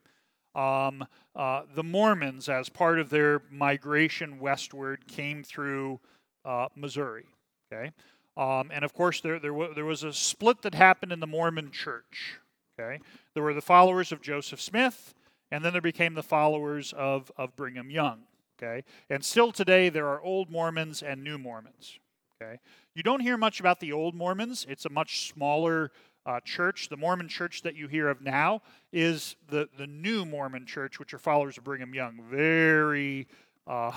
um, 0.55 1.05
uh, 1.36 1.63
the 1.76 1.84
Mormons, 1.84 2.49
as 2.49 2.69
part 2.69 2.99
of 2.99 3.09
their 3.09 3.41
migration 3.49 4.39
westward, 4.39 5.07
came 5.07 5.43
through 5.43 5.99
uh, 6.45 6.67
Missouri. 6.76 7.26
Okay? 7.72 7.91
Um, 8.38 8.69
and 8.74 8.86
of 8.86 8.93
course, 8.93 9.22
there, 9.22 9.39
there, 9.39 9.51
w- 9.51 9.74
there 9.74 9.86
was 9.86 10.03
a 10.03 10.13
split 10.13 10.61
that 10.61 10.74
happened 10.74 11.11
in 11.11 11.19
the 11.19 11.28
Mormon 11.28 11.72
church. 11.72 12.39
Okay? 12.80 12.99
There 13.34 13.43
were 13.43 13.53
the 13.53 13.61
followers 13.61 14.11
of 14.11 14.22
Joseph 14.22 14.61
Smith, 14.61 15.13
and 15.51 15.63
then 15.63 15.74
there 15.74 15.82
became 15.82 16.13
the 16.13 16.24
followers 16.24 16.93
of, 16.93 17.32
of 17.38 17.55
Brigham 17.55 17.89
Young. 17.89 18.22
Okay? 18.62 18.84
And 19.09 19.24
still 19.24 19.51
today, 19.51 19.89
there 19.89 20.07
are 20.07 20.22
old 20.22 20.49
Mormons 20.49 21.01
and 21.01 21.24
new 21.24 21.38
Mormons. 21.38 21.99
Okay? 22.41 22.59
You 22.95 23.03
don't 23.03 23.22
hear 23.22 23.38
much 23.38 23.59
about 23.59 23.80
the 23.80 23.91
old 23.91 24.16
Mormons, 24.16 24.66
it's 24.70 24.86
a 24.86 24.89
much 24.89 25.30
smaller 25.30 25.91
uh, 26.26 26.39
church. 26.41 26.89
The 26.89 26.97
Mormon 26.97 27.28
church 27.28 27.64
that 27.64 27.76
you 27.76 27.88
hear 27.88 28.09
of 28.09 28.22
now 28.22 28.62
is 28.91 29.36
the, 29.49 29.68
the 29.78 29.88
new 29.88 30.26
Mormon 30.26 30.66
church, 30.66 30.99
which 30.99 31.14
are 31.14 31.20
followers 31.20 31.57
of 31.57 31.64
Brigham 31.64 31.93
Young. 31.93 32.22
Very, 32.30 33.28
uh, 33.68 33.91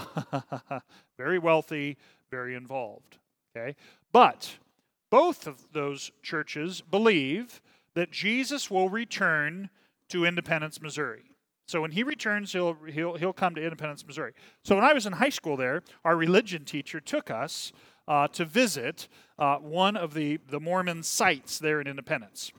very 1.19 1.39
wealthy, 1.39 1.97
very 2.31 2.55
involved. 2.55 3.19
Okay? 3.57 3.77
But 4.13 4.57
both 5.11 5.47
of 5.47 5.73
those 5.73 6.11
churches 6.23 6.81
believe 6.81 7.61
that 7.95 8.11
Jesus 8.11 8.71
will 8.71 8.89
return 8.89 9.71
to 10.09 10.25
Independence, 10.25 10.81
Missouri. 10.81 11.34
So 11.67 11.81
when 11.81 11.93
he 11.93 12.03
returns, 12.03 12.53
he'll, 12.53 12.75
he'll, 12.91 13.17
he'll 13.17 13.33
come 13.33 13.55
to 13.55 13.63
Independence, 13.63 14.07
Missouri. 14.07 14.33
So 14.65 14.75
when 14.75 14.85
I 14.85 14.93
was 14.93 15.07
in 15.07 15.15
high 15.15 15.31
school 15.31 15.57
there, 15.57 15.83
our 16.05 16.17
religion 16.17 16.65
teacher 16.65 17.01
took 17.01 17.31
us 17.31 17.73
uh, 18.07 18.29
to 18.29 18.45
visit 18.45 19.09
uh, 19.39 19.57
one 19.57 19.97
of 19.97 20.13
the, 20.13 20.39
the 20.49 20.61
Mormon 20.61 21.03
sites 21.03 21.59
there 21.59 21.81
in 21.81 21.87
Independence. 21.87 22.53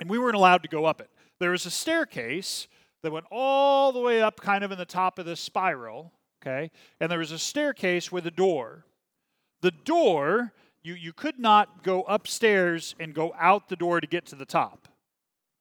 And 0.00 0.10
we 0.10 0.18
weren't 0.18 0.36
allowed 0.36 0.62
to 0.62 0.68
go 0.68 0.84
up 0.84 1.00
it. 1.00 1.10
There 1.40 1.50
was 1.52 1.66
a 1.66 1.70
staircase 1.70 2.68
that 3.02 3.12
went 3.12 3.26
all 3.30 3.92
the 3.92 4.00
way 4.00 4.20
up, 4.20 4.40
kind 4.40 4.64
of 4.64 4.72
in 4.72 4.78
the 4.78 4.84
top 4.84 5.18
of 5.18 5.24
this 5.24 5.40
spiral, 5.40 6.12
okay? 6.42 6.70
And 7.00 7.10
there 7.10 7.18
was 7.18 7.32
a 7.32 7.38
staircase 7.38 8.12
with 8.12 8.26
a 8.26 8.30
door. 8.30 8.84
The 9.60 9.70
door, 9.70 10.52
you, 10.82 10.94
you 10.94 11.12
could 11.12 11.38
not 11.38 11.82
go 11.82 12.02
upstairs 12.02 12.94
and 13.00 13.14
go 13.14 13.34
out 13.38 13.68
the 13.68 13.76
door 13.76 14.00
to 14.00 14.06
get 14.06 14.26
to 14.26 14.36
the 14.36 14.44
top. 14.44 14.88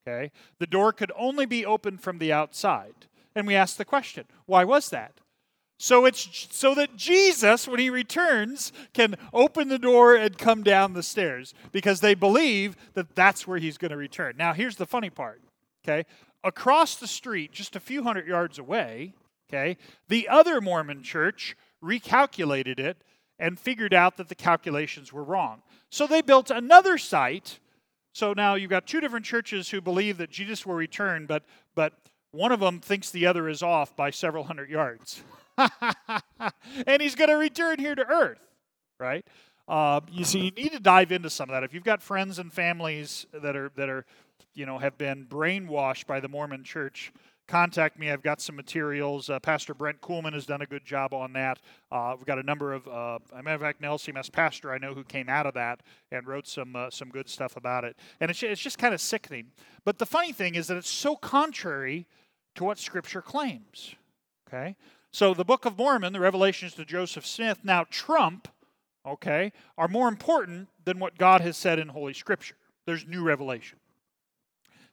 Okay? 0.07 0.31
The 0.59 0.67
door 0.67 0.93
could 0.93 1.11
only 1.15 1.45
be 1.45 1.65
opened 1.65 2.01
from 2.01 2.19
the 2.19 2.31
outside. 2.31 3.07
And 3.35 3.45
we 3.45 3.55
asked 3.55 3.77
the 3.77 3.85
question, 3.85 4.25
why 4.45 4.63
was 4.63 4.89
that? 4.89 5.19
So 5.79 6.05
it's 6.05 6.47
so 6.51 6.73
that 6.73 6.95
Jesus, 6.95 7.67
when 7.67 7.79
he 7.79 7.91
returns, 7.91 8.73
can 8.93 9.15
open 9.31 9.67
the 9.67 9.77
door 9.77 10.15
and 10.15 10.35
come 10.37 10.63
down 10.63 10.93
the 10.93 11.03
stairs 11.03 11.53
because 11.71 11.99
they 11.99 12.15
believe 12.15 12.75
that 12.93 13.15
that's 13.15 13.45
where 13.45 13.59
he's 13.59 13.77
going 13.77 13.91
to 13.91 13.97
return. 13.97 14.35
Now, 14.37 14.53
here's 14.53 14.77
the 14.77 14.87
funny 14.87 15.11
part. 15.11 15.41
Okay? 15.85 16.07
Across 16.43 16.95
the 16.95 17.07
street, 17.07 17.51
just 17.51 17.75
a 17.75 17.79
few 17.79 18.03
hundred 18.03 18.27
yards 18.27 18.57
away, 18.57 19.13
okay, 19.49 19.77
the 20.07 20.27
other 20.29 20.61
Mormon 20.61 21.03
church 21.03 21.55
recalculated 21.83 22.79
it 22.79 23.03
and 23.37 23.59
figured 23.59 23.93
out 23.93 24.17
that 24.17 24.29
the 24.29 24.35
calculations 24.35 25.13
were 25.13 25.23
wrong. 25.23 25.61
So 25.89 26.07
they 26.07 26.21
built 26.21 26.49
another 26.49 26.97
site 26.97 27.59
so 28.17 28.33
now 28.33 28.55
you've 28.55 28.71
got 28.71 28.87
two 28.87 28.99
different 28.99 29.27
churches 29.27 29.69
who 29.69 29.79
believe 29.79 30.17
that 30.17 30.31
Jesus 30.31 30.65
will 30.65 30.73
return, 30.73 31.27
but, 31.27 31.43
but 31.75 31.93
one 32.31 32.51
of 32.51 32.59
them 32.59 32.79
thinks 32.79 33.11
the 33.11 33.27
other 33.27 33.47
is 33.47 33.61
off 33.61 33.95
by 33.95 34.09
several 34.09 34.43
hundred 34.43 34.71
yards. 34.71 35.21
and 36.87 36.99
he's 36.99 37.13
going 37.13 37.29
to 37.29 37.35
return 37.35 37.77
here 37.77 37.93
to 37.93 38.03
earth, 38.03 38.41
right? 38.99 39.23
Uh, 39.67 40.01
you 40.11 40.25
see, 40.25 40.39
you 40.39 40.49
need 40.49 40.71
to 40.71 40.79
dive 40.79 41.11
into 41.11 41.29
some 41.29 41.47
of 41.47 41.53
that. 41.53 41.63
If 41.63 41.75
you've 41.75 41.83
got 41.83 42.01
friends 42.01 42.39
and 42.39 42.51
families 42.51 43.27
that 43.33 43.55
are 43.55 43.71
that 43.75 43.87
are, 43.87 44.03
you 44.55 44.65
know, 44.65 44.79
have 44.79 44.97
been 44.97 45.27
brainwashed 45.27 46.07
by 46.07 46.19
the 46.19 46.27
Mormon 46.27 46.63
Church, 46.63 47.13
contact 47.47 47.97
me. 47.97 48.11
I've 48.11 48.21
got 48.21 48.41
some 48.41 48.55
materials. 48.55 49.29
Uh, 49.29 49.39
Pastor 49.39 49.73
Brent 49.73 50.01
Kuhlman 50.01 50.33
has 50.33 50.45
done 50.45 50.61
a 50.61 50.65
good 50.65 50.85
job 50.85 51.13
on 51.13 51.33
that. 51.33 51.59
Uh, 51.91 52.13
we've 52.17 52.25
got 52.25 52.39
a 52.39 52.43
number 52.43 52.73
of, 52.73 52.87
uh, 52.87 53.19
a 53.33 53.41
matter 53.41 53.55
of 53.55 53.61
fact, 53.61 53.81
an 53.81 53.87
LCMS 53.87 54.31
pastor 54.31 54.71
I 54.71 54.77
know 54.77 54.93
who 54.93 55.03
came 55.03 55.29
out 55.29 55.45
of 55.45 55.53
that 55.53 55.81
and 56.11 56.27
wrote 56.27 56.47
some 56.47 56.75
uh, 56.75 56.89
some 56.89 57.09
good 57.09 57.29
stuff 57.29 57.55
about 57.57 57.83
it. 57.83 57.95
And 58.19 58.29
it's, 58.29 58.43
it's 58.43 58.61
just 58.61 58.77
kind 58.77 58.93
of 58.93 59.01
sickening. 59.01 59.47
But 59.85 59.97
the 59.97 60.05
funny 60.05 60.33
thing 60.33 60.55
is 60.55 60.67
that 60.67 60.77
it's 60.77 60.89
so 60.89 61.15
contrary 61.15 62.05
to 62.55 62.63
what 62.63 62.77
Scripture 62.79 63.21
claims. 63.21 63.95
Okay? 64.47 64.75
So 65.11 65.33
the 65.33 65.45
Book 65.45 65.65
of 65.65 65.77
Mormon, 65.77 66.13
the 66.13 66.19
revelations 66.19 66.73
to 66.75 66.85
Joseph 66.85 67.25
Smith, 67.25 67.59
now 67.63 67.85
trump, 67.89 68.47
okay, 69.05 69.51
are 69.77 69.87
more 69.87 70.07
important 70.07 70.67
than 70.85 70.99
what 70.99 71.17
God 71.17 71.41
has 71.41 71.55
said 71.57 71.79
in 71.79 71.87
Holy 71.87 72.13
Scripture. 72.13 72.55
There's 72.85 73.07
new 73.07 73.23
revelation. 73.23 73.79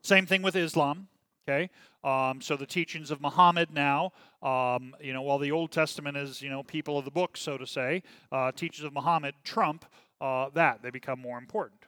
Same 0.02 0.26
thing 0.26 0.42
with 0.42 0.56
Islam. 0.56 1.08
Okay, 1.46 1.68
um, 2.04 2.40
so 2.40 2.56
the 2.56 2.66
teachings 2.66 3.10
of 3.10 3.20
Muhammad 3.20 3.70
now, 3.72 4.12
um, 4.42 4.94
you 5.00 5.12
know, 5.12 5.22
while 5.22 5.38
the 5.38 5.50
Old 5.50 5.72
Testament 5.72 6.16
is, 6.16 6.42
you 6.42 6.50
know, 6.50 6.62
people 6.62 6.98
of 6.98 7.04
the 7.04 7.10
book, 7.10 7.36
so 7.36 7.56
to 7.56 7.66
say, 7.66 8.02
uh, 8.30 8.52
teachings 8.52 8.84
of 8.84 8.92
Muhammad 8.92 9.34
trump 9.42 9.86
uh, 10.20 10.50
that. 10.54 10.82
They 10.82 10.90
become 10.90 11.18
more 11.18 11.38
important. 11.38 11.80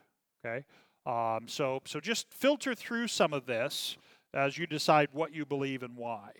Okay? 0.45 0.65
Um, 1.05 1.47
so, 1.47 1.81
so 1.85 1.99
just 1.99 2.33
filter 2.33 2.73
through 2.73 3.07
some 3.07 3.31
of 3.31 3.45
this 3.45 3.97
as 4.33 4.57
you 4.57 4.67
decide 4.67 5.09
what 5.13 5.33
you 5.33 5.45
believe 5.45 5.83
and 5.83 5.95
why. 5.95 6.31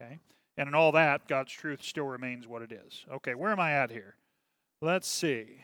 Okay? 0.00 0.18
And 0.56 0.68
in 0.68 0.74
all 0.74 0.92
that, 0.92 1.28
God's 1.28 1.52
truth 1.52 1.82
still 1.82 2.06
remains 2.06 2.46
what 2.46 2.62
it 2.62 2.72
is. 2.72 3.04
Okay, 3.12 3.34
where 3.34 3.52
am 3.52 3.60
I 3.60 3.72
at 3.72 3.90
here? 3.90 4.16
Let's 4.82 5.08
see. 5.08 5.62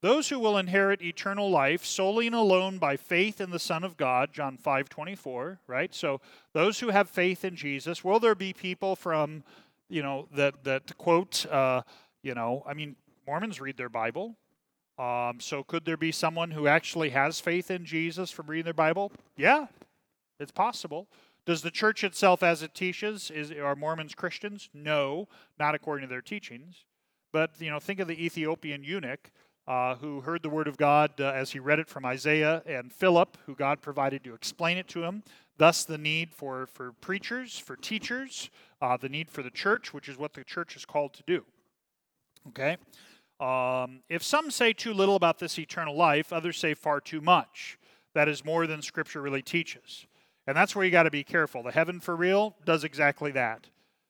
Those 0.00 0.28
who 0.28 0.38
will 0.38 0.56
inherit 0.56 1.02
eternal 1.02 1.50
life 1.50 1.84
solely 1.84 2.26
and 2.26 2.36
alone 2.36 2.78
by 2.78 2.96
faith 2.96 3.40
in 3.40 3.50
the 3.50 3.58
Son 3.58 3.82
of 3.82 3.96
God, 3.96 4.32
John 4.32 4.56
5 4.56 4.88
24, 4.88 5.58
right? 5.66 5.92
So 5.92 6.20
those 6.52 6.78
who 6.78 6.90
have 6.90 7.10
faith 7.10 7.44
in 7.44 7.56
Jesus, 7.56 8.04
will 8.04 8.20
there 8.20 8.36
be 8.36 8.52
people 8.52 8.94
from, 8.94 9.42
you 9.88 10.02
know, 10.02 10.28
that, 10.34 10.62
that 10.62 10.96
quote, 10.98 11.46
uh, 11.46 11.82
you 12.22 12.34
know, 12.34 12.62
I 12.66 12.74
mean, 12.74 12.94
Mormons 13.26 13.60
read 13.60 13.76
their 13.76 13.88
Bible. 13.88 14.36
Um, 14.98 15.40
so 15.40 15.64
could 15.64 15.84
there 15.84 15.96
be 15.96 16.12
someone 16.12 16.52
who 16.52 16.66
actually 16.66 17.10
has 17.10 17.40
faith 17.40 17.70
in 17.70 17.84
Jesus 17.84 18.30
from 18.30 18.46
reading 18.46 18.64
their 18.64 18.74
Bible? 18.74 19.10
Yeah, 19.36 19.66
it's 20.38 20.52
possible. 20.52 21.08
Does 21.44 21.62
the 21.62 21.70
church 21.70 22.04
itself, 22.04 22.42
as 22.42 22.62
it 22.62 22.74
teaches, 22.74 23.30
is 23.30 23.50
are 23.50 23.74
Mormons 23.74 24.14
Christians? 24.14 24.68
No, 24.74 25.28
not 25.58 25.74
according 25.74 26.06
to 26.06 26.10
their 26.10 26.20
teachings. 26.20 26.84
But 27.32 27.52
you 27.58 27.70
know, 27.70 27.80
think 27.80 28.00
of 28.00 28.08
the 28.08 28.24
Ethiopian 28.24 28.84
eunuch 28.84 29.30
uh, 29.68 29.96
who 29.96 30.22
heard 30.22 30.42
the 30.42 30.48
word 30.48 30.66
of 30.66 30.78
God 30.78 31.20
uh, 31.20 31.26
as 31.26 31.50
he 31.50 31.58
read 31.58 31.78
it 31.78 31.90
from 31.90 32.06
Isaiah, 32.06 32.62
and 32.66 32.90
Philip, 32.90 33.36
who 33.44 33.54
God 33.54 33.82
provided 33.82 34.24
to 34.24 34.32
explain 34.32 34.78
it 34.78 34.88
to 34.88 35.04
him. 35.04 35.22
Thus, 35.58 35.84
the 35.84 35.98
need 35.98 36.32
for, 36.32 36.66
for 36.66 36.92
preachers, 36.92 37.58
for 37.58 37.76
teachers, 37.76 38.48
uh, 38.80 38.96
the 38.96 39.10
need 39.10 39.28
for 39.28 39.42
the 39.42 39.50
church, 39.50 39.92
which 39.92 40.08
is 40.08 40.16
what 40.16 40.32
the 40.32 40.42
church 40.42 40.74
is 40.74 40.86
called 40.86 41.12
to 41.14 41.22
do. 41.26 41.44
Okay? 42.48 42.78
Um, 43.40 44.00
if 44.08 44.22
some 44.22 44.50
say 44.50 44.72
too 44.72 44.94
little 44.94 45.16
about 45.16 45.38
this 45.38 45.58
eternal 45.58 45.94
life, 45.94 46.32
others 46.32 46.56
say 46.56 46.72
far 46.72 46.98
too 46.98 47.20
much. 47.20 47.78
That 48.14 48.26
is 48.26 48.44
more 48.44 48.66
than 48.66 48.80
Scripture 48.80 49.20
really 49.20 49.42
teaches. 49.42 50.06
And 50.46 50.56
that's 50.56 50.74
where 50.74 50.84
you 50.86 50.90
got 50.90 51.02
to 51.02 51.10
be 51.10 51.24
careful. 51.24 51.62
The 51.62 51.72
heaven 51.72 52.00
for 52.00 52.16
real 52.16 52.56
does 52.64 52.84
exactly 52.84 53.32
that. 53.32 53.66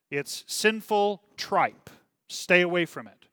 It's 0.08 0.44
sinful 0.46 1.20
tripe. 1.36 1.90
Stay 2.28 2.60
away 2.60 2.86
from 2.86 3.08
it. 3.08 3.26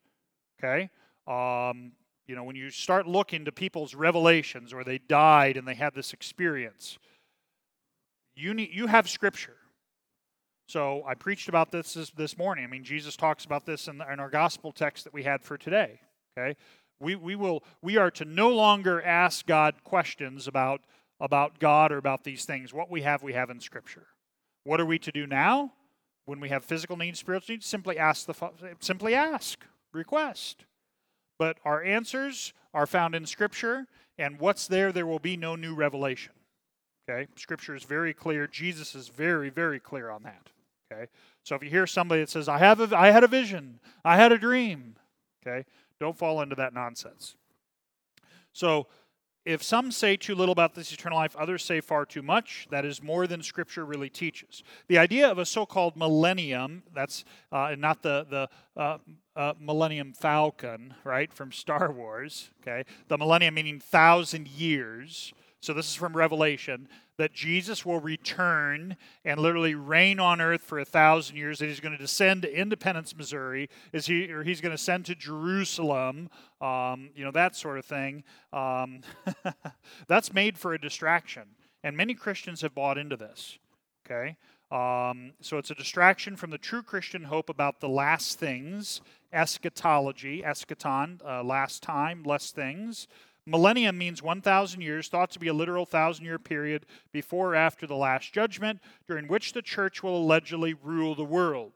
Okay? 0.57 0.89
Um, 1.28 1.91
you 2.28 2.36
know, 2.36 2.43
when 2.43 2.55
you 2.55 2.69
start 2.69 3.07
looking 3.07 3.45
to 3.45 3.51
people's 3.51 3.93
revelations 3.93 4.73
or 4.73 4.84
they 4.84 4.97
died 4.97 5.57
and 5.57 5.67
they 5.67 5.76
had 5.76 5.93
this 5.93 6.13
experience, 6.13 6.97
you 8.36 8.53
need 8.53 8.69
you 8.73 8.88
have 8.88 9.09
scripture. 9.09 9.57
So 10.67 11.03
I 11.07 11.13
preached 11.13 11.47
about 11.47 11.71
this 11.71 12.11
this, 12.17 12.38
morning. 12.38 12.63
I 12.63 12.67
mean, 12.67 12.84
Jesus 12.84 13.15
talks 13.15 13.45
about 13.45 13.65
this 13.65 13.88
in, 13.88 14.01
in 14.11 14.19
our 14.19 14.30
gospel 14.30 14.71
text 14.71 15.03
that 15.03 15.13
we 15.13 15.23
had 15.23 15.43
for 15.43 15.57
today. 15.57 15.99
Okay, 16.38 16.57
we 16.99 17.15
we 17.15 17.36
will 17.36 17.63
we 17.82 17.97
are 17.97 18.11
to 18.11 18.26
no 18.26 18.49
longer 18.49 19.01
ask 19.01 19.45
God 19.45 19.84
questions 19.84 20.47
about 20.47 20.82
about 21.19 21.59
God 21.59 21.91
or 21.91 21.97
about 21.97 22.23
these 22.23 22.45
things. 22.45 22.73
What 22.73 22.89
we 22.89 23.03
have, 23.03 23.21
we 23.21 23.34
have 23.34 23.49
in 23.49 23.59
Scripture. 23.59 24.07
What 24.63 24.82
are 24.82 24.86
we 24.86 24.97
to 24.99 25.11
do 25.11 25.28
now? 25.28 25.73
When 26.26 26.39
we 26.39 26.49
have 26.49 26.65
physical 26.65 26.97
needs, 26.97 27.19
spiritual 27.19 27.53
needs, 27.53 27.67
simply 27.67 27.99
ask 27.99 28.26
the 28.26 28.49
simply 28.80 29.13
ask, 29.13 29.63
request. 29.93 30.65
But 31.38 31.58
our 31.66 31.84
answers 31.84 32.54
are 32.74 32.88
found 32.88 33.16
in 33.16 33.26
Scripture, 33.26 33.88
and 34.18 34.40
what's 34.40 34.68
there, 34.68 34.92
there 34.92 35.06
will 35.06 35.20
be 35.20 35.38
no 35.38 35.56
new 35.56 35.76
revelation. 35.76 36.34
Okay? 37.08 37.28
Scripture 37.36 37.76
is 37.76 37.84
very 37.84 38.14
clear. 38.14 38.48
Jesus 38.48 38.96
is 38.96 39.08
very, 39.10 39.50
very 39.50 39.80
clear 39.80 40.10
on 40.10 40.24
that. 40.24 40.50
Okay? 40.92 41.08
So 41.44 41.56
if 41.56 41.64
you 41.64 41.70
hear 41.70 41.88
somebody 41.88 42.22
that 42.22 42.30
says, 42.30 42.50
I 42.50 42.58
have 42.58 42.80
a, 42.80 42.98
I 42.98 43.12
had 43.12 43.24
a 43.24 43.28
vision, 43.28 43.80
I 44.04 44.16
had 44.16 44.32
a 44.32 44.38
dream, 44.38 44.96
okay, 45.46 45.66
don't 46.00 46.18
fall 46.18 46.42
into 46.42 46.56
that 46.56 46.74
nonsense. 46.74 47.36
So 48.52 48.88
if 49.46 49.62
some 49.62 49.91
say 49.91 50.18
too 50.18 50.34
little 50.34 50.52
about 50.52 50.74
this 50.74 50.91
eternal 50.91 51.20
life, 51.20 51.36
others 51.36 51.64
say 51.64 51.80
far 51.80 52.06
too 52.06 52.24
much. 52.24 52.68
That 52.72 52.84
is 52.84 53.02
more 53.02 53.28
than 53.28 53.43
Scripture 53.43 53.86
really 53.86 54.10
teaches. 54.10 54.64
The 54.88 54.98
idea 54.98 55.30
of 55.30 55.38
a 55.38 55.46
so-called 55.46 55.96
millennium, 55.96 56.84
that's 56.93 57.24
uh, 57.52 57.76
not 57.78 58.02
the, 58.02 58.26
the 58.30 58.50
uh, 58.82 58.98
uh, 59.36 59.54
Millennium 59.60 60.14
Falcon, 60.14 60.96
right, 61.04 61.32
from 61.32 61.52
Star 61.52 61.91
Wars, 61.91 62.50
okay? 62.62 62.86
The 63.08 63.18
millennium 63.18 63.54
meaning 63.54 63.80
thousand 63.80 64.48
years. 64.48 65.34
So 65.62 65.74
this 65.74 65.89
is 65.89 65.96
from 65.96 66.16
Revelation 66.16 66.88
that 67.18 67.34
Jesus 67.34 67.86
will 67.86 67.99
return 67.99 68.97
and 69.24 69.39
literally 69.39 69.76
reign 69.76 70.20
on 70.20 70.41
earth 70.41 70.61
for 70.61 70.80
a 70.80 70.86
thousand 70.86 71.38
years. 71.38 71.59
That 71.59 71.68
he's 71.68 71.80
going 71.80 71.93
to 71.93 71.97
descend 71.97 72.41
to 72.43 72.53
Independence, 72.53 73.16
Missouri. 73.16 73.70
Is 73.93 74.05
he 74.05 74.32
or 74.32 74.43
he's 74.43 74.61
going 74.61 74.72
to 74.74 74.78
send 74.78 75.05
to 75.05 75.16
Jerusalem? 75.16 76.30
Um, 76.61 77.09
you 77.16 77.24
know 77.24 77.32
that 77.32 77.55
sort 77.55 77.78
of 77.78 77.86
thing. 77.86 78.24
Um, 78.51 79.01
that's 80.07 80.34
made 80.34 80.57
for 80.57 80.74
a 80.74 80.80
distraction, 80.80 81.43
and 81.84 81.95
many 81.95 82.13
Christians 82.13 82.61
have 82.61 82.76
bought 82.76 82.97
into 82.97 83.18
this. 83.18 83.57
Okay. 84.05 84.38
Um, 84.72 85.34
so 85.41 85.57
it's 85.57 85.70
a 85.70 85.76
distraction 85.76 86.36
from 86.36 86.49
the 86.49 86.57
true 86.57 86.82
Christian 86.82 87.24
hope 87.24 87.49
about 87.49 87.80
the 87.80 87.89
last 87.89 88.39
things, 88.39 88.99
eschatology, 89.32 90.41
eschaton, 90.41 91.22
uh, 91.24 91.43
last 91.43 91.84
time, 91.84 92.24
less 92.24 92.51
things. 92.51 93.07
Millennium 93.48 93.98
means 93.98 94.24
1,000 94.24 94.82
years, 94.82 95.08
thought 95.08 95.30
to 95.32 95.39
be 95.39 95.48
a 95.48 95.54
literal 95.54 95.86
thousand 95.86 96.26
year 96.26 96.39
period 96.39 96.86
before 97.12 97.52
or 97.52 97.56
after 97.56 97.86
the 97.86 97.96
Last 97.96 98.34
Judgment, 98.34 98.80
during 99.08 99.28
which 99.28 99.54
the 99.54 99.62
church 99.62 100.02
will 100.02 100.18
allegedly 100.18 100.74
rule 100.74 101.14
the 101.14 101.24
world. 101.24 101.74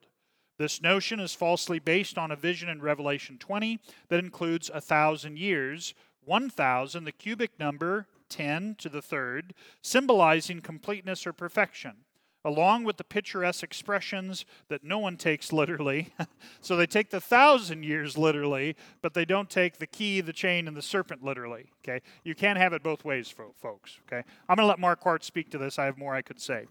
This 0.58 0.82
notion 0.82 1.20
is 1.20 1.36
falsely 1.36 1.80
based 1.80 2.18
on 2.18 2.32
a 2.32 2.36
vision 2.36 2.70
in 2.70 2.82
Revelation 2.82 3.38
20 3.38 3.80
that 4.10 4.20
includes 4.20 4.70
a 4.74 4.82
thousand 4.82 5.38
years, 5.38 5.94
1,000, 6.26 7.04
the 7.04 7.12
cubic 7.12 7.60
number, 7.60 8.08
10 8.30 8.76
to 8.80 8.90
the 8.90 9.02
third, 9.02 9.54
symbolizing 9.82 10.62
completeness 10.62 11.26
or 11.26 11.34
perfection 11.34 11.98
along 12.46 12.84
with 12.84 12.98
the 12.98 13.04
picturesque 13.04 13.64
expressions 13.64 14.46
that 14.70 14.84
no 14.84 15.00
one 15.00 15.18
takes 15.18 15.52
literally. 15.52 16.14
so 16.62 16.76
they 16.76 16.86
take 16.86 17.10
the 17.10 17.20
thousand 17.20 17.84
years 17.84 18.18
literally, 18.18 18.76
but 19.02 19.14
they 19.14 19.26
don't 19.26 19.50
take 19.50 19.78
the 19.78 19.88
key, 19.88 20.22
the 20.22 20.34
chain, 20.34 20.68
and 20.68 20.76
the 20.76 20.82
serpent 20.82 21.24
literally. 21.24 21.70
Okay, 21.84 22.02
you 22.24 22.36
can't 22.36 22.58
have 22.58 22.74
it 22.74 22.84
both 22.84 23.04
ways, 23.04 23.30
folks. 23.30 23.98
Okay, 24.08 24.24
I'm 24.48 24.56
going 24.56 24.64
to 24.64 24.66
let 24.66 24.80
Marquart 24.80 25.24
speak 25.24 25.50
to 25.52 25.58
this. 25.58 25.78
I 25.78 25.86
have 25.86 25.98
more 25.98 26.16
I 26.16 26.22
could 26.22 26.40
say. 26.40 26.66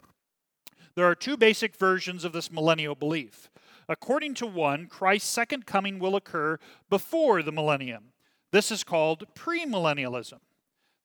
There 0.95 1.07
are 1.07 1.15
two 1.15 1.37
basic 1.37 1.77
versions 1.77 2.25
of 2.25 2.33
this 2.33 2.51
millennial 2.51 2.95
belief. 2.95 3.51
According 3.89 4.35
to 4.35 4.47
one, 4.47 4.87
Christ's 4.87 5.31
second 5.31 5.65
coming 5.65 5.99
will 5.99 6.17
occur 6.17 6.59
before 6.91 7.43
the 7.43 7.53
millennium. 7.53 8.13
This 8.51 8.71
is 8.71 8.85
called 8.85 9.25
premillennialism. 9.35 10.41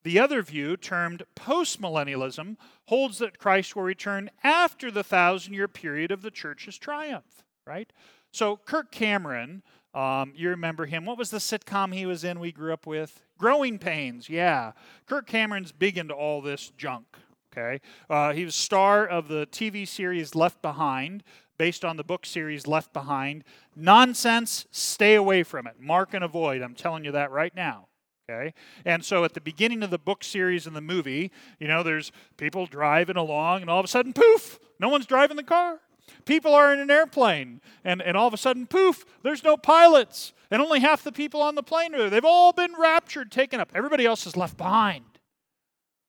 The 0.04 0.20
other 0.20 0.42
view, 0.42 0.76
termed 0.76 1.24
postmillennialism, 1.36 2.58
holds 2.88 3.20
that 3.20 3.40
Christ 3.40 3.76
will 3.76 3.84
return 3.84 4.30
after 4.44 4.92
the 4.92 5.04
thousand 5.04 5.54
year 5.54 5.68
period 5.68 6.12
of 6.12 6.22
the 6.22 6.32
church's 6.32 6.78
triumph, 6.78 7.44
right? 7.66 7.92
So, 8.32 8.58
Kirk 8.58 8.92
Cameron, 8.92 9.64
um, 9.94 10.34
you 10.36 10.50
remember 10.50 10.86
him. 10.86 11.06
What 11.06 11.18
was 11.18 11.30
the 11.30 11.38
sitcom 11.38 11.94
he 11.94 12.06
was 12.06 12.24
in 12.24 12.40
we 12.40 12.52
grew 12.52 12.74
up 12.74 12.86
with? 12.86 13.22
Growing 13.38 13.80
Pains, 13.80 14.28
yeah. 14.28 14.74
Kirk 15.06 15.28
Cameron's 15.28 15.72
big 15.72 15.98
into 15.98 16.14
all 16.14 16.42
this 16.42 16.72
junk, 16.78 17.06
okay? 17.52 17.80
Uh, 18.10 18.34
he 18.34 18.44
was 18.44 18.56
star 18.56 19.06
of 19.06 19.28
the 19.28 19.48
TV 19.48 19.88
series 19.88 20.36
Left 20.36 20.62
Behind, 20.62 21.24
based 21.58 21.86
on 21.86 21.96
the 21.96 22.04
book 22.04 22.26
series 22.26 22.68
Left 22.68 22.92
Behind. 22.92 23.44
Nonsense, 23.76 24.66
stay 24.72 25.16
away 25.16 25.44
from 25.44 25.68
it. 25.68 25.76
Mark 25.80 26.14
and 26.14 26.24
avoid. 26.24 26.62
I'm 26.62 26.76
telling 26.76 27.06
you 27.06 27.12
that 27.12 27.32
right 27.32 27.56
now. 27.56 27.88
Okay? 28.30 28.54
And 28.86 29.04
so 29.04 29.24
at 29.24 29.34
the 29.34 29.42
beginning 29.42 29.84
of 29.84 29.90
the 29.90 29.98
book 29.98 30.24
series 30.24 30.66
and 30.66 30.76
the 30.76 30.82
movie, 30.82 31.32
you 31.60 31.68
know, 31.68 31.84
there's 31.84 32.12
people 32.38 32.66
driving 32.66 33.18
along, 33.18 33.62
and 33.62 33.70
all 33.70 33.80
of 33.80 33.86
a 33.86 33.90
sudden, 33.90 34.14
poof, 34.14 34.60
no 34.80 34.90
one's 34.90 35.06
driving 35.06 35.38
the 35.38 35.44
car. 35.44 35.80
People 36.26 36.54
are 36.54 36.74
in 36.74 36.80
an 36.80 36.92
airplane, 36.92 37.62
and, 37.84 38.02
and 38.02 38.16
all 38.16 38.28
of 38.28 38.34
a 38.34 38.38
sudden, 38.38 38.66
poof, 38.66 39.06
there's 39.24 39.44
no 39.44 39.58
pilots, 39.58 40.34
and 40.52 40.62
only 40.62 40.80
half 40.80 41.04
the 41.04 41.12
people 41.12 41.42
on 41.42 41.56
the 41.56 41.64
plane 41.64 41.94
are 41.96 42.00
there. 42.00 42.10
They've 42.10 42.26
all 42.26 42.54
been 42.54 42.74
raptured, 42.78 43.32
taken 43.32 43.60
up. 43.60 43.72
Everybody 43.74 44.06
else 44.06 44.26
is 44.26 44.38
left 44.38 44.58
behind. 44.58 45.06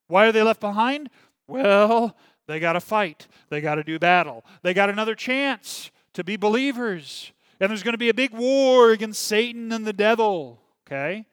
Why 0.07 0.27
are 0.27 0.33
they 0.33 0.43
left 0.43 0.61
behind? 0.61 1.11
Well, 1.47 2.17
they 2.47 2.61
got 2.61 2.75
to 2.75 2.81
fight, 2.81 3.27
they 3.49 3.61
got 3.61 3.77
to 3.77 3.85
do 3.85 3.99
battle, 3.99 4.45
they 4.63 4.75
got 4.75 4.91
another 4.91 5.15
chance 5.15 5.91
to 6.13 6.23
be 6.23 6.37
believers. 6.37 7.33
And 7.61 7.71
there's 7.71 7.83
going 7.83 7.95
to 7.95 7.99
be 7.99 8.09
a 8.09 8.15
big 8.15 8.33
war 8.33 8.91
against 8.91 9.23
Satan 9.23 9.73
and 9.73 9.87
the 9.87 9.93
devil. 9.93 10.61
Okay? 10.87 11.25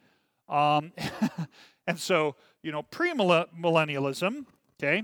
Um, 0.51 0.91
and 1.87 1.97
so, 1.97 2.35
you 2.61 2.71
know, 2.71 2.83
premillennialism, 2.83 4.45
okay, 4.77 5.03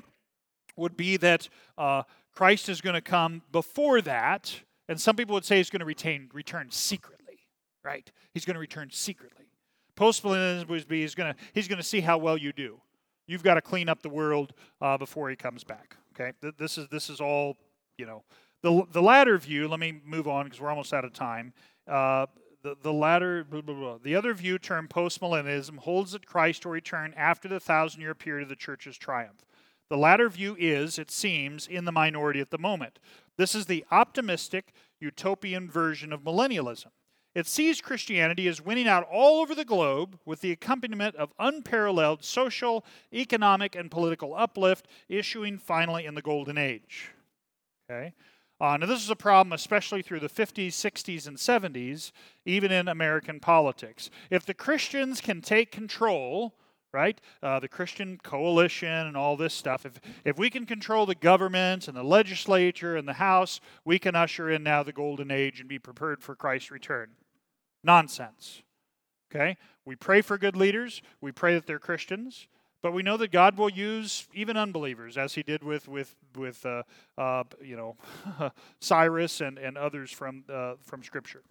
would 0.75 0.97
be 0.97 1.17
that 1.17 1.49
uh, 1.77 2.03
Christ 2.35 2.69
is 2.69 2.81
going 2.81 2.93
to 2.93 3.01
come 3.01 3.41
before 3.51 4.01
that, 4.01 4.61
and 4.87 4.99
some 4.99 5.15
people 5.15 5.33
would 5.33 5.45
say 5.45 5.57
he's 5.57 5.69
going 5.69 5.79
to 5.79 5.85
retain, 5.85 6.29
return 6.33 6.69
secretly, 6.69 7.39
right? 7.83 8.11
He's 8.33 8.45
going 8.45 8.55
to 8.55 8.59
return 8.59 8.89
secretly. 8.91 9.45
Postmillennialism 9.95 10.67
would 10.67 10.87
be 10.87 11.01
he's 11.01 11.15
going 11.15 11.33
to 11.33 11.39
he's 11.53 11.67
going 11.67 11.79
to 11.79 11.83
see 11.83 12.01
how 12.01 12.19
well 12.19 12.37
you 12.37 12.53
do. 12.53 12.79
You've 13.25 13.43
got 13.43 13.55
to 13.55 13.61
clean 13.61 13.89
up 13.89 14.03
the 14.03 14.09
world 14.09 14.53
uh, 14.79 14.97
before 14.97 15.29
he 15.29 15.35
comes 15.35 15.63
back. 15.63 15.97
Okay, 16.13 16.33
this 16.57 16.77
is 16.77 16.87
this 16.89 17.09
is 17.09 17.19
all 17.19 17.57
you 17.97 18.05
know. 18.05 18.23
The 18.61 18.83
the 18.91 19.01
latter 19.01 19.37
view. 19.37 19.67
Let 19.67 19.79
me 19.79 19.99
move 20.05 20.27
on 20.27 20.45
because 20.45 20.61
we're 20.61 20.69
almost 20.69 20.93
out 20.93 21.05
of 21.05 21.13
time. 21.13 21.53
Uh, 21.87 22.27
the, 22.67 22.77
the 22.81 22.93
latter, 22.93 23.45
blah, 23.45 23.61
blah, 23.61 23.75
blah. 23.75 23.97
the 24.03 24.15
other 24.15 24.33
view, 24.33 24.59
termed 24.59 24.89
postmillennialism, 24.89 25.77
holds 25.77 26.11
that 26.11 26.25
Christ 26.25 26.65
will 26.65 26.73
return 26.73 27.13
after 27.15 27.47
the 27.47 27.59
thousand 27.59 28.01
year 28.01 28.13
period 28.13 28.43
of 28.43 28.49
the 28.49 28.55
church's 28.55 28.97
triumph. 28.97 29.45
The 29.89 29.97
latter 29.97 30.27
view 30.27 30.57
is, 30.59 30.99
it 30.99 31.09
seems, 31.09 31.65
in 31.65 31.85
the 31.85 31.93
minority 31.93 32.41
at 32.41 32.49
the 32.49 32.57
moment. 32.57 32.99
This 33.37 33.55
is 33.55 33.67
the 33.67 33.85
optimistic, 33.89 34.73
utopian 34.99 35.69
version 35.69 36.11
of 36.11 36.23
millennialism. 36.23 36.87
It 37.33 37.47
sees 37.47 37.79
Christianity 37.79 38.47
as 38.49 38.61
winning 38.61 38.87
out 38.87 39.07
all 39.09 39.39
over 39.41 39.55
the 39.55 39.63
globe 39.63 40.19
with 40.25 40.41
the 40.41 40.51
accompaniment 40.51 41.15
of 41.15 41.33
unparalleled 41.39 42.25
social, 42.25 42.83
economic, 43.13 43.75
and 43.75 43.89
political 43.89 44.35
uplift, 44.35 44.87
issuing 45.07 45.57
finally 45.57 46.05
in 46.05 46.15
the 46.15 46.21
Golden 46.21 46.57
Age. 46.57 47.11
Okay? 47.89 48.13
Uh, 48.59 48.75
now, 48.77 48.87
this 48.87 49.03
is 49.03 49.09
a 49.09 49.15
problem 49.15 49.53
especially 49.53 50.01
through 50.01 50.19
the 50.19 50.29
50s, 50.29 50.69
60s, 50.69 51.27
and 51.27 51.37
70s, 51.37 52.11
even 52.45 52.71
in 52.71 52.87
American 52.87 53.39
politics. 53.39 54.09
If 54.31 54.45
the 54.45 54.55
Christians 54.55 55.21
can 55.21 55.41
take 55.41 55.71
control, 55.71 56.55
right, 56.91 57.21
uh, 57.43 57.59
the 57.59 57.67
Christian 57.67 58.19
coalition 58.23 58.89
and 58.89 59.15
all 59.15 59.37
this 59.37 59.53
stuff, 59.53 59.85
if, 59.85 59.99
if 60.25 60.39
we 60.39 60.49
can 60.49 60.65
control 60.65 61.05
the 61.05 61.13
government 61.13 61.87
and 61.87 61.95
the 61.95 62.03
legislature 62.03 62.95
and 62.95 63.07
the 63.07 63.13
House, 63.13 63.59
we 63.85 63.99
can 63.99 64.15
usher 64.15 64.49
in 64.49 64.63
now 64.63 64.81
the 64.81 64.93
golden 64.93 65.29
age 65.29 65.59
and 65.59 65.69
be 65.69 65.77
prepared 65.77 66.23
for 66.23 66.35
Christ's 66.35 66.71
return. 66.71 67.09
Nonsense. 67.83 68.63
Okay? 69.31 69.57
We 69.85 69.95
pray 69.95 70.21
for 70.21 70.39
good 70.39 70.55
leaders, 70.55 71.03
we 71.21 71.31
pray 71.31 71.53
that 71.53 71.67
they're 71.67 71.77
Christians. 71.77 72.47
But 72.81 72.93
we 72.93 73.03
know 73.03 73.17
that 73.17 73.31
God 73.31 73.57
will 73.57 73.69
use 73.69 74.27
even 74.33 74.55
unbelievers, 74.55 75.17
as 75.17 75.33
He 75.33 75.43
did 75.43 75.63
with 75.63 75.87
with 75.87 76.15
with 76.35 76.65
uh, 76.65 76.83
uh, 77.17 77.43
you 77.61 77.75
know 77.75 77.95
Cyrus 78.79 79.41
and, 79.41 79.57
and 79.57 79.77
others 79.77 80.11
from 80.11 80.43
uh, 80.51 80.75
from 80.81 81.03
Scripture. 81.03 81.41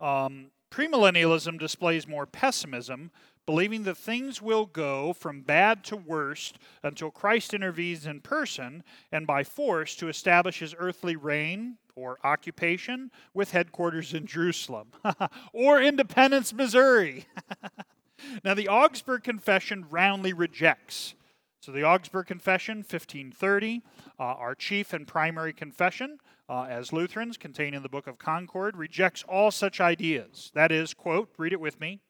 Um, 0.00 0.50
premillennialism 0.70 1.58
displays 1.58 2.08
more 2.08 2.26
pessimism, 2.26 3.12
believing 3.46 3.84
that 3.84 3.96
things 3.96 4.42
will 4.42 4.66
go 4.66 5.12
from 5.12 5.42
bad 5.42 5.84
to 5.84 5.96
worst 5.96 6.58
until 6.82 7.10
Christ 7.10 7.54
intervenes 7.54 8.06
in 8.06 8.20
person 8.20 8.82
and 9.12 9.26
by 9.26 9.44
force 9.44 9.94
to 9.96 10.08
establish 10.08 10.58
his 10.58 10.74
earthly 10.76 11.14
reign 11.14 11.76
or 11.94 12.18
occupation 12.24 13.10
with 13.32 13.52
headquarters 13.52 14.14
in 14.14 14.26
Jerusalem 14.26 14.88
or 15.52 15.80
Independence, 15.80 16.52
Missouri. 16.52 17.26
now, 18.44 18.54
the 18.54 18.68
Augsburg 18.68 19.22
Confession 19.22 19.86
roundly 19.90 20.32
rejects. 20.32 21.14
So, 21.60 21.72
the 21.72 21.84
Augsburg 21.84 22.26
Confession, 22.26 22.78
1530, 22.78 23.82
uh, 24.18 24.22
our 24.22 24.54
chief 24.54 24.92
and 24.92 25.06
primary 25.06 25.52
confession, 25.52 26.18
uh, 26.48 26.64
as 26.64 26.92
Lutherans, 26.92 27.36
contained 27.36 27.74
in 27.74 27.82
the 27.82 27.88
Book 27.88 28.06
of 28.06 28.18
Concord, 28.18 28.76
rejects 28.76 29.24
all 29.26 29.50
such 29.50 29.80
ideas. 29.80 30.50
That 30.54 30.70
is, 30.70 30.92
quote, 30.92 31.30
read 31.38 31.52
it 31.52 31.60
with 31.60 31.80
me. 31.80 32.00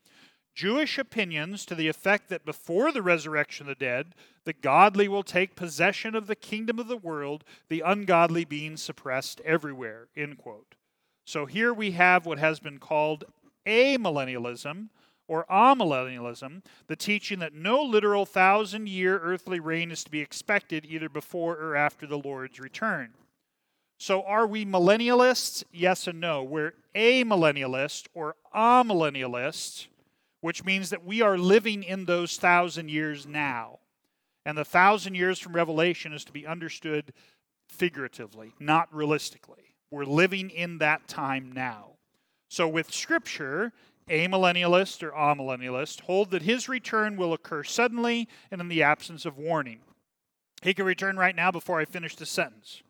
Jewish 0.54 0.98
opinions 0.98 1.66
to 1.66 1.74
the 1.74 1.88
effect 1.88 2.28
that 2.28 2.44
before 2.44 2.92
the 2.92 3.02
resurrection 3.02 3.68
of 3.68 3.76
the 3.76 3.84
dead, 3.84 4.14
the 4.44 4.52
godly 4.52 5.08
will 5.08 5.24
take 5.24 5.56
possession 5.56 6.14
of 6.14 6.28
the 6.28 6.36
kingdom 6.36 6.78
of 6.78 6.86
the 6.86 6.96
world, 6.96 7.42
the 7.68 7.82
ungodly 7.84 8.44
being 8.44 8.76
suppressed 8.76 9.40
everywhere. 9.44 10.08
End 10.16 10.38
quote. 10.38 10.76
So 11.24 11.46
here 11.46 11.74
we 11.74 11.92
have 11.92 12.26
what 12.26 12.38
has 12.38 12.60
been 12.60 12.78
called 12.78 13.24
amillennialism 13.66 14.90
or 15.26 15.46
amillennialism, 15.50 16.62
the 16.86 16.96
teaching 16.96 17.38
that 17.38 17.54
no 17.54 17.82
literal 17.82 18.26
thousand 18.26 18.88
year 18.88 19.18
earthly 19.18 19.60
reign 19.60 19.90
is 19.90 20.04
to 20.04 20.10
be 20.10 20.20
expected 20.20 20.86
either 20.86 21.08
before 21.08 21.56
or 21.56 21.76
after 21.76 22.06
the 22.06 22.18
Lord's 22.18 22.60
return. 22.60 23.10
So 23.98 24.22
are 24.22 24.46
we 24.46 24.64
millennialists? 24.64 25.64
Yes 25.72 26.06
and 26.06 26.20
no. 26.20 26.42
We're 26.42 26.74
amillennialists 26.94 28.06
or 28.14 28.36
amillennialists 28.54 29.86
which 30.44 30.62
means 30.62 30.90
that 30.90 31.06
we 31.06 31.22
are 31.22 31.38
living 31.38 31.82
in 31.82 32.04
those 32.04 32.36
thousand 32.36 32.90
years 32.90 33.26
now. 33.26 33.78
And 34.44 34.58
the 34.58 34.64
thousand 34.64 35.14
years 35.14 35.38
from 35.38 35.54
Revelation 35.54 36.12
is 36.12 36.22
to 36.26 36.32
be 36.32 36.46
understood 36.46 37.14
figuratively, 37.66 38.52
not 38.60 38.94
realistically. 38.94 39.74
We're 39.90 40.04
living 40.04 40.50
in 40.50 40.76
that 40.78 41.08
time 41.08 41.50
now. 41.50 41.92
So, 42.50 42.68
with 42.68 42.92
Scripture, 42.92 43.72
amillennialist 44.08 45.02
or 45.02 45.12
amillennialist 45.12 46.02
hold 46.02 46.30
that 46.30 46.42
his 46.42 46.68
return 46.68 47.16
will 47.16 47.32
occur 47.32 47.62
suddenly 47.62 48.28
and 48.50 48.60
in 48.60 48.68
the 48.68 48.82
absence 48.82 49.24
of 49.24 49.38
warning. 49.38 49.80
He 50.62 50.74
can 50.74 50.86
return 50.86 51.16
right 51.16 51.36
now 51.36 51.50
before 51.50 51.80
I 51.80 51.84
finish 51.84 52.16
the 52.16 52.26
sentence. 52.26 52.82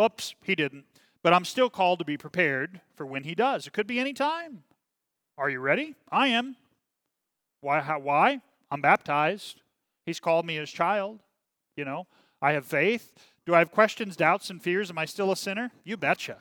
Oops, 0.00 0.34
he 0.42 0.54
didn't. 0.54 0.84
But 1.22 1.32
I'm 1.32 1.44
still 1.44 1.70
called 1.70 1.98
to 1.98 2.04
be 2.04 2.16
prepared 2.16 2.80
for 2.94 3.04
when 3.06 3.24
he 3.24 3.34
does. 3.34 3.66
It 3.66 3.72
could 3.72 3.86
be 3.86 3.98
any 3.98 4.12
time. 4.12 4.62
Are 5.38 5.50
you 5.50 5.60
ready? 5.60 5.94
I 6.10 6.28
am. 6.28 6.56
Why? 7.60 7.80
How, 7.80 7.98
why? 7.98 8.40
I'm 8.70 8.80
baptized. 8.80 9.62
He's 10.04 10.20
called 10.20 10.46
me 10.46 10.56
his 10.56 10.70
child. 10.70 11.20
You 11.76 11.84
know, 11.84 12.06
I 12.40 12.52
have 12.52 12.64
faith. 12.64 13.12
Do 13.44 13.54
I 13.54 13.58
have 13.58 13.70
questions, 13.70 14.16
doubts, 14.16 14.50
and 14.50 14.62
fears? 14.62 14.90
Am 14.90 14.98
I 14.98 15.04
still 15.04 15.32
a 15.32 15.36
sinner? 15.36 15.72
You 15.84 15.96
betcha. 15.96 16.38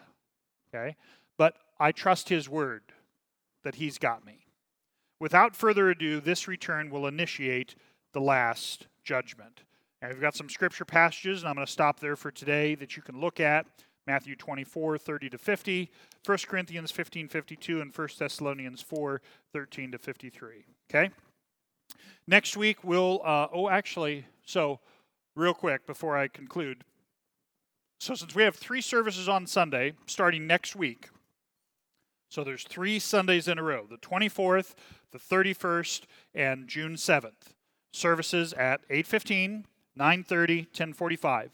Okay? 0.74 0.96
But 1.38 1.56
I 1.80 1.92
trust 1.92 2.30
his 2.30 2.48
word 2.48 2.85
that 3.66 3.76
he's 3.76 3.97
got 3.97 4.26
me. 4.26 4.45
Without 5.20 5.55
further 5.55 5.89
ado, 5.89 6.22
this 6.22 6.47
return 6.47 6.89
will 6.89 7.07
initiate 7.07 7.76
the 8.13 8.22
last 8.22 8.88
judgment. 9.03 9.63
And 10.01 10.13
we've 10.13 10.22
got 10.22 10.36
some 10.36 10.49
scripture 10.49 10.86
passages, 10.86 11.41
and 11.41 11.49
I'm 11.49 11.55
going 11.55 11.66
to 11.66 11.72
stop 11.72 11.99
there 11.99 12.16
for 12.16 12.32
today 12.32 12.76
that 12.76 12.95
you 12.95 13.03
can 13.03 13.20
look 13.20 13.39
at. 13.39 13.66
Matthew 14.07 14.36
24, 14.36 14.99
30 14.99 15.30
to 15.32 15.38
50, 15.38 15.91
1 16.24 16.38
Corinthians 16.47 16.91
15, 16.91 17.28
52, 17.28 17.82
and 17.82 17.97
1 17.97 18.07
Thessalonians 18.20 18.82
4, 18.82 19.20
13 19.51 19.91
to 19.91 19.97
53. 19.97 20.66
Okay? 20.89 21.09
Next 22.28 22.55
week, 22.55 22.84
we'll, 22.84 23.22
uh, 23.26 23.47
oh, 23.51 23.68
actually, 23.68 24.26
so 24.45 24.80
real 25.36 25.55
quick 25.55 25.88
before 25.88 26.16
I 26.16 26.28
conclude. 26.28 26.84
So, 27.99 28.13
since 28.13 28.36
we 28.36 28.43
have 28.43 28.55
three 28.55 28.82
services 28.82 29.28
on 29.28 29.47
Sunday 29.47 29.93
starting 30.05 30.45
next 30.45 30.76
week, 30.76 31.09
so 32.30 32.44
there's 32.44 32.64
three 32.64 33.00
Sundays 33.00 33.48
in 33.48 33.58
a 33.58 33.64
row 33.64 33.86
the 33.90 33.98
24th, 33.98 34.74
the 35.12 35.20
31st, 35.20 36.02
and 36.34 36.68
June 36.68 36.96
7th. 36.96 37.54
Services 37.92 38.52
at 38.54 38.82
8:15, 38.90 39.66
9:30, 39.98 40.68
10:45. 40.74 41.52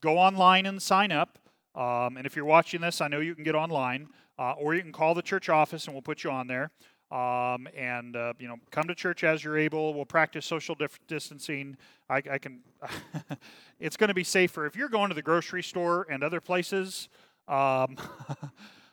Go 0.00 0.18
online 0.18 0.66
and 0.66 0.82
sign 0.82 1.12
up. 1.12 1.38
Um, 1.76 2.16
and 2.16 2.26
if 2.26 2.34
you're 2.34 2.44
watching 2.44 2.80
this, 2.80 3.00
I 3.00 3.08
know 3.08 3.20
you 3.20 3.34
can 3.34 3.44
get 3.44 3.54
online, 3.54 4.08
uh, 4.38 4.52
or 4.52 4.74
you 4.74 4.82
can 4.82 4.92
call 4.92 5.14
the 5.14 5.22
church 5.22 5.48
office 5.48 5.86
and 5.86 5.94
we'll 5.94 6.02
put 6.02 6.24
you 6.24 6.30
on 6.30 6.46
there. 6.48 6.70
Um, 7.10 7.68
and 7.76 8.16
uh, 8.16 8.32
you 8.40 8.48
know, 8.48 8.56
come 8.72 8.88
to 8.88 8.94
church 8.94 9.22
as 9.22 9.44
you're 9.44 9.56
able. 9.56 9.94
We'll 9.94 10.04
practice 10.04 10.46
social 10.46 10.74
dif- 10.74 10.98
distancing. 11.06 11.76
I, 12.10 12.16
I 12.28 12.38
can. 12.38 12.60
it's 13.78 13.96
going 13.96 14.08
to 14.08 14.14
be 14.14 14.24
safer 14.24 14.66
if 14.66 14.74
you're 14.74 14.88
going 14.88 15.10
to 15.10 15.14
the 15.14 15.22
grocery 15.22 15.62
store 15.62 16.08
and 16.10 16.24
other 16.24 16.40
places. 16.40 17.08
Um, 17.46 17.96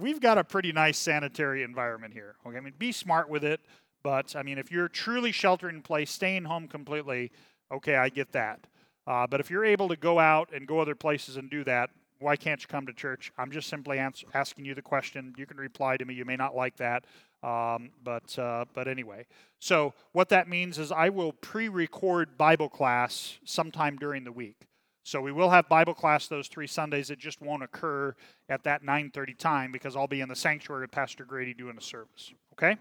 we've 0.00 0.20
got 0.20 0.38
a 0.38 0.44
pretty 0.44 0.72
nice 0.72 0.98
sanitary 0.98 1.62
environment 1.62 2.12
here. 2.12 2.36
Okay, 2.46 2.56
I 2.56 2.60
mean, 2.60 2.74
be 2.78 2.92
smart 2.92 3.28
with 3.28 3.44
it. 3.44 3.60
But 4.02 4.36
I 4.36 4.44
mean, 4.44 4.56
if 4.56 4.70
you're 4.70 4.88
truly 4.88 5.32
sheltering 5.32 5.76
in 5.76 5.82
place, 5.82 6.12
staying 6.12 6.44
home 6.44 6.68
completely, 6.68 7.32
okay, 7.72 7.96
I 7.96 8.08
get 8.08 8.30
that. 8.32 8.66
Uh, 9.04 9.26
but 9.26 9.40
if 9.40 9.50
you're 9.50 9.64
able 9.64 9.88
to 9.88 9.96
go 9.96 10.18
out 10.18 10.50
and 10.54 10.66
go 10.66 10.78
other 10.78 10.94
places 10.94 11.36
and 11.36 11.50
do 11.50 11.64
that, 11.64 11.90
why 12.20 12.36
can't 12.36 12.60
you 12.60 12.68
come 12.68 12.86
to 12.86 12.92
church? 12.92 13.32
I'm 13.36 13.50
just 13.50 13.68
simply 13.68 13.98
asking 13.98 14.64
you 14.64 14.74
the 14.74 14.82
question. 14.82 15.34
You 15.36 15.44
can 15.44 15.56
reply 15.56 15.96
to 15.96 16.04
me. 16.04 16.14
You 16.14 16.24
may 16.24 16.36
not 16.36 16.54
like 16.54 16.76
that, 16.76 17.04
um, 17.42 17.90
but 18.02 18.38
uh, 18.38 18.64
but 18.72 18.88
anyway. 18.88 19.26
So 19.58 19.92
what 20.12 20.28
that 20.30 20.48
means 20.48 20.78
is 20.78 20.92
I 20.92 21.08
will 21.08 21.32
pre-record 21.32 22.38
Bible 22.38 22.68
class 22.68 23.38
sometime 23.44 23.96
during 23.96 24.24
the 24.24 24.32
week. 24.32 24.66
So 25.06 25.20
we 25.20 25.30
will 25.30 25.50
have 25.50 25.68
Bible 25.68 25.94
class 25.94 26.26
those 26.26 26.48
three 26.48 26.66
Sundays. 26.66 27.10
It 27.10 27.20
just 27.20 27.40
won't 27.40 27.62
occur 27.62 28.16
at 28.48 28.64
that 28.64 28.82
9:30 28.82 29.34
time 29.38 29.70
because 29.70 29.94
I'll 29.94 30.08
be 30.08 30.20
in 30.20 30.28
the 30.28 30.34
sanctuary 30.34 30.80
with 30.80 30.90
Pastor 30.90 31.24
Grady 31.24 31.54
doing 31.54 31.78
a 31.78 31.80
service. 31.80 32.32
Okay. 32.54 32.76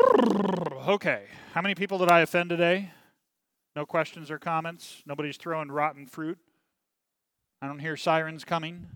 Okay. 0.00 1.26
How 1.54 1.60
many 1.60 1.74
people 1.74 1.98
did 1.98 2.08
I 2.08 2.20
offend 2.20 2.50
today? 2.50 2.92
No 3.74 3.84
questions 3.84 4.30
or 4.30 4.38
comments? 4.38 5.02
Nobody's 5.04 5.36
throwing 5.36 5.72
rotten 5.72 6.06
fruit? 6.06 6.38
I 7.60 7.66
don't 7.66 7.80
hear 7.80 7.96
sirens 7.96 8.44
coming. 8.44 8.86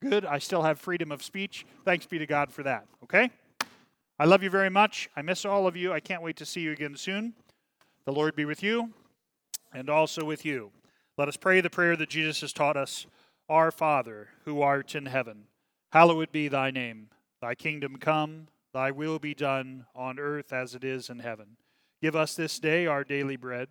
Good. 0.00 0.24
I 0.24 0.38
still 0.38 0.64
have 0.64 0.80
freedom 0.80 1.12
of 1.12 1.22
speech. 1.22 1.64
Thanks 1.84 2.06
be 2.06 2.18
to 2.18 2.26
God 2.26 2.50
for 2.50 2.64
that. 2.64 2.88
Okay? 3.04 3.30
I 4.18 4.24
love 4.24 4.42
you 4.42 4.50
very 4.50 4.70
much. 4.70 5.08
I 5.14 5.22
miss 5.22 5.44
all 5.44 5.68
of 5.68 5.76
you. 5.76 5.92
I 5.92 6.00
can't 6.00 6.22
wait 6.22 6.36
to 6.38 6.44
see 6.44 6.62
you 6.62 6.72
again 6.72 6.96
soon. 6.96 7.34
The 8.04 8.12
Lord 8.12 8.34
be 8.34 8.46
with 8.46 8.64
you 8.64 8.92
and 9.72 9.88
also 9.88 10.24
with 10.24 10.44
you. 10.44 10.72
Let 11.18 11.28
us 11.28 11.36
pray 11.36 11.60
the 11.60 11.70
prayer 11.70 11.96
that 11.96 12.08
Jesus 12.08 12.40
has 12.40 12.52
taught 12.52 12.76
us 12.76 13.06
Our 13.48 13.70
Father, 13.70 14.28
who 14.44 14.62
art 14.62 14.94
in 14.94 15.06
heaven, 15.06 15.44
hallowed 15.92 16.32
be 16.32 16.48
thy 16.48 16.70
name. 16.70 17.08
Thy 17.40 17.54
kingdom 17.54 17.96
come, 17.96 18.48
thy 18.72 18.90
will 18.90 19.18
be 19.18 19.34
done 19.34 19.86
on 19.94 20.18
earth 20.18 20.52
as 20.52 20.74
it 20.74 20.84
is 20.84 21.10
in 21.10 21.18
heaven. 21.18 21.56
Give 22.00 22.16
us 22.16 22.34
this 22.34 22.58
day 22.58 22.86
our 22.86 23.04
daily 23.04 23.36
bread 23.36 23.68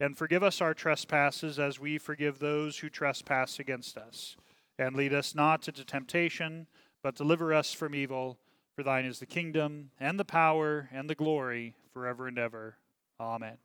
and 0.00 0.16
forgive 0.16 0.42
us 0.42 0.60
our 0.60 0.74
trespasses 0.74 1.58
as 1.58 1.80
we 1.80 1.98
forgive 1.98 2.38
those 2.38 2.78
who 2.78 2.88
trespass 2.88 3.58
against 3.58 3.96
us. 3.96 4.36
And 4.78 4.94
lead 4.94 5.12
us 5.12 5.34
not 5.34 5.66
into 5.66 5.84
temptation, 5.84 6.68
but 7.02 7.16
deliver 7.16 7.52
us 7.52 7.72
from 7.72 7.94
evil. 7.94 8.38
For 8.76 8.84
thine 8.84 9.04
is 9.04 9.18
the 9.18 9.26
kingdom, 9.26 9.90
and 9.98 10.20
the 10.20 10.24
power, 10.24 10.88
and 10.92 11.10
the 11.10 11.16
glory, 11.16 11.74
forever 11.92 12.28
and 12.28 12.38
ever. 12.38 12.76
Amen. 13.18 13.56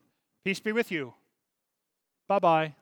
Peace 0.44 0.60
be 0.60 0.72
with 0.72 0.92
you. 0.92 1.14
Bye 2.28 2.40
bye. 2.40 2.74